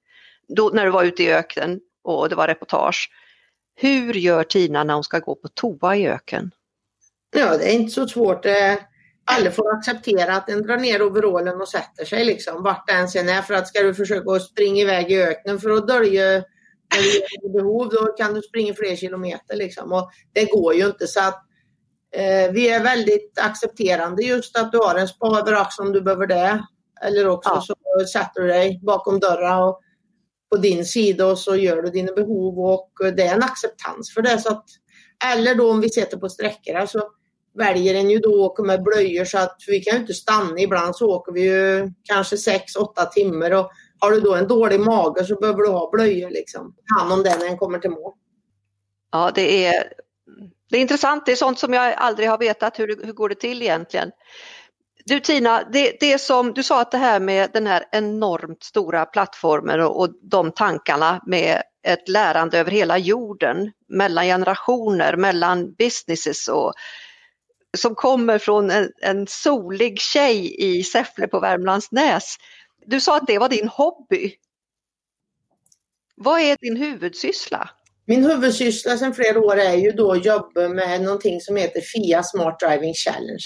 Då 0.56 0.70
när 0.74 0.84
du 0.84 0.90
var 0.90 1.04
ute 1.04 1.22
i 1.22 1.32
öknen 1.32 1.80
och 2.04 2.28
det 2.28 2.34
var 2.34 2.46
reportage 2.46 3.10
hur 3.80 4.14
gör 4.14 4.44
Tina 4.44 4.84
när 4.84 4.94
hon 4.94 5.04
ska 5.04 5.18
gå 5.18 5.34
på 5.34 5.48
toa 5.48 5.96
i 5.96 6.06
öken? 6.06 6.50
Ja, 7.36 7.56
det 7.56 7.70
är 7.70 7.74
inte 7.74 7.90
så 7.90 8.08
svårt. 8.08 8.42
Det 8.42 8.78
alla 9.30 9.50
får 9.50 9.74
acceptera 9.74 10.36
att 10.36 10.46
den 10.46 10.62
drar 10.62 10.76
ner 10.76 11.02
overallen 11.02 11.60
och 11.60 11.68
sätter 11.68 12.04
sig 12.04 12.24
liksom 12.24 12.62
vart 12.62 12.86
den 12.86 13.08
sen 13.08 13.28
är. 13.28 13.42
För 13.42 13.54
att 13.54 13.68
ska 13.68 13.82
du 13.82 13.94
försöka 13.94 14.40
springa 14.40 14.82
iväg 14.82 15.12
i 15.12 15.22
öknen 15.22 15.58
för 15.58 15.70
att 15.70 15.88
dölja 15.88 16.44
behov, 17.52 17.88
då 17.88 18.06
kan 18.06 18.34
du 18.34 18.42
springa 18.42 18.74
fler 18.74 18.96
kilometer 18.96 19.56
liksom. 19.56 19.92
Och 19.92 20.10
det 20.32 20.44
går 20.44 20.74
ju 20.74 20.86
inte 20.86 21.06
så 21.06 21.20
att 21.20 21.42
eh, 22.14 22.52
vi 22.52 22.68
är 22.68 22.82
väldigt 22.82 23.38
accepterande 23.40 24.22
just 24.22 24.56
att 24.56 24.72
du 24.72 24.78
har 24.78 24.94
en 24.94 25.08
spa 25.08 25.38
över 25.38 25.52
axeln 25.52 25.86
om 25.86 25.92
du 25.92 26.00
behöver 26.00 26.26
det. 26.26 26.64
Eller 27.02 27.28
också 27.28 27.50
ja. 27.54 27.60
så 27.60 28.06
sätter 28.06 28.40
du 28.40 28.48
dig 28.48 28.80
bakom 28.82 29.20
dörren 29.20 29.58
och 29.58 29.80
på 30.50 30.56
din 30.56 30.84
sida 30.84 31.26
och 31.26 31.38
så 31.38 31.56
gör 31.56 31.82
du 31.82 31.90
dina 31.90 32.12
behov 32.12 32.58
och 32.58 32.92
det 33.16 33.22
är 33.22 33.34
en 33.34 33.42
acceptans 33.42 34.14
för 34.14 34.22
det. 34.22 34.38
Så 34.38 34.48
att, 34.48 34.64
eller 35.32 35.54
då 35.54 35.70
om 35.70 35.80
vi 35.80 35.90
sitter 35.90 36.16
på 36.16 36.28
sträckor, 36.28 36.74
alltså 36.74 37.08
väljer 37.58 37.94
en 37.94 38.10
ju 38.10 38.18
då 38.18 38.44
att 38.44 38.50
åka 38.50 38.62
med 38.62 38.82
blöjor 38.82 39.24
så 39.24 39.38
att 39.38 39.56
vi 39.66 39.80
kan 39.80 39.94
ju 39.94 40.00
inte 40.00 40.14
stanna. 40.14 40.60
Ibland 40.60 40.96
så 40.96 41.10
åker 41.10 41.32
vi 41.32 41.42
ju 41.42 41.90
kanske 42.04 42.36
6-8 42.36 42.60
timmar 43.12 43.50
och 43.50 43.70
har 44.00 44.10
du 44.10 44.20
då 44.20 44.34
en 44.34 44.48
dålig 44.48 44.80
mage 44.80 45.24
så 45.24 45.34
behöver 45.34 45.62
du 45.62 45.68
ha 45.68 45.90
blöjor 45.90 46.30
liksom. 46.30 46.74
Hand 46.98 47.12
om 47.12 47.22
den 47.22 47.38
när 47.38 47.46
den 47.46 47.58
kommer 47.58 47.78
till 47.78 47.90
mål. 47.90 48.12
Ja, 49.12 49.30
det 49.34 49.66
är, 49.66 49.92
det 50.70 50.76
är 50.76 50.80
intressant. 50.80 51.26
Det 51.26 51.32
är 51.32 51.36
sånt 51.36 51.58
som 51.58 51.72
jag 51.72 51.94
aldrig 51.94 52.28
har 52.28 52.38
vetat. 52.38 52.78
Hur, 52.78 53.04
hur 53.04 53.12
går 53.12 53.28
det 53.28 53.34
till 53.34 53.62
egentligen? 53.62 54.10
Du 55.04 55.20
Tina, 55.20 55.62
det, 55.72 55.96
det 56.00 56.18
som 56.18 56.52
du 56.52 56.62
sa 56.62 56.80
att 56.80 56.90
det 56.90 56.98
här 56.98 57.20
med 57.20 57.50
den 57.52 57.66
här 57.66 57.84
enormt 57.92 58.62
stora 58.62 59.04
plattformen 59.04 59.80
och, 59.80 60.00
och 60.00 60.08
de 60.22 60.52
tankarna 60.52 61.22
med 61.26 61.62
ett 61.86 62.08
lärande 62.08 62.58
över 62.58 62.70
hela 62.70 62.98
jorden, 62.98 63.72
mellan 63.88 64.24
generationer, 64.24 65.16
mellan 65.16 65.74
businesses 65.74 66.48
och 66.48 66.72
som 67.76 67.94
kommer 67.94 68.38
från 68.38 68.70
en, 68.70 68.90
en 69.02 69.26
solig 69.26 70.00
tjej 70.00 70.56
i 70.58 70.82
Säffle 70.82 71.28
på 71.28 71.40
Värmlandsnäs. 71.40 72.36
Du 72.86 73.00
sa 73.00 73.16
att 73.16 73.26
det 73.26 73.38
var 73.38 73.48
din 73.48 73.68
hobby. 73.68 74.34
Vad 76.16 76.40
är 76.40 76.56
din 76.60 76.76
huvudsyssla? 76.76 77.70
Min 78.06 78.24
huvudsyssla 78.24 78.96
sedan 78.96 79.14
flera 79.14 79.40
år 79.40 79.56
är 79.56 79.74
ju 79.74 79.90
då 79.90 80.12
att 80.12 80.24
jobba 80.24 80.68
med 80.68 81.02
någonting 81.02 81.40
som 81.40 81.56
heter 81.56 81.80
FIA 81.80 82.22
Smart 82.22 82.60
Driving 82.60 82.94
Challenge. 82.94 83.44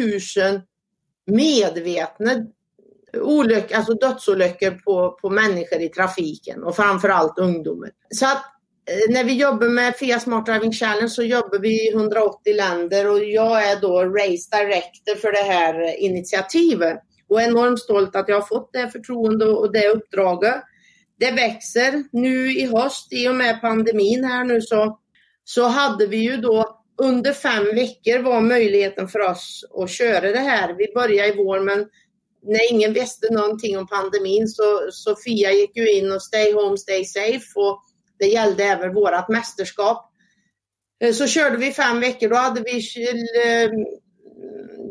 medvetna 1.27 2.47
olyck, 3.15 3.73
alltså 3.73 3.95
dödsolyckor 3.95 4.71
på, 4.71 5.19
på 5.23 5.31
människor 5.31 5.81
i 5.81 5.89
trafiken 5.89 6.63
och 6.63 6.77
framförallt 6.77 7.39
ungdomar. 7.39 7.91
Så 8.15 8.27
att 8.27 8.45
eh, 8.91 9.15
när 9.15 9.25
vi 9.25 9.33
jobbar 9.33 9.69
med 9.69 9.97
FIA 9.97 10.21
Smart 10.21 10.47
Driving 10.47 10.73
Challenge 10.73 11.09
så 11.09 11.23
jobbar 11.23 11.59
vi 11.59 11.89
i 11.89 11.93
180 11.93 12.55
länder 12.55 13.11
och 13.11 13.25
jag 13.25 13.71
är 13.71 13.81
då 13.81 14.03
Race 14.05 14.49
Director 14.59 15.15
för 15.21 15.33
det 15.33 15.53
här 15.53 15.97
initiativet. 15.97 16.99
Och 17.29 17.43
är 17.43 17.49
enormt 17.49 17.81
stolt 17.81 18.17
att 18.17 18.29
jag 18.29 18.37
har 18.37 18.47
fått 18.47 18.73
det 18.73 18.91
förtroende 18.91 19.47
och 19.47 19.73
det 19.73 19.89
uppdraget. 19.89 20.55
Det 21.19 21.31
växer. 21.31 22.05
Nu 22.13 22.53
i 22.53 22.67
höst, 22.67 23.13
i 23.13 23.29
och 23.29 23.35
med 23.35 23.61
pandemin 23.61 24.25
här 24.25 24.45
nu 24.45 24.61
så, 24.61 24.99
så 25.45 25.65
hade 25.65 26.07
vi 26.07 26.17
ju 26.17 26.37
då 26.37 26.83
under 27.03 27.33
fem 27.33 27.65
veckor 27.65 28.23
var 28.23 28.41
möjligheten 28.41 29.09
för 29.09 29.19
oss 29.19 29.65
att 29.75 29.91
köra 29.91 30.33
det 30.33 30.39
här. 30.39 30.75
Vi 30.79 30.93
började 30.95 31.29
i 31.29 31.37
vår 31.37 31.61
men 31.61 31.87
när 32.43 32.73
ingen 32.73 32.93
visste 32.93 33.33
någonting 33.33 33.79
om 33.79 33.87
pandemin 33.87 34.49
så, 34.49 34.91
Sofia 34.93 35.53
gick 35.53 35.77
ju 35.77 35.93
in 35.93 36.13
och 36.13 36.23
stay 36.23 36.53
home, 36.53 36.79
stay 36.79 37.05
safe. 37.05 37.47
Och 37.55 37.83
det 38.19 38.27
gällde 38.27 38.65
även 38.65 38.95
vårt 38.95 39.29
mästerskap. 39.29 40.13
Eh, 41.05 41.13
så 41.13 41.27
körde 41.27 41.57
vi 41.57 41.73
fem 41.73 42.01
veckor. 42.01 42.29
Då 42.29 42.37
hade 42.37 42.61
vi, 42.61 42.77
eh, 43.45 43.71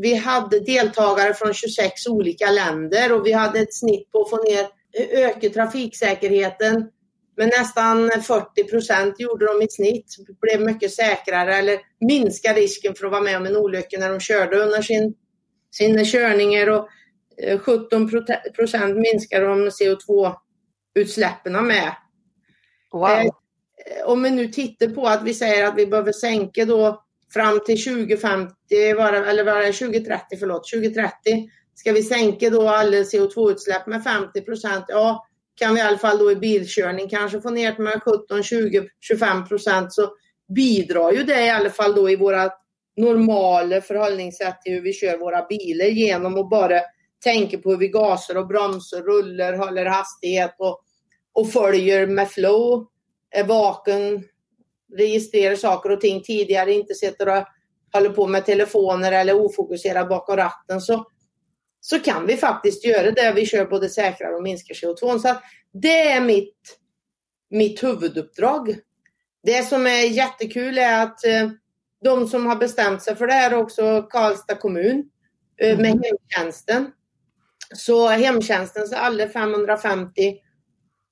vi 0.02 0.16
hade 0.16 0.60
deltagare 0.60 1.34
från 1.34 1.54
26 1.54 2.08
olika 2.08 2.52
länder 2.52 3.12
och 3.12 3.26
vi 3.26 3.32
hade 3.32 3.60
ett 3.60 3.74
snitt 3.74 4.12
på 4.12 4.22
att 4.22 4.30
få 4.30 4.44
ner, 4.44 4.68
eh, 4.98 5.20
öka 5.20 5.50
trafiksäkerheten 5.50 6.90
med 7.38 7.48
nästan 7.48 8.12
40 8.22 8.64
procent 8.64 9.20
gjorde 9.20 9.46
de 9.46 9.62
i 9.62 9.68
snitt. 9.70 10.16
Blev 10.42 10.62
mycket 10.62 10.92
säkrare 10.92 11.56
eller 11.56 11.80
minska 12.00 12.54
risken 12.54 12.96
för 12.96 13.06
att 13.06 13.12
vara 13.12 13.22
med 13.22 13.38
om 13.38 13.46
en 13.46 13.58
olycka 13.58 14.00
när 14.00 14.10
de 14.10 14.20
körde 14.20 14.58
under 14.58 14.82
sin, 14.82 15.14
sina 15.72 16.06
körningar. 16.06 16.68
Och 16.68 16.90
17 17.62 18.10
procent 18.56 18.98
minskar 18.98 19.42
de 19.42 19.70
CO2-utsläppen 19.70 21.68
med. 21.68 21.96
Wow. 22.92 23.10
Eh, 23.10 23.30
om 24.06 24.24
vi 24.24 24.30
nu 24.30 24.48
tittar 24.48 24.88
på 24.88 25.08
att 25.08 25.24
vi 25.24 25.34
säger 25.34 25.66
att 25.66 25.78
vi 25.78 25.88
behöver 25.88 26.12
sänka 26.12 26.66
då 26.66 27.04
fram 27.34 27.60
till 27.66 27.84
2050, 27.84 28.56
eller 28.72 29.44
vad 29.44 29.56
är 29.56 29.68
det, 29.68 29.74
2030, 29.74 30.38
förlåt, 30.40 30.72
2030 30.74 31.50
ska 31.76 31.92
vi 31.92 32.04
sänka 32.04 32.50
då 32.50 32.70
alla 32.70 32.98
CO2-utsläpp 32.98 33.88
med 33.88 34.04
50 34.04 34.42
procent. 34.42 34.86
Ja, 34.88 35.28
kan 35.56 35.74
vi 35.74 35.80
i 35.80 35.84
alla 35.84 35.98
fall 35.98 36.18
då 36.18 36.32
i 36.32 36.36
bilkörning 36.36 37.10
kanske 37.10 37.42
få 37.42 37.50
ner 37.50 37.76
det 37.78 37.84
med 37.84 38.02
17, 38.04 38.44
20, 38.44 38.88
25 39.00 39.48
procent 39.48 39.94
så 39.94 40.10
bidrar 40.56 41.12
ju 41.12 41.24
det 41.24 41.46
i 41.46 41.50
alla 41.50 41.70
fall 41.70 41.96
då 41.96 42.10
i 42.10 42.16
våra 42.16 42.50
normala 42.98 43.82
förhållningssätt 43.82 44.62
till 44.62 44.74
hur 44.74 44.82
vi 44.82 44.94
kör 44.94 45.18
våra 45.18 45.46
bilar 45.46 45.86
genom 45.86 46.38
att 46.38 46.50
bara 46.50 46.80
tänka 47.24 47.58
på 47.58 47.70
hur 47.70 47.78
vi 47.78 47.88
gasar 47.88 48.38
och 48.38 48.48
bromsar, 48.48 49.02
rullar, 49.02 49.54
håller 49.54 49.86
hastighet 49.86 50.56
och, 50.58 50.82
och 51.34 51.52
följer 51.52 52.08
med 52.08 52.30
flow, 52.30 52.88
är 53.32 53.44
vaken, 53.44 54.24
registrerar 54.98 55.56
saker 55.56 55.90
och 55.90 56.02
ting 56.02 56.22
tidigare, 56.22 56.74
inte 56.74 56.94
sitter 56.94 57.38
och 57.38 57.46
håller 57.94 58.10
på 58.10 58.28
med 58.28 58.46
telefoner 58.46 59.12
eller 59.12 59.46
ofokuserad 59.46 60.08
bakom 60.08 60.36
ratten. 60.36 60.82
Så, 60.82 61.06
så 61.82 62.00
kan 62.00 62.28
vi 62.28 62.38
faktiskt 62.38 62.86
göra 62.86 63.12
det. 63.12 63.34
Vi 63.36 63.46
kör 63.46 63.66
både 63.66 63.90
säkrare 63.90 64.36
och 64.36 64.44
minskar 64.44 64.76
CO2. 64.76 65.20
Så 65.20 65.36
det 65.74 66.12
är 66.12 66.22
mitt, 66.22 66.78
mitt 67.50 67.84
huvuduppdrag. 67.84 68.76
Det 69.44 69.64
som 69.64 69.88
är 69.88 70.02
jättekul 70.02 70.78
är 70.78 71.04
att 71.04 71.26
eh, 71.26 71.50
de 72.04 72.28
som 72.28 72.46
har 72.46 72.56
bestämt 72.56 73.02
sig 73.02 73.16
för 73.16 73.28
det 73.28 73.34
här 73.34 73.52
är 73.52 73.58
också 73.58 74.02
Karlstad 74.02 74.56
kommun 74.56 75.10
eh, 75.62 75.78
med 75.78 75.92
mm. 75.92 76.04
hemtjänsten. 76.04 76.92
Så 77.76 78.08
hemtjänstens 78.08 78.94
alla 78.94 79.30
550 79.30 80.38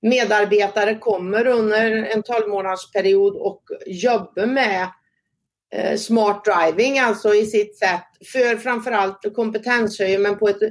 medarbetare 0.01 0.95
kommer 0.95 1.47
under 1.47 1.91
en 1.91 2.24
12 2.24 2.49
månadersperiod 2.49 3.36
och 3.36 3.63
jobbar 3.86 4.45
med 4.45 4.88
Eh, 5.72 5.97
smart 5.97 6.45
driving, 6.45 6.99
alltså 6.99 7.36
i 7.36 7.45
sitt 7.45 7.78
sätt 7.78 8.28
för 8.32 8.57
framförallt 8.57 9.36
kompetenshöjning 9.36 10.22
men 10.22 10.39
på 10.39 10.47
ett, 10.49 10.61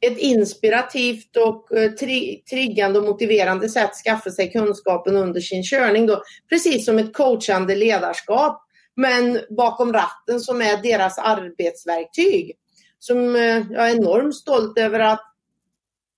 ett 0.00 0.18
inspirativt 0.18 1.36
och 1.36 1.76
eh, 1.76 1.90
tri, 1.90 2.42
triggande 2.50 2.98
och 2.98 3.04
motiverande 3.04 3.68
sätt 3.68 3.90
skaffa 4.04 4.30
sig 4.30 4.52
kunskapen 4.52 5.16
under 5.16 5.40
sin 5.40 5.62
körning. 5.62 6.06
Då. 6.06 6.22
Precis 6.48 6.84
som 6.84 6.98
ett 6.98 7.14
coachande 7.14 7.74
ledarskap 7.74 8.62
men 8.96 9.40
bakom 9.56 9.92
ratten 9.92 10.40
som 10.40 10.62
är 10.62 10.82
deras 10.82 11.18
arbetsverktyg. 11.18 12.56
Som 12.98 13.36
eh, 13.36 13.62
jag 13.70 13.90
är 13.90 13.96
enormt 13.96 14.36
stolt 14.36 14.78
över 14.78 15.00
att 15.00 15.24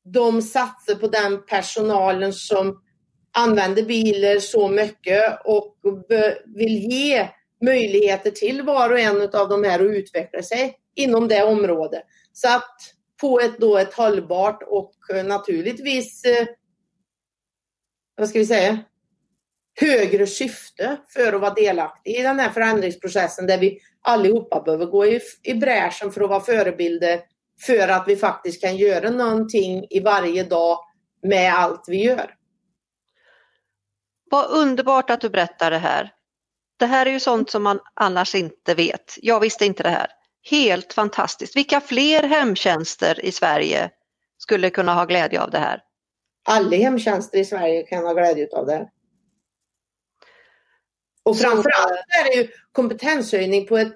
de 0.04 0.42
satsar 0.42 0.94
på 0.94 1.06
den 1.06 1.46
personalen 1.46 2.32
som 2.32 2.82
använder 3.32 3.82
bilar 3.82 4.38
så 4.38 4.68
mycket 4.68 5.40
och 5.44 5.76
vill 6.56 6.92
ge 6.92 7.28
möjligheter 7.60 8.30
till 8.30 8.62
var 8.62 8.90
och 8.90 8.98
en 8.98 9.22
av 9.22 9.48
de 9.48 9.64
här 9.64 9.80
att 9.80 9.96
utveckla 9.96 10.42
sig 10.42 10.76
inom 10.94 11.28
det 11.28 11.42
området. 11.42 12.02
Så 12.32 12.48
att 12.48 12.76
på 13.20 13.40
ett, 13.40 13.58
då 13.58 13.78
ett 13.78 13.94
hållbart 13.94 14.62
och 14.66 14.94
eh, 15.14 15.24
naturligtvis, 15.24 16.24
eh, 16.24 16.46
vad 18.16 18.28
ska 18.28 18.38
vi 18.38 18.46
säga, 18.46 18.78
högre 19.80 20.26
syfte 20.26 20.96
för 21.08 21.32
att 21.32 21.40
vara 21.40 21.54
delaktig 21.54 22.16
i 22.16 22.22
den 22.22 22.38
här 22.38 22.50
förändringsprocessen 22.50 23.46
där 23.46 23.58
vi 23.58 23.80
allihopa 24.02 24.60
behöver 24.60 24.86
gå 24.86 25.06
i, 25.06 25.20
i 25.42 25.54
bräschen 25.54 26.12
för 26.12 26.20
att 26.20 26.30
vara 26.30 26.40
förebilder 26.40 27.20
för 27.66 27.88
att 27.88 28.04
vi 28.08 28.16
faktiskt 28.16 28.60
kan 28.60 28.76
göra 28.76 29.10
någonting 29.10 29.86
i 29.90 30.00
varje 30.00 30.44
dag 30.44 30.78
med 31.22 31.54
allt 31.54 31.84
vi 31.88 32.02
gör. 32.02 32.34
Vad 34.30 34.50
underbart 34.50 35.10
att 35.10 35.20
du 35.20 35.30
berättar 35.30 35.70
det 35.70 35.78
här. 35.78 36.12
Det 36.80 36.86
här 36.86 37.06
är 37.06 37.10
ju 37.10 37.20
sånt 37.20 37.50
som 37.50 37.62
man 37.62 37.80
annars 37.94 38.34
inte 38.34 38.74
vet. 38.74 39.16
Jag 39.22 39.40
visste 39.40 39.66
inte 39.66 39.82
det 39.82 39.90
här. 39.90 40.06
Helt 40.50 40.92
fantastiskt. 40.92 41.56
Vilka 41.56 41.80
fler 41.80 42.22
hemtjänster 42.22 43.24
i 43.24 43.32
Sverige 43.32 43.90
skulle 44.38 44.70
kunna 44.70 44.94
ha 44.94 45.04
glädje 45.04 45.40
av 45.40 45.50
det 45.50 45.58
här? 45.58 45.82
Alla 46.48 46.76
hemtjänster 46.76 47.38
i 47.38 47.44
Sverige 47.44 47.82
kan 47.82 48.04
ha 48.04 48.12
glädje 48.12 48.48
av 48.52 48.66
det. 48.66 48.88
Och 51.22 51.38
framförallt 51.38 51.92
är 52.20 52.24
det 52.24 52.34
ju 52.36 52.48
kompetenshöjning 52.72 53.66
på 53.66 53.78
ett 53.78 53.92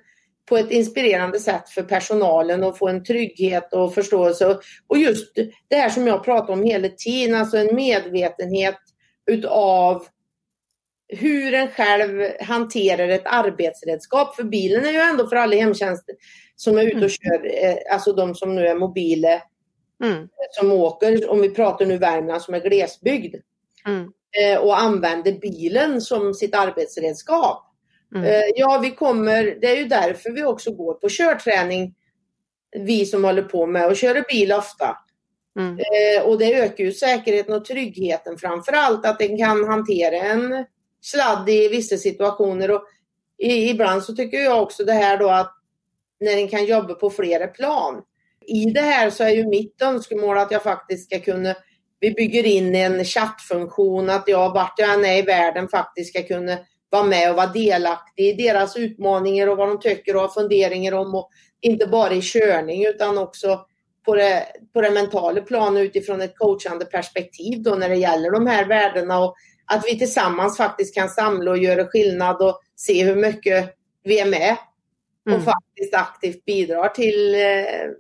på 0.49 0.57
ett 0.57 0.71
inspirerande 0.71 1.41
sätt 1.41 1.69
för 1.69 1.83
personalen 1.83 2.65
och 2.65 2.79
få 2.79 2.89
en 2.89 3.05
trygghet 3.05 3.73
och 3.73 3.95
förståelse. 3.95 4.59
Och 4.87 4.99
just 4.99 5.35
det 5.69 5.77
här 5.77 5.89
som 5.89 6.07
jag 6.07 6.25
pratar 6.25 6.53
om 6.53 6.63
hela 6.63 6.89
tiden, 6.89 7.35
alltså 7.35 7.57
en 7.57 7.75
medvetenhet 7.75 8.79
utav 9.27 10.07
hur 11.17 11.55
en 11.55 11.69
själv 11.69 12.23
hanterar 12.41 13.09
ett 13.09 13.23
arbetsredskap. 13.25 14.37
För 14.37 14.45
bilen 14.45 14.85
är 14.85 14.93
ju 14.93 14.99
ändå 14.99 15.27
för 15.27 15.37
alla 15.37 15.57
hemtjänster 15.57 16.15
som 16.57 16.79
är 16.79 16.83
ute 16.83 16.97
och 16.97 16.97
mm. 16.97 17.09
kör, 17.09 17.65
eh, 17.65 17.77
alltså 17.93 18.13
de 18.13 18.35
som 18.35 18.55
nu 18.55 18.67
är 18.67 18.75
mobila, 18.75 19.43
mm. 20.05 20.29
som 20.51 20.73
åker, 20.73 21.31
om 21.31 21.43
vi 21.43 21.51
pratar 21.51 21.87
nu 21.87 21.99
Värmland 21.99 22.43
som 22.43 22.55
är 22.55 22.61
glesbygd, 22.61 23.35
mm. 23.87 24.11
Eh, 24.43 24.59
och 24.59 24.81
använder 24.81 25.33
bilen 25.33 26.01
som 26.01 26.35
sitt 26.35 26.55
arbetsredskap. 26.55 27.67
Mm. 28.15 28.27
Eh, 28.27 28.45
ja, 28.57 28.81
vi 28.83 28.91
kommer, 28.91 29.59
det 29.61 29.67
är 29.67 29.77
ju 29.77 29.85
därför 29.85 30.31
vi 30.31 30.45
också 30.45 30.73
går 30.73 30.95
på 30.95 31.09
körträning, 31.09 31.95
vi 32.77 33.07
som 33.07 33.25
håller 33.25 33.43
på 33.43 33.67
med 33.67 33.87
att 33.87 33.99
köra 33.99 34.21
bil 34.21 34.53
ofta. 34.53 34.97
Mm. 35.59 35.79
Och 36.25 36.39
det 36.39 36.55
ökar 36.55 36.85
ju 36.85 36.93
säkerheten 36.93 37.55
och 37.55 37.65
tryggheten 37.65 38.39
framför 38.39 38.73
allt 38.73 39.07
att 39.07 39.19
den 39.19 39.39
kan 39.39 39.65
hantera 39.65 40.17
en 40.17 40.65
sladd 41.05 41.49
i 41.49 41.69
vissa 41.69 41.97
situationer. 41.97 42.71
Och 42.71 42.83
ibland 43.39 44.03
så 44.03 44.15
tycker 44.15 44.39
jag 44.39 44.63
också 44.63 44.85
det 44.85 44.93
här 44.93 45.19
då 45.19 45.29
att 45.29 45.55
när 46.21 46.37
en 46.37 46.49
kan 46.49 46.65
jobba 46.65 46.95
på 46.95 47.11
flera 47.11 47.47
plan. 47.47 48.03
I 48.47 48.65
det 48.65 48.81
här 48.81 49.11
så 49.11 49.25
är 49.25 49.31
ju 49.31 49.47
mitt 49.47 49.83
önskemål 49.83 50.39
att 50.39 50.51
jag 50.51 50.63
faktiskt 50.63 51.05
ska 51.05 51.21
kunna 51.21 51.55
vi 52.01 52.11
bygger 52.11 52.47
in 52.47 52.75
en 52.75 53.05
chattfunktion 53.05 54.11
att 54.11 54.29
jag 54.29 54.55
vart 54.55 54.79
jag 54.79 54.95
än 54.95 55.05
är 55.05 55.19
i 55.19 55.23
världen 55.23 55.69
faktiskt 55.69 56.11
ska 56.11 56.23
kunna 56.23 56.59
vara 56.91 57.05
med 57.05 57.31
och 57.31 57.37
vara 57.37 57.47
delaktig 57.47 58.29
i 58.29 58.33
deras 58.33 58.77
utmaningar 58.77 59.47
och 59.47 59.57
vad 59.57 59.69
de 59.69 59.81
tycker 59.81 60.17
och 60.17 60.23
har 60.23 60.29
funderingar 60.29 60.93
om. 60.93 61.15
Och 61.15 61.31
inte 61.61 61.87
bara 61.87 62.15
i 62.15 62.21
körning 62.23 62.87
utan 62.87 63.19
också 63.19 63.67
på 64.05 64.15
det, 64.15 64.47
på 64.73 64.81
det 64.81 64.91
mentala 64.91 65.41
planet 65.41 65.83
utifrån 65.83 66.21
ett 66.21 66.39
coachande 66.39 66.85
perspektiv 66.85 67.63
då 67.63 67.71
när 67.71 67.89
det 67.89 67.97
gäller 67.97 68.31
de 68.31 68.47
här 68.47 68.69
värdena 68.69 69.19
och 69.19 69.35
att 69.67 69.85
vi 69.87 69.99
tillsammans 69.99 70.57
faktiskt 70.57 70.95
kan 70.95 71.09
samla 71.09 71.51
och 71.51 71.59
göra 71.59 71.87
skillnad 71.87 72.43
och 72.43 72.61
se 72.77 73.05
hur 73.05 73.17
mycket 73.17 73.75
vi 74.03 74.19
är 74.19 74.27
med 74.27 74.57
och 75.25 75.33
mm. 75.33 75.45
faktiskt 75.45 75.95
aktivt 75.95 76.45
bidrar 76.45 76.89
till, 76.89 77.35
eh, 77.35 77.91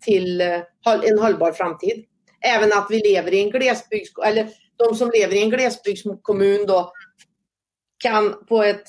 till 0.00 0.40
eh, 0.40 0.60
en 1.04 1.18
hållbar 1.18 1.52
framtid. 1.52 2.04
Även 2.40 2.72
att 2.72 2.86
vi 2.90 2.98
lever 2.98 3.34
i 3.34 3.40
en 3.40 3.50
glesbygds, 3.50 4.12
eller 4.24 4.48
de 4.76 4.94
som 4.94 5.10
lever 5.10 5.34
i 5.34 5.42
en 5.42 5.50
glesbygdskommun 5.50 6.66
då 6.66 6.92
kan 7.98 8.46
på 8.46 8.62
ett 8.62 8.88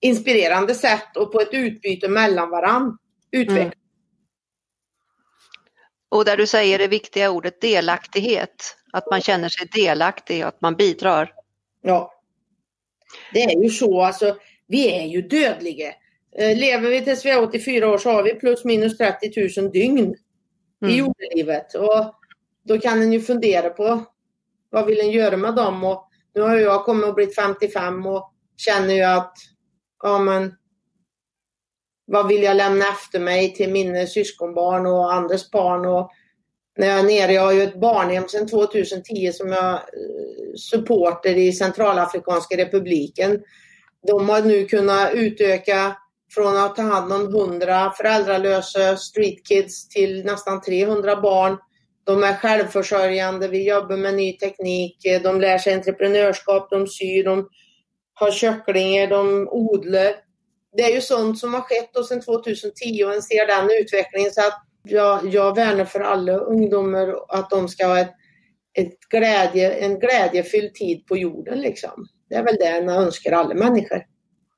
inspirerande 0.00 0.74
sätt 0.74 1.16
och 1.16 1.32
på 1.32 1.40
ett 1.40 1.52
utbyte 1.52 2.08
mellan 2.08 2.50
varann 2.50 2.98
utvecklas. 3.30 3.64
Mm. 3.64 3.78
Och 6.08 6.24
där 6.24 6.36
du 6.36 6.46
säger 6.46 6.78
det 6.78 6.88
viktiga 6.88 7.30
ordet 7.30 7.60
delaktighet, 7.60 8.76
att 8.92 9.10
man 9.10 9.20
känner 9.20 9.48
sig 9.48 9.68
delaktig 9.74 10.42
och 10.42 10.48
att 10.48 10.60
man 10.60 10.76
bidrar. 10.76 11.32
Ja. 11.82 12.12
Det 13.32 13.42
är 13.42 13.62
ju 13.62 13.70
så, 13.70 14.02
alltså 14.02 14.36
vi 14.66 14.92
är 14.92 15.06
ju 15.06 15.22
dödliga. 15.22 15.94
Eh, 16.38 16.58
lever 16.58 16.90
vi 16.90 17.04
tills 17.04 17.24
vi 17.24 17.30
är 17.30 17.42
84 17.42 17.88
år 17.88 17.98
så 17.98 18.10
har 18.10 18.22
vi 18.22 18.34
plus 18.34 18.64
minus 18.64 18.98
30 18.98 19.60
000 19.60 19.72
dygn 19.72 20.14
mm. 20.82 20.94
i 20.94 20.98
jordelivet. 20.98 21.74
Och 21.74 22.14
då 22.62 22.78
kan 22.78 23.02
en 23.02 23.12
ju 23.12 23.20
fundera 23.20 23.70
på 23.70 24.04
vad 24.70 24.86
vill 24.86 25.00
en 25.00 25.10
göra 25.10 25.36
med 25.36 25.54
dem 25.54 25.84
och 25.84 26.08
nu 26.34 26.40
har 26.40 26.56
jag 26.56 26.84
kommit 26.84 27.06
och 27.06 27.14
blivit 27.14 27.34
55 27.34 28.06
och 28.06 28.32
känner 28.56 28.94
ju 28.94 29.02
att 29.02 29.34
ja 30.02 30.18
men 30.18 30.54
vad 32.04 32.28
vill 32.28 32.42
jag 32.42 32.56
lämna 32.56 32.84
efter 32.88 33.20
mig 33.20 33.54
till 33.54 33.70
mina 33.70 34.06
syskonbarn 34.06 34.86
och 34.86 35.12
andras 35.12 35.50
barn 35.50 35.86
och 35.86 36.10
när 36.78 36.86
jag 36.86 36.98
är 36.98 37.02
nere, 37.02 37.32
jag 37.32 37.42
har 37.42 37.52
ju 37.52 37.62
ett 37.62 37.80
barnhem 37.80 38.28
sedan 38.28 38.48
2010 38.48 39.32
som 39.32 39.52
jag 39.52 39.74
eh, 39.74 39.80
supporter 40.56 41.36
i 41.36 41.52
Centralafrikanska 41.52 42.56
republiken. 42.56 43.42
De 44.06 44.28
har 44.28 44.42
nu 44.42 44.64
kunnat 44.64 45.14
utöka 45.14 45.96
från 46.34 46.56
att 46.56 46.76
ta 46.76 46.82
hand 46.82 47.12
om 47.12 47.34
100 47.34 47.92
föräldralösa 47.96 48.96
streetkids 48.96 49.88
till 49.88 50.24
nästan 50.24 50.60
300 50.60 51.20
barn 51.20 51.56
de 52.04 52.22
är 52.22 52.36
självförsörjande, 52.36 53.48
vi 53.48 53.68
jobbar 53.68 53.96
med 53.96 54.14
ny 54.14 54.32
teknik, 54.32 55.04
eh, 55.04 55.22
de 55.22 55.40
lär 55.40 55.58
sig 55.58 55.74
entreprenörskap, 55.74 56.70
de 56.70 56.86
syr, 56.86 57.24
de 57.24 57.48
har 58.14 58.30
kycklingar, 58.30 59.06
de 59.06 59.48
odlar. 59.50 60.14
Det 60.76 60.82
är 60.82 60.94
ju 60.94 61.00
sånt 61.00 61.38
som 61.38 61.54
har 61.54 61.60
skett 61.60 62.06
sedan 62.08 62.20
2010 62.20 63.04
och 63.04 63.14
en 63.14 63.22
ser 63.22 63.46
den 63.46 63.68
utvecklingen 63.80 64.30
så 64.30 64.40
att 64.40 64.62
jag, 64.84 65.34
jag 65.34 65.56
värnar 65.56 65.84
för 65.84 66.00
alla 66.00 66.32
ungdomar 66.32 67.14
att 67.28 67.50
de 67.50 67.68
ska 67.68 67.86
ha 67.86 67.98
ett, 67.98 68.14
ett 68.78 68.98
glädje, 69.10 69.72
en 69.72 69.98
glädjefylld 69.98 70.74
tid 70.74 71.06
på 71.06 71.16
jorden. 71.16 71.60
Liksom. 71.60 72.06
Det 72.28 72.34
är 72.34 72.42
väl 72.42 72.56
det 72.56 72.70
jag 72.70 73.02
önskar 73.02 73.32
alla 73.32 73.54
människor. 73.54 74.02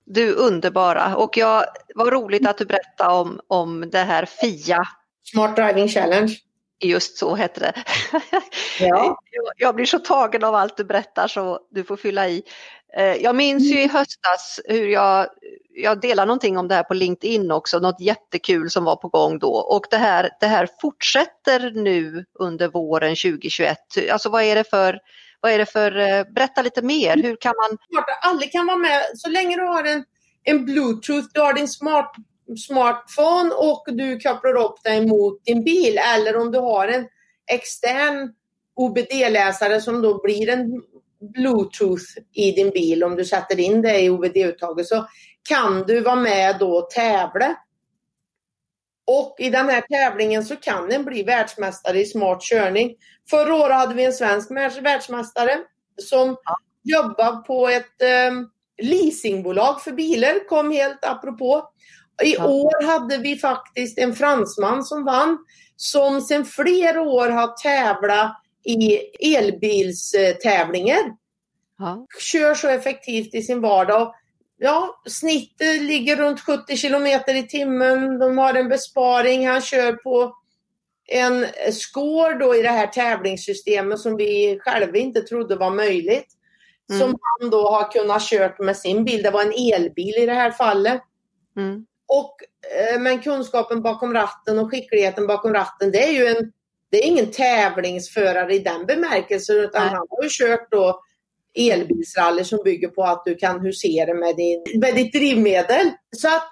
Du 0.07 0.33
underbara 0.35 1.17
och 1.17 1.37
jag, 1.37 1.65
vad 1.95 2.13
roligt 2.13 2.49
att 2.49 2.59
du 2.59 2.67
berättade 2.67 3.15
om, 3.15 3.41
om 3.49 3.91
det 3.91 3.99
här 3.99 4.27
FIA. 4.27 4.83
Smart 5.23 5.57
Driving 5.57 5.89
Challenge. 5.89 6.37
Just 6.81 7.19
så 7.19 7.35
hette 7.35 7.61
det. 7.61 7.85
Ja. 8.81 9.21
Jag 9.57 9.75
blir 9.75 9.87
så 9.87 9.99
tagen 9.99 10.45
av 10.45 10.55
allt 10.55 10.77
du 10.77 10.85
berättar 10.85 11.29
så 11.29 11.61
du 11.71 11.85
får 11.85 11.97
fylla 11.97 12.29
i. 12.29 12.43
Eh, 12.97 13.15
jag 13.15 13.37
minns 13.37 13.63
ju 13.63 13.83
i 13.83 13.89
höstas 13.89 14.61
hur 14.65 14.89
jag, 14.89 15.27
jag 15.75 16.01
delade 16.01 16.27
någonting 16.27 16.59
om 16.59 16.69
det 16.69 16.75
här 16.75 16.83
på 16.83 16.95
LinkedIn 16.95 17.51
också, 17.51 17.79
något 17.79 18.01
jättekul 18.01 18.71
som 18.71 18.85
var 18.85 18.97
på 18.97 19.09
gång 19.09 19.39
då 19.39 19.53
och 19.53 19.87
det 19.91 19.97
här, 19.97 20.31
det 20.41 20.47
här 20.47 20.69
fortsätter 20.81 21.71
nu 21.71 22.25
under 22.39 22.69
våren 22.69 23.17
2021. 23.17 23.79
Alltså 24.11 24.29
vad 24.29 24.43
är 24.43 24.55
det 24.55 24.65
för, 24.71 24.99
vad 25.41 25.53
är 25.53 25.59
det 25.59 25.67
för, 25.67 25.99
eh, 25.99 26.25
berätta 26.35 26.63
lite 26.63 26.83
mer, 26.83 27.17
hur 27.17 27.37
kan 27.37 27.55
man? 27.57 27.79
Alla 28.23 28.47
kan 28.47 28.67
vara 28.67 28.77
med 28.77 29.03
så 29.15 29.29
länge 29.29 29.57
du 29.57 29.63
har 29.63 29.85
en, 29.85 30.05
en 30.45 30.65
bluetooth, 30.65 31.29
du 31.33 31.41
har 31.41 31.53
din 31.53 31.69
smart, 31.69 32.15
smartphone 32.67 33.51
och 33.51 33.85
du 33.87 34.21
kopplar 34.21 34.57
upp 34.57 34.83
dig 34.83 35.07
mot 35.07 35.45
din 35.45 35.65
bil 35.65 35.99
eller 36.15 36.37
om 36.37 36.53
du 36.53 36.59
har 36.59 36.89
en 36.89 37.07
extern 37.53 38.33
OBD-läsare 38.77 39.81
som 39.81 40.03
då 40.03 40.23
blir 40.23 40.49
en 40.49 40.83
bluetooth 41.35 42.05
i 42.33 42.53
din 42.53 42.71
bil 42.71 43.05
om 43.05 43.17
du 43.17 43.25
sätter 43.25 43.61
in 43.61 43.83
det 43.83 44.01
i 44.01 44.11
OBD-uttaget 44.11 44.87
så 44.87 45.07
kan 45.49 45.83
du 45.87 46.01
vara 46.01 46.17
med 46.17 46.57
då 46.61 46.77
och 46.77 46.91
tävla. 46.91 47.57
Och 49.07 49.37
i 49.39 49.51
den 49.51 49.69
här 49.69 49.81
tävlingen 49.81 50.45
så 50.45 50.57
kan 50.57 50.89
den 50.89 51.05
bli 51.05 51.23
världsmästare 51.23 52.01
i 52.01 52.05
smart 52.05 52.43
körning. 52.43 52.95
Förra 53.31 53.55
året 53.55 53.77
hade 53.77 53.95
vi 53.95 54.05
en 54.05 54.13
svensk 54.13 54.51
världsmästare 54.83 55.59
som 55.97 56.37
ja. 56.45 56.59
jobbade 56.83 57.37
på 57.47 57.69
ett 57.69 58.03
um, 58.31 58.51
leasingbolag 58.83 59.81
för 59.81 59.93
bilar, 59.93 60.49
kom 60.49 60.71
helt 60.71 61.05
apropå. 61.05 61.71
I 62.23 62.37
år 62.39 62.87
hade 62.87 63.17
vi 63.17 63.37
faktiskt 63.37 63.99
en 63.99 64.15
fransman 64.15 64.85
som 64.85 65.05
vann 65.05 65.39
som 65.77 66.21
sedan 66.21 66.45
flera 66.45 67.03
år 67.03 67.29
har 67.29 67.63
tävlat 67.63 68.37
i 68.65 68.99
elbilstävlingar. 69.37 71.03
Ja. 71.79 72.07
Kör 72.21 72.55
så 72.55 72.69
effektivt 72.69 73.35
i 73.35 73.43
sin 73.43 73.61
vardag. 73.61 74.15
Ja, 74.57 75.03
snittet 75.07 75.83
ligger 75.83 76.17
runt 76.17 76.41
70 76.41 76.77
kilometer 76.77 77.35
i 77.35 77.43
timmen. 77.43 78.19
De 78.19 78.39
har 78.39 78.55
en 78.55 78.69
besparing. 78.69 79.49
Han 79.49 79.61
kör 79.61 79.93
på 79.93 80.37
en 81.07 81.47
score 81.73 82.39
då 82.39 82.57
i 82.57 82.63
det 82.63 82.69
här 82.69 82.87
tävlingssystemet 82.87 83.99
som 83.99 84.17
vi 84.17 84.59
själva 84.61 84.99
inte 84.99 85.21
trodde 85.21 85.57
var 85.57 85.71
möjligt. 85.71 86.29
Mm. 86.91 87.01
Som 87.01 87.19
han 87.21 87.51
då 87.51 87.71
har 87.71 87.93
kunnat 87.93 88.23
kört 88.23 88.59
med 88.59 88.77
sin 88.77 89.05
bil. 89.05 89.23
Det 89.23 89.31
var 89.31 89.43
en 89.43 89.75
elbil 89.75 90.15
i 90.19 90.27
det 90.27 90.35
här 90.35 90.51
fallet. 90.51 91.03
Mm. 91.57 91.87
Och, 92.19 92.37
eh, 92.79 93.01
men 93.01 93.23
kunskapen 93.23 93.83
bakom 93.83 94.15
ratten 94.15 94.59
och 94.59 94.71
skickligheten 94.71 95.27
bakom 95.27 95.53
ratten 95.53 95.93
det 95.93 96.09
är 96.09 96.13
ju 96.13 96.27
en 96.27 96.53
det 96.91 97.05
är 97.05 97.09
ingen 97.09 97.31
tävlingsförare 97.31 98.55
i 98.55 98.59
den 98.59 98.87
bemärkelsen 98.87 99.57
utan 99.57 99.83
Nej. 99.83 99.91
han 99.91 100.07
har 100.11 100.23
ju 100.23 100.29
kört 100.31 100.71
då 100.71 101.01
elbilsrally 101.55 102.45
som 102.45 102.59
bygger 102.65 102.89
på 102.89 103.03
att 103.03 103.23
du 103.25 103.35
kan 103.35 103.61
husera 103.61 104.15
med, 104.15 104.37
din, 104.37 104.65
med 104.81 104.95
ditt 104.95 105.13
drivmedel. 105.13 105.91
Så 106.17 106.29
att 106.29 106.43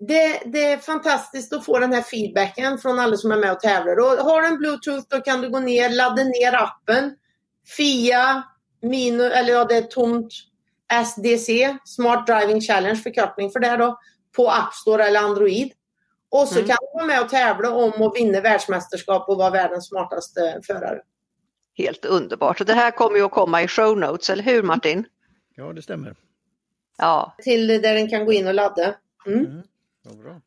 det, 0.00 0.40
det, 0.44 0.72
är 0.72 0.78
fantastiskt 0.78 1.52
att 1.52 1.64
få 1.64 1.78
den 1.78 1.92
här 1.92 2.02
feedbacken 2.02 2.78
från 2.78 2.98
alla 2.98 3.16
som 3.16 3.32
är 3.32 3.36
med 3.36 3.52
och 3.52 3.60
tävlar. 3.60 3.96
Och 3.96 4.06
har 4.06 4.42
du 4.42 4.48
en 4.48 4.58
bluetooth 4.58 5.06
då 5.08 5.20
kan 5.20 5.40
du 5.40 5.50
gå 5.50 5.60
ner, 5.60 5.90
ladda 5.90 6.24
ner 6.24 6.54
appen 6.54 7.16
FIA, 7.76 8.42
minus, 8.82 9.32
eller 9.32 9.52
ja 9.52 9.64
det 9.64 9.76
är 9.76 9.82
tomt 9.82 10.32
SDC, 11.04 11.76
Smart 11.84 12.26
Driving 12.26 12.60
Challenge 12.60 12.96
förkortning 12.96 13.50
för 13.50 13.60
det 13.60 13.76
då, 13.76 13.98
på 14.36 14.50
App 14.50 14.74
Store 14.74 15.04
eller 15.04 15.20
Android. 15.20 15.72
Och 16.28 16.48
så 16.48 16.54
mm. 16.54 16.68
kan 16.68 16.76
du 16.80 16.98
vara 16.98 17.06
med 17.06 17.22
och 17.22 17.28
tävla 17.28 17.70
om 17.70 18.02
att 18.02 18.16
vinna 18.16 18.40
världsmästerskap 18.40 19.28
och 19.28 19.36
vara 19.36 19.50
världens 19.50 19.88
smartaste 19.88 20.60
förare. 20.66 21.00
Helt 21.76 22.04
underbart. 22.04 22.60
Och 22.60 22.66
det 22.66 22.74
här 22.74 22.90
kommer 22.90 23.16
ju 23.16 23.24
att 23.24 23.30
komma 23.30 23.62
i 23.62 23.68
show 23.68 23.98
notes, 23.98 24.30
eller 24.30 24.42
hur 24.42 24.62
Martin? 24.62 25.04
Ja, 25.56 25.72
det 25.72 25.82
stämmer. 25.82 26.14
Ja. 26.98 27.34
Till 27.42 27.66
där 27.66 27.94
den 27.94 28.10
kan 28.10 28.24
gå 28.24 28.32
in 28.32 28.46
och 28.46 28.54
ladda. 28.54 28.94
Mm. 29.26 29.38
Mm. 29.38 29.62
Ja, 30.04 30.10
bra. 30.22 30.40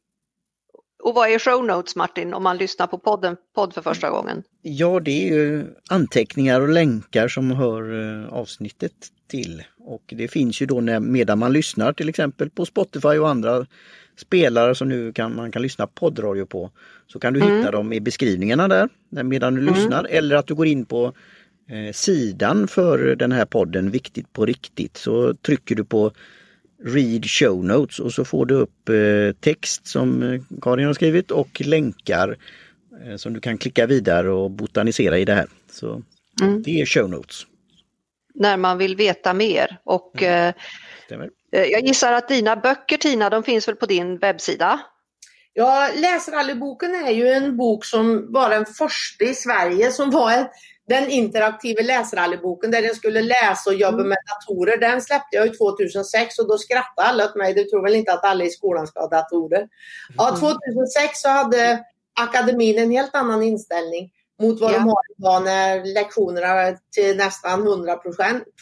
Och 1.03 1.13
vad 1.13 1.29
är 1.29 1.39
show 1.39 1.65
notes 1.65 1.95
Martin 1.95 2.33
om 2.33 2.43
man 2.43 2.57
lyssnar 2.57 2.87
på 2.87 2.97
podden, 2.97 3.37
podd 3.55 3.73
för 3.73 3.81
första 3.81 4.09
gången? 4.09 4.43
Ja 4.61 4.99
det 4.99 5.11
är 5.11 5.33
ju 5.33 5.75
anteckningar 5.89 6.61
och 6.61 6.69
länkar 6.69 7.27
som 7.27 7.51
hör 7.51 8.23
eh, 8.23 8.33
avsnittet 8.33 8.93
till. 9.27 9.63
Och 9.79 10.03
det 10.07 10.27
finns 10.27 10.61
ju 10.61 10.65
då 10.65 10.81
när, 10.81 10.99
medan 10.99 11.39
man 11.39 11.53
lyssnar 11.53 11.93
till 11.93 12.09
exempel 12.09 12.49
på 12.49 12.65
Spotify 12.65 13.07
och 13.07 13.29
andra 13.29 13.65
spelare 14.17 14.75
som 14.75 14.89
nu 14.89 15.13
kan, 15.13 15.35
man 15.35 15.51
kan 15.51 15.61
lyssna 15.61 15.87
poddradio 15.87 16.45
på. 16.45 16.71
Så 17.07 17.19
kan 17.19 17.33
du 17.33 17.41
mm. 17.41 17.57
hitta 17.57 17.71
dem 17.71 17.93
i 17.93 17.99
beskrivningarna 17.99 18.67
där 18.67 18.89
medan 19.09 19.55
du 19.55 19.61
mm. 19.61 19.73
lyssnar 19.73 20.03
eller 20.03 20.35
att 20.35 20.47
du 20.47 20.55
går 20.55 20.67
in 20.67 20.85
på 20.85 21.13
eh, 21.69 21.93
sidan 21.93 22.67
för 22.67 23.15
den 23.15 23.31
här 23.31 23.45
podden 23.45 23.91
Viktigt 23.91 24.33
på 24.33 24.45
riktigt 24.45 24.97
så 24.97 25.33
trycker 25.33 25.75
du 25.75 25.83
på 25.83 26.11
Read 26.83 27.25
show 27.25 27.65
notes 27.65 27.99
och 27.99 28.13
så 28.13 28.25
får 28.25 28.45
du 28.45 28.55
upp 28.55 28.89
eh, 28.89 29.39
text 29.39 29.87
som 29.87 30.23
eh, 30.23 30.41
Karin 30.61 30.85
har 30.85 30.93
skrivit 30.93 31.31
och 31.31 31.61
länkar 31.65 32.37
eh, 33.05 33.15
som 33.15 33.33
du 33.33 33.39
kan 33.39 33.57
klicka 33.57 33.85
vidare 33.85 34.29
och 34.29 34.51
botanisera 34.51 35.17
i 35.17 35.25
det 35.25 35.33
här. 35.33 35.47
Så 35.71 36.03
mm. 36.41 36.63
Det 36.63 36.81
är 36.81 36.85
show 36.85 37.09
notes. 37.09 37.45
När 38.39 38.57
man 38.57 38.77
vill 38.77 38.95
veta 38.95 39.33
mer 39.33 39.79
och 39.83 40.23
mm. 40.23 40.53
Stämmer. 41.05 41.29
Eh, 41.51 41.63
jag 41.63 41.81
gissar 41.81 42.13
att 42.13 42.27
dina 42.27 42.55
böcker 42.55 42.97
Tina, 42.97 43.29
de 43.29 43.43
finns 43.43 43.67
väl 43.67 43.75
på 43.75 43.85
din 43.85 44.17
webbsida? 44.17 44.79
Ja, 45.53 45.89
Läsrallyboken 45.95 46.95
är 46.95 47.11
ju 47.11 47.27
en 47.27 47.57
bok 47.57 47.85
som 47.85 48.33
var 48.33 48.49
den 48.49 48.65
första 48.65 49.25
i 49.25 49.33
Sverige 49.33 49.91
som 49.91 50.11
var 50.11 50.31
en, 50.31 50.47
den 50.87 51.09
interaktiva 51.09 51.81
läsrallyboken 51.81 52.71
där 52.71 52.81
jag 52.81 52.95
skulle 52.95 53.21
läsa 53.21 53.69
och 53.69 53.75
jobba 53.75 53.97
mm. 53.97 54.09
med 54.09 54.17
datorer. 54.27 54.77
Den 54.77 55.01
släppte 55.01 55.35
jag 55.35 55.47
ju 55.47 55.53
2006 55.53 56.39
och 56.39 56.47
då 56.47 56.57
skrattade 56.57 57.07
alla 57.07 57.25
åt 57.25 57.35
mig. 57.35 57.53
Du 57.53 57.63
tror 57.63 57.83
väl 57.83 57.95
inte 57.95 58.13
att 58.13 58.25
alla 58.25 58.43
i 58.43 58.49
skolan 58.49 58.87
ska 58.87 58.99
ha 58.99 59.07
datorer? 59.07 59.67
Ja, 60.17 60.29
2006 60.29 60.45
mm. 60.95 61.09
så 61.13 61.29
hade 61.29 61.83
akademin 62.19 62.79
en 62.79 62.91
helt 62.91 63.15
annan 63.15 63.43
inställning 63.43 64.11
mot 64.41 64.61
vad 64.61 64.73
ja. 64.73 64.77
de 64.77 64.89
har 64.89 65.01
idag 65.17 65.43
när 65.43 65.93
lektionerna 65.93 66.77
till 66.91 67.17
nästan 67.17 67.67
100 67.67 67.95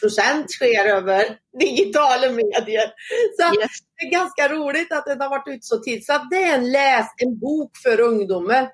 procent 0.00 0.50
sker 0.50 0.84
över 0.84 1.38
digitala 1.58 2.30
medier. 2.30 2.92
Så 3.38 3.60
yes. 3.60 3.70
det 3.96 4.06
är 4.06 4.10
ganska 4.10 4.48
roligt 4.48 4.92
att 4.92 5.04
det 5.04 5.24
har 5.24 5.30
varit 5.30 5.48
ute 5.48 5.66
så 5.66 5.78
tidigt. 5.78 6.06
Så 6.06 6.12
det 6.30 6.44
är 6.44 6.54
en 6.54 6.72
läs, 6.72 7.06
en 7.16 7.38
bok 7.38 7.70
för 7.82 8.00
ungdomar 8.00 8.68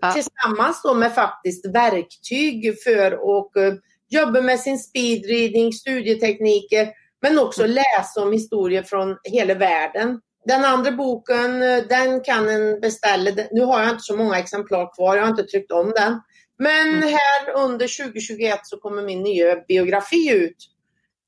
ja. 0.00 0.12
tillsammans 0.12 0.82
då 0.82 0.94
med 0.94 1.14
faktiskt 1.14 1.66
verktyg 1.66 2.82
för 2.82 3.12
att 3.12 3.72
uh, 3.72 3.78
jobba 4.08 4.40
med 4.40 4.60
sin 4.60 4.78
speedreading, 4.78 5.72
studietekniker, 5.72 6.88
men 7.22 7.38
också 7.38 7.62
mm. 7.62 7.74
läsa 7.74 8.22
om 8.22 8.32
historier 8.32 8.82
från 8.82 9.16
hela 9.24 9.54
världen. 9.54 10.20
Den 10.46 10.64
andra 10.64 10.92
boken, 10.92 11.62
eh, 11.62 11.82
den 11.88 12.20
kan 12.20 12.48
en 12.48 12.80
beställa. 12.80 13.30
Nu 13.50 13.60
har 13.60 13.80
jag 13.80 13.90
inte 13.90 14.02
så 14.02 14.16
många 14.16 14.38
exemplar 14.38 14.94
kvar, 14.94 15.16
jag 15.16 15.22
har 15.22 15.30
inte 15.30 15.42
tryckt 15.44 15.72
om 15.72 15.92
den. 15.96 16.20
Men 16.58 16.88
mm. 16.88 17.02
här 17.02 17.50
under 17.54 18.04
2021 18.04 18.60
så 18.62 18.80
kommer 18.80 19.02
min 19.02 19.22
nya 19.22 19.56
biografi 19.56 20.30
ut. 20.32 20.56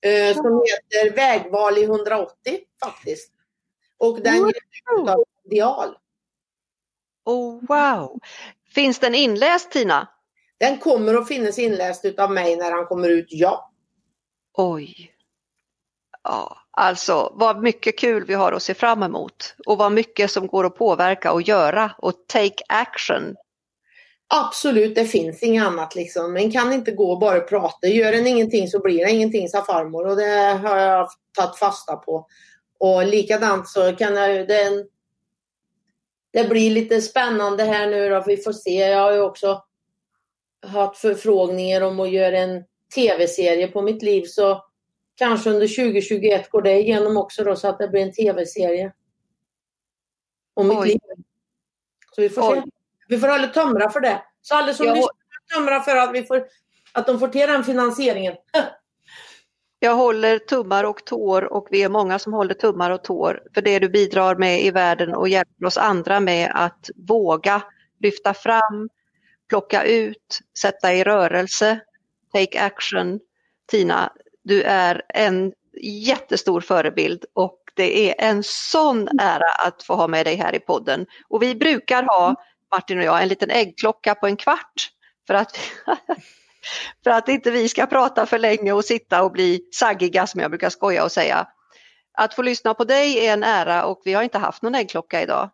Eh, 0.00 0.34
som 0.34 0.62
heter 0.66 1.16
Vägval 1.16 1.78
i 1.78 1.84
180 1.84 2.58
faktiskt. 2.84 3.32
Och 3.98 4.22
den 4.22 4.38
wow. 4.38 4.48
ges 4.48 5.08
av 5.10 5.24
Ideal. 5.44 5.96
Oh, 7.24 7.60
wow! 7.68 8.20
Finns 8.74 8.98
den 8.98 9.14
inläst 9.14 9.70
Tina? 9.70 10.08
Den 10.58 10.78
kommer 10.78 11.14
att 11.14 11.28
finnas 11.28 11.58
inläst 11.58 12.18
av 12.18 12.32
mig 12.32 12.56
när 12.56 12.72
han 12.72 12.86
kommer 12.86 13.08
ut, 13.08 13.26
ja. 13.28 13.72
Oj! 14.52 15.12
Ja, 16.22 16.56
alltså 16.70 17.32
vad 17.34 17.62
mycket 17.62 17.98
kul 17.98 18.24
vi 18.24 18.34
har 18.34 18.52
att 18.52 18.62
se 18.62 18.74
fram 18.74 19.02
emot 19.02 19.54
och 19.66 19.78
vad 19.78 19.92
mycket 19.92 20.30
som 20.30 20.46
går 20.46 20.66
att 20.66 20.76
påverka 20.76 21.32
och 21.32 21.42
göra 21.42 21.92
och 21.98 22.26
take 22.26 22.64
action 22.68 23.36
Absolut, 24.28 24.94
det 24.94 25.04
finns 25.04 25.42
inget 25.42 25.64
annat 25.64 25.94
liksom. 25.94 26.32
Man 26.32 26.50
kan 26.50 26.72
inte 26.72 26.90
gå 26.90 27.12
och 27.12 27.18
bara 27.18 27.40
prata. 27.40 27.86
Gör 27.86 28.12
en 28.12 28.26
ingenting 28.26 28.68
så 28.68 28.80
blir 28.80 29.04
det 29.04 29.10
ingenting, 29.10 29.48
sa 29.48 29.64
farmor. 29.64 30.06
Och 30.06 30.16
det 30.16 30.60
har 30.62 30.78
jag 30.78 31.08
tagit 31.38 31.56
fasta 31.56 31.96
på. 31.96 32.26
Och 32.78 33.06
likadant 33.06 33.68
så 33.68 33.96
kan 33.96 34.16
jag 34.16 34.48
det, 34.48 34.86
det 36.32 36.48
blir 36.48 36.70
lite 36.70 37.00
spännande 37.00 37.64
här 37.64 37.90
nu 37.90 38.08
då. 38.08 38.24
Vi 38.26 38.36
får 38.36 38.52
se. 38.52 38.74
Jag 38.74 39.00
har 39.00 39.12
ju 39.12 39.20
också 39.20 39.62
haft 40.66 40.98
förfrågningar 40.98 41.80
om 41.80 42.00
att 42.00 42.10
göra 42.10 42.38
en 42.38 42.64
tv-serie 42.94 43.68
på 43.68 43.82
mitt 43.82 44.02
liv. 44.02 44.24
Så 44.24 44.64
kanske 45.14 45.50
under 45.50 45.68
2021 45.68 46.50
går 46.50 46.62
det 46.62 46.80
igenom 46.80 47.16
också 47.16 47.44
då 47.44 47.56
så 47.56 47.68
att 47.68 47.78
det 47.78 47.88
blir 47.88 48.02
en 48.02 48.12
tv-serie. 48.12 48.92
Om 50.54 50.68
mitt 50.68 50.78
Oj. 50.78 50.88
liv. 50.88 51.00
Så 52.14 52.20
vi 52.20 52.28
får 52.28 52.52
Oj. 52.52 52.62
se. 52.64 52.75
Vi 53.08 53.18
får 53.18 53.28
hålla 53.28 53.46
tumra 53.46 53.90
för 53.90 54.00
det. 54.00 54.22
Så 54.42 54.54
alla 54.54 54.74
som 54.74 54.86
lyssnar 54.86 55.54
tumra 55.54 55.80
för 55.80 55.96
att, 55.96 56.14
vi 56.14 56.22
får, 56.22 56.44
att 56.92 57.06
de 57.06 57.18
får 57.18 57.28
till 57.28 57.48
den 57.48 57.64
finansieringen. 57.64 58.34
Jag 59.78 59.94
håller 59.94 60.38
tummar 60.38 60.84
och 60.84 61.04
tår 61.04 61.52
och 61.52 61.68
vi 61.70 61.82
är 61.82 61.88
många 61.88 62.18
som 62.18 62.32
håller 62.32 62.54
tummar 62.54 62.90
och 62.90 63.04
tår 63.04 63.42
för 63.54 63.60
det 63.60 63.78
du 63.78 63.88
bidrar 63.88 64.36
med 64.36 64.62
i 64.62 64.70
världen 64.70 65.14
och 65.14 65.28
hjälper 65.28 65.66
oss 65.66 65.76
andra 65.76 66.20
med 66.20 66.52
att 66.54 66.90
våga 66.96 67.62
lyfta 68.00 68.34
fram, 68.34 68.88
plocka 69.48 69.84
ut, 69.84 70.40
sätta 70.58 70.94
i 70.94 71.04
rörelse, 71.04 71.80
take 72.32 72.60
action. 72.60 73.20
Tina, 73.66 74.12
du 74.44 74.62
är 74.62 75.02
en 75.08 75.52
jättestor 75.82 76.60
förebild 76.60 77.24
och 77.32 77.58
det 77.74 78.10
är 78.10 78.28
en 78.28 78.42
sån 78.42 79.08
ära 79.18 79.50
att 79.66 79.82
få 79.82 79.94
ha 79.94 80.08
med 80.08 80.26
dig 80.26 80.36
här 80.36 80.54
i 80.54 80.60
podden. 80.60 81.06
Och 81.28 81.42
vi 81.42 81.54
brukar 81.54 82.02
ha, 82.02 82.34
Martin 82.76 82.98
och 82.98 83.04
jag, 83.04 83.22
en 83.22 83.28
liten 83.28 83.50
äggklocka 83.50 84.14
på 84.14 84.26
en 84.26 84.36
kvart 84.36 84.90
för 85.26 85.34
att 85.34 85.56
för 87.04 87.10
att 87.10 87.28
inte 87.28 87.50
vi 87.50 87.68
ska 87.68 87.86
prata 87.86 88.26
för 88.26 88.38
länge 88.38 88.72
och 88.72 88.84
sitta 88.84 89.22
och 89.22 89.32
bli 89.32 89.60
saggiga 89.74 90.26
som 90.26 90.40
jag 90.40 90.50
brukar 90.50 90.70
skoja 90.70 91.04
och 91.04 91.12
säga. 91.12 91.46
Att 92.18 92.34
få 92.34 92.42
lyssna 92.42 92.74
på 92.74 92.84
dig 92.84 93.26
är 93.26 93.32
en 93.32 93.42
ära 93.42 93.84
och 93.84 94.02
vi 94.04 94.12
har 94.12 94.22
inte 94.22 94.38
haft 94.38 94.62
någon 94.62 94.74
äggklocka 94.74 95.22
idag. 95.22 95.50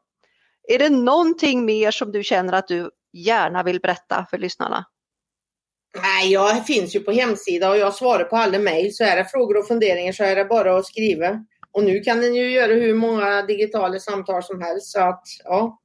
Är 0.68 0.78
det 0.78 0.88
någonting 0.88 1.64
mer 1.64 1.90
som 1.90 2.12
du 2.12 2.22
känner 2.22 2.52
att 2.52 2.68
du 2.68 2.90
gärna 3.12 3.62
vill 3.62 3.80
berätta 3.80 4.26
för 4.30 4.38
lyssnarna? 4.38 4.84
Nej, 6.02 6.32
jag 6.32 6.66
finns 6.66 6.96
ju 6.96 7.00
på 7.00 7.12
hemsida 7.12 7.70
och 7.70 7.76
jag 7.76 7.94
svarar 7.94 8.24
på 8.24 8.36
alla 8.36 8.58
mejl. 8.58 8.94
Så 8.94 9.04
är 9.04 9.16
det 9.16 9.24
frågor 9.24 9.58
och 9.58 9.66
funderingar 9.66 10.12
så 10.12 10.24
är 10.24 10.36
det 10.36 10.44
bara 10.44 10.78
att 10.78 10.86
skriva. 10.86 11.44
Och 11.72 11.84
nu 11.84 12.00
kan 12.00 12.20
den 12.20 12.34
ju 12.34 12.50
göra 12.50 12.72
hur 12.72 12.94
många 12.94 13.42
digitala 13.42 13.98
samtal 13.98 14.42
som 14.42 14.62
helst. 14.62 14.86
Så 14.92 15.00
att, 15.00 15.22
ja. 15.44 15.81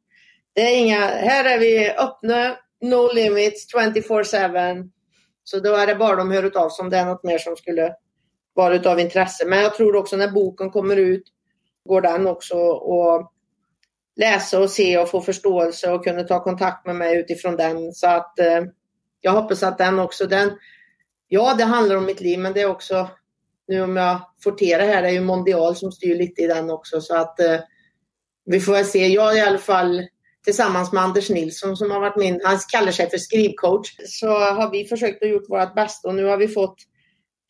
Det 0.58 0.64
är 0.64 0.78
inga, 0.78 0.99
här 0.99 1.45
är 1.45 1.60
vi 1.60 1.89
öppna, 1.89 2.58
no 2.82 3.14
limits, 3.14 3.74
24-7. 3.74 4.89
Så 5.43 5.60
då 5.60 5.76
är 5.76 5.88
det 5.88 5.95
bara 5.95 6.16
de 6.16 6.32
hör 6.32 6.58
av 6.58 6.70
sig 6.70 6.84
om 6.84 6.89
det 6.89 6.97
är 6.97 7.05
något 7.05 7.24
mer 7.24 7.38
som 7.38 7.55
skulle 7.55 7.93
vara 8.53 8.91
av 8.91 8.99
intresse. 8.99 9.45
Men 9.45 9.60
jag 9.60 9.76
tror 9.76 9.95
också 9.95 10.18
när 10.18 10.32
boken 10.32 10.70
kommer 10.70 10.95
ut 10.95 11.24
går 11.86 12.01
den 12.01 12.28
också 12.28 12.72
att 12.72 13.32
läsa 14.16 14.60
och 14.60 14.70
se 14.70 14.97
och 14.97 15.10
få 15.10 15.22
förståelse 15.22 15.91
och 15.91 16.03
kunna 16.03 16.24
ta 16.24 16.43
kontakt 16.43 16.86
med 16.86 16.95
mig 16.95 17.18
utifrån 17.18 17.55
den. 17.55 17.93
Så 17.93 18.08
att 18.08 18.39
eh, 18.39 18.64
jag 19.22 19.32
hoppas 19.32 19.64
att 19.64 19.78
den 19.78 19.99
också, 19.99 20.26
den, 20.26 20.51
ja 21.28 21.55
det 21.58 21.64
handlar 21.64 21.95
om 21.95 22.05
mitt 22.05 22.22
liv 22.22 22.39
men 22.39 22.53
det 22.53 22.62
är 22.62 22.70
också, 22.70 23.10
nu 23.68 23.82
om 23.82 23.95
jag 23.95 24.22
får 24.43 24.51
till 24.51 24.78
det 24.78 24.86
här, 24.86 25.01
det 25.01 25.08
är 25.08 25.14
ju 25.14 25.22
Mondial 25.22 25.76
som 25.76 25.91
styr 25.91 26.16
lite 26.16 26.41
i 26.41 26.47
den 26.47 26.70
också 26.70 27.01
så 27.01 27.16
att 27.16 27.39
eh, 27.39 27.60
vi 28.45 28.60
får 28.60 28.74
väl 28.74 28.86
se. 28.86 29.08
Jag 29.08 29.38
i 29.38 29.41
alla 29.41 29.58
fall 29.58 30.08
tillsammans 30.47 30.91
med 30.91 31.03
Anders 31.03 31.29
Nilsson 31.29 31.77
som 31.77 31.91
har 31.91 31.99
varit 31.99 32.15
min, 32.15 32.41
han 32.43 32.59
kallar 32.71 32.91
sig 32.91 33.09
för 33.09 33.17
skrivcoach, 33.17 33.95
så 34.05 34.27
har 34.27 34.71
vi 34.71 34.85
försökt 34.85 35.23
att 35.23 35.29
gjort 35.29 35.49
vårt 35.49 35.75
bästa 35.75 36.07
och 36.07 36.15
nu 36.15 36.25
har 36.25 36.37
vi 36.37 36.47
fått 36.47 36.75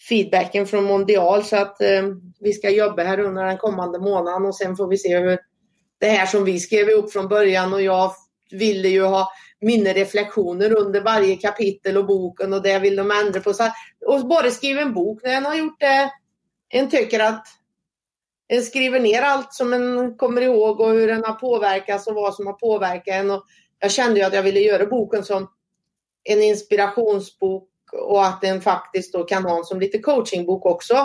feedbacken 0.09 0.67
från 0.67 0.83
Mondial 0.83 1.43
så 1.43 1.55
att 1.55 1.81
eh, 1.81 2.03
vi 2.39 2.53
ska 2.53 2.69
jobba 2.69 3.03
här 3.03 3.19
under 3.19 3.43
den 3.45 3.57
kommande 3.57 3.99
månaden 3.99 4.45
och 4.45 4.55
sen 4.55 4.75
får 4.75 4.87
vi 4.87 4.97
se 4.97 5.17
hur 5.17 5.39
det 5.99 6.09
här 6.09 6.25
som 6.25 6.45
vi 6.45 6.59
skrev 6.59 6.89
upp 6.89 7.11
från 7.11 7.27
början 7.27 7.73
och 7.73 7.81
jag 7.81 8.11
ville 8.51 8.87
ju 8.87 9.03
ha 9.03 9.27
mina 9.61 9.89
reflektioner 9.89 10.73
under 10.77 11.01
varje 11.01 11.35
kapitel 11.35 11.97
och 11.97 12.05
boken 12.05 12.53
och 12.53 12.61
det 12.61 12.79
vill 12.79 12.95
de 12.95 13.11
ändra 13.11 13.39
på. 13.39 13.53
Så, 13.53 13.63
att- 13.63 13.73
och 14.05 14.27
bara 14.27 14.51
skriva 14.51 14.81
en 14.81 14.93
bok 14.93 15.19
när 15.23 15.33
en 15.37 15.45
har 15.45 15.55
gjort 15.55 15.79
det, 15.79 16.11
en 16.69 16.89
tycker 16.89 17.19
att 17.19 17.47
en 18.47 18.61
skriver 18.63 18.99
ner 18.99 19.21
allt 19.21 19.53
som 19.53 19.73
en 19.73 20.17
kommer 20.17 20.41
ihåg 20.41 20.79
och 20.79 20.89
hur 20.91 21.07
den 21.07 21.23
har 21.23 21.33
påverkats 21.33 22.07
och 22.07 22.15
vad 22.15 22.33
som 22.35 22.45
har 22.47 22.53
påverkat 22.53 23.07
en. 23.15 23.31
Och 23.31 23.43
jag 23.79 23.91
kände 23.91 24.19
ju 24.19 24.25
att 24.25 24.33
jag 24.33 24.43
ville 24.43 24.59
göra 24.59 24.85
boken 24.85 25.23
som 25.23 25.47
en 26.23 26.41
inspirationsbok 26.43 27.69
och 27.93 28.25
att 28.25 28.41
den 28.41 28.61
faktiskt 28.61 29.13
då 29.13 29.23
kan 29.23 29.45
ha 29.45 29.57
en 29.57 29.63
som 29.63 29.79
lite 29.79 29.99
coachingbok 29.99 30.65
också. 30.65 30.95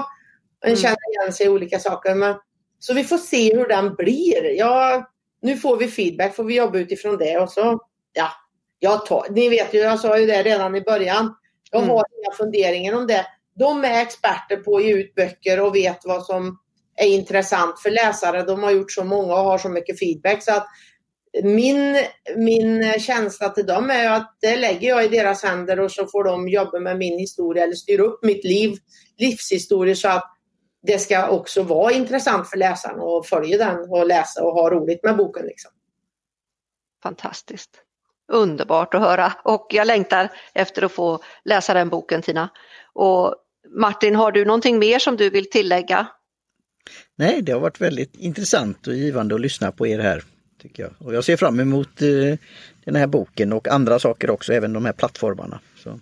En 0.61 0.69
Mm. 0.69 0.77
känner 0.77 1.11
igen 1.21 1.33
sig 1.33 1.47
i 1.47 1.49
olika 1.49 1.79
saker. 1.79 2.15
Men, 2.15 2.37
så 2.79 2.95
vi 2.95 3.05
får 3.05 3.19
se 3.19 3.57
hur 3.57 3.69
den 3.69 3.95
blir. 3.95 4.57
Jag, 4.59 5.05
nu 5.43 5.57
får 5.57 5.77
vi 5.77 5.89
feedback, 5.89 6.35
får 6.37 6.45
vi 6.45 6.55
jobba 6.57 6.79
utifrån 6.79 7.19
det 7.19 7.39
och 7.39 7.51
så, 7.51 7.81
ja. 8.13 8.29
Jag 8.79 9.07
tar, 9.07 9.27
ni 9.31 9.49
vet 9.49 9.75
ju, 9.75 9.79
jag 9.79 10.01
sa 10.01 10.19
ju 10.19 10.27
det 10.27 10.43
redan 10.43 10.77
i 10.77 10.81
början. 10.81 11.35
Jag 11.71 11.83
Mm. 11.83 11.91
har 11.91 12.05
inga 12.19 12.37
funderingar 12.37 12.95
om 12.97 13.07
det. 13.07 13.27
De 13.55 13.85
är 13.85 14.03
experter 14.03 14.57
på 14.57 14.77
att 14.77 14.85
ge 14.85 14.93
ut 14.93 15.15
böcker 15.15 15.61
och 15.61 15.75
vet 15.75 15.99
vad 16.05 16.23
som 16.25 16.59
är 17.03 17.09
intressant 17.09 17.81
för 17.81 17.91
läsare. 17.91 18.43
De 18.43 18.63
har 18.63 18.71
gjort 18.71 18.93
så 18.93 19.05
många 19.05 19.35
och 19.35 19.45
har 19.45 19.59
så 19.59 19.69
mycket 19.69 19.99
feedback. 19.99 20.43
Så 20.43 20.53
att 20.53 20.67
min, 21.43 21.97
min 22.37 23.01
känsla 23.01 23.49
till 23.49 23.67
dem 23.67 23.91
är 23.91 24.11
att 24.11 24.37
det 24.41 24.57
lägger 24.57 24.89
jag 24.89 25.05
i 25.05 25.09
deras 25.09 25.43
händer 25.43 25.81
och 25.81 25.93
så 25.93 26.07
får 26.07 26.25
de 26.25 26.49
jobba 26.49 26.79
med 26.79 26.99
min 26.99 27.19
historia 27.19 27.65
eller 27.65 27.75
styra 27.75 28.03
upp 28.03 28.25
mitt 28.25 28.45
liv, 28.45 28.77
livshistoria 29.19 29.95
så 29.95 30.09
att 30.09 30.29
det 30.83 30.99
ska 30.99 31.29
också 31.29 31.63
vara 31.63 31.93
intressant 31.93 32.51
för 32.51 32.57
läsaren 32.57 33.01
att 33.01 33.29
följa 33.29 33.59
den 33.59 33.91
och 33.91 34.07
läsa 34.07 34.45
och 34.45 34.53
ha 34.53 34.71
roligt 34.71 35.05
med 35.05 35.17
boken. 35.17 35.47
Liksom. 35.47 35.71
Fantastiskt. 37.03 37.71
Underbart 38.33 38.95
att 38.95 39.01
höra 39.01 39.33
och 39.45 39.67
jag 39.71 39.87
längtar 39.87 40.29
efter 40.55 40.83
att 40.83 40.93
få 40.93 41.23
läsa 41.45 41.75
den 41.75 41.89
boken 41.89 42.23
Tina. 42.23 42.49
Och 42.93 43.35
Martin, 43.77 44.17
har 44.17 44.33
du 44.33 44.45
någonting 44.45 44.79
mer 44.79 44.99
som 44.99 45.17
du 45.17 45.31
vill 45.31 45.51
tillägga? 45.51 46.07
Nej, 47.17 47.43
det 47.43 47.53
har 47.53 47.61
varit 47.61 47.81
väldigt 47.81 48.17
intressant 48.17 48.87
och 48.87 48.95
givande 48.95 49.35
att 49.35 49.41
lyssna 49.41 49.73
på 49.73 49.87
er 49.87 49.99
här. 49.99 50.23
tycker 50.63 50.83
jag. 50.83 50.93
Och 50.99 51.15
jag 51.15 51.25
ser 51.25 51.37
fram 51.37 51.61
emot 51.61 52.03
eh, 52.03 52.39
den 52.85 52.97
här 52.97 53.07
boken 53.07 53.53
och 53.53 53.69
andra 53.69 53.99
saker 53.99 54.31
också, 54.31 54.53
även 54.53 54.73
de 54.73 54.85
här 54.85 54.93
plattformarna. 54.93 55.61
Så 55.77 55.89
det 55.91 56.01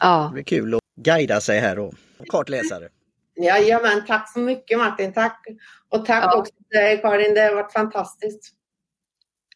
Ja, 0.00 0.30
blir 0.34 0.42
kul 0.44 0.74
att 0.74 0.80
guida 1.00 1.40
sig 1.40 1.58
här 1.60 1.78
och, 1.78 1.94
och 2.18 2.26
kartläsare. 2.28 2.88
Jajamän, 3.36 4.04
tack 4.06 4.32
så 4.32 4.38
mycket 4.38 4.78
Martin. 4.78 5.12
Tack. 5.12 5.46
Och 5.88 6.06
tack 6.06 6.24
Ja. 6.24 6.36
också 6.38 6.52
till 6.52 6.78
dig 6.78 6.98
Karin, 7.02 7.34
det 7.34 7.40
har 7.40 7.54
varit 7.54 7.72
fantastiskt. 7.72 8.52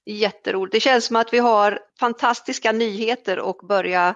jätteroligt. 0.05 0.73
Det 0.73 0.81
känns 0.81 1.05
som 1.05 1.17
att 1.17 1.33
vi 1.33 1.39
har 1.39 1.79
fantastiska 2.01 2.73
nyheter 2.73 3.39
och 3.39 3.67
börja 3.69 4.15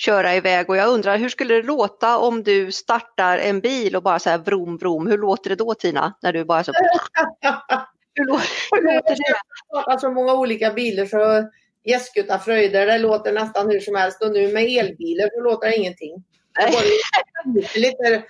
köra 0.00 0.36
iväg 0.36 0.70
och 0.70 0.76
jag 0.76 0.88
undrar 0.88 1.18
hur 1.18 1.28
skulle 1.28 1.54
det 1.54 1.62
låta 1.62 2.18
om 2.18 2.42
du 2.42 2.72
startar 2.72 3.38
en 3.38 3.60
bil 3.60 3.96
och 3.96 4.02
bara 4.02 4.18
så 4.18 4.30
här 4.30 4.38
vrom 4.38 4.76
vrom. 4.76 5.06
Hur 5.06 5.18
låter 5.18 5.50
det 5.50 5.56
då 5.56 5.74
Tina? 5.74 6.14
När 6.22 6.32
du 6.32 6.44
bara 6.44 6.64
så 6.64 6.72
hur 8.14 8.26
låter, 8.26 9.16
det? 9.16 9.36
Jag 9.68 9.82
har 9.82 9.98
så 9.98 10.10
många 10.10 10.34
olika 10.34 10.70
bilar 10.70 11.06
så 11.06 11.50
Gästgutta 11.84 12.38
fröjder, 12.38 12.86
det 12.86 12.98
låter 12.98 13.32
nästan 13.32 13.70
hur 13.70 13.80
som 13.80 13.94
helst 13.94 14.22
och 14.22 14.32
nu 14.32 14.52
med 14.52 14.64
elbilar 14.64 15.28
så 15.34 15.40
låter 15.40 15.68
det 15.68 15.76
ingenting. 15.76 16.24
Det 16.54 17.78
lite 17.80 18.22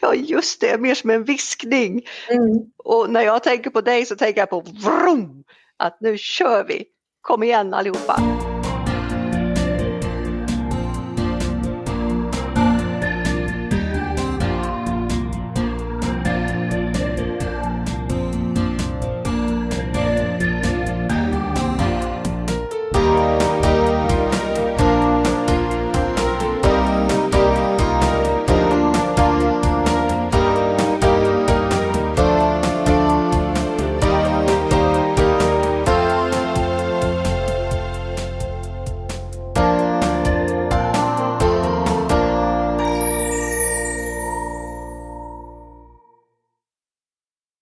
Ja 0.00 0.14
just 0.14 0.60
det, 0.60 0.80
mer 0.80 0.94
som 0.94 1.10
en 1.10 1.24
viskning. 1.24 2.06
mm. 2.30 2.72
Och 2.76 3.10
när 3.10 3.22
jag 3.22 3.42
tänker 3.42 3.70
på 3.70 3.80
dig 3.80 4.06
så 4.06 4.16
tänker 4.16 4.40
jag 4.40 4.50
på 4.50 4.60
vrom, 4.60 5.44
att 5.76 6.00
nu 6.00 6.18
kör 6.18 6.64
vi. 6.64 6.84
Kom 7.22 7.42
igen 7.42 7.74
allihopa. 7.74 8.41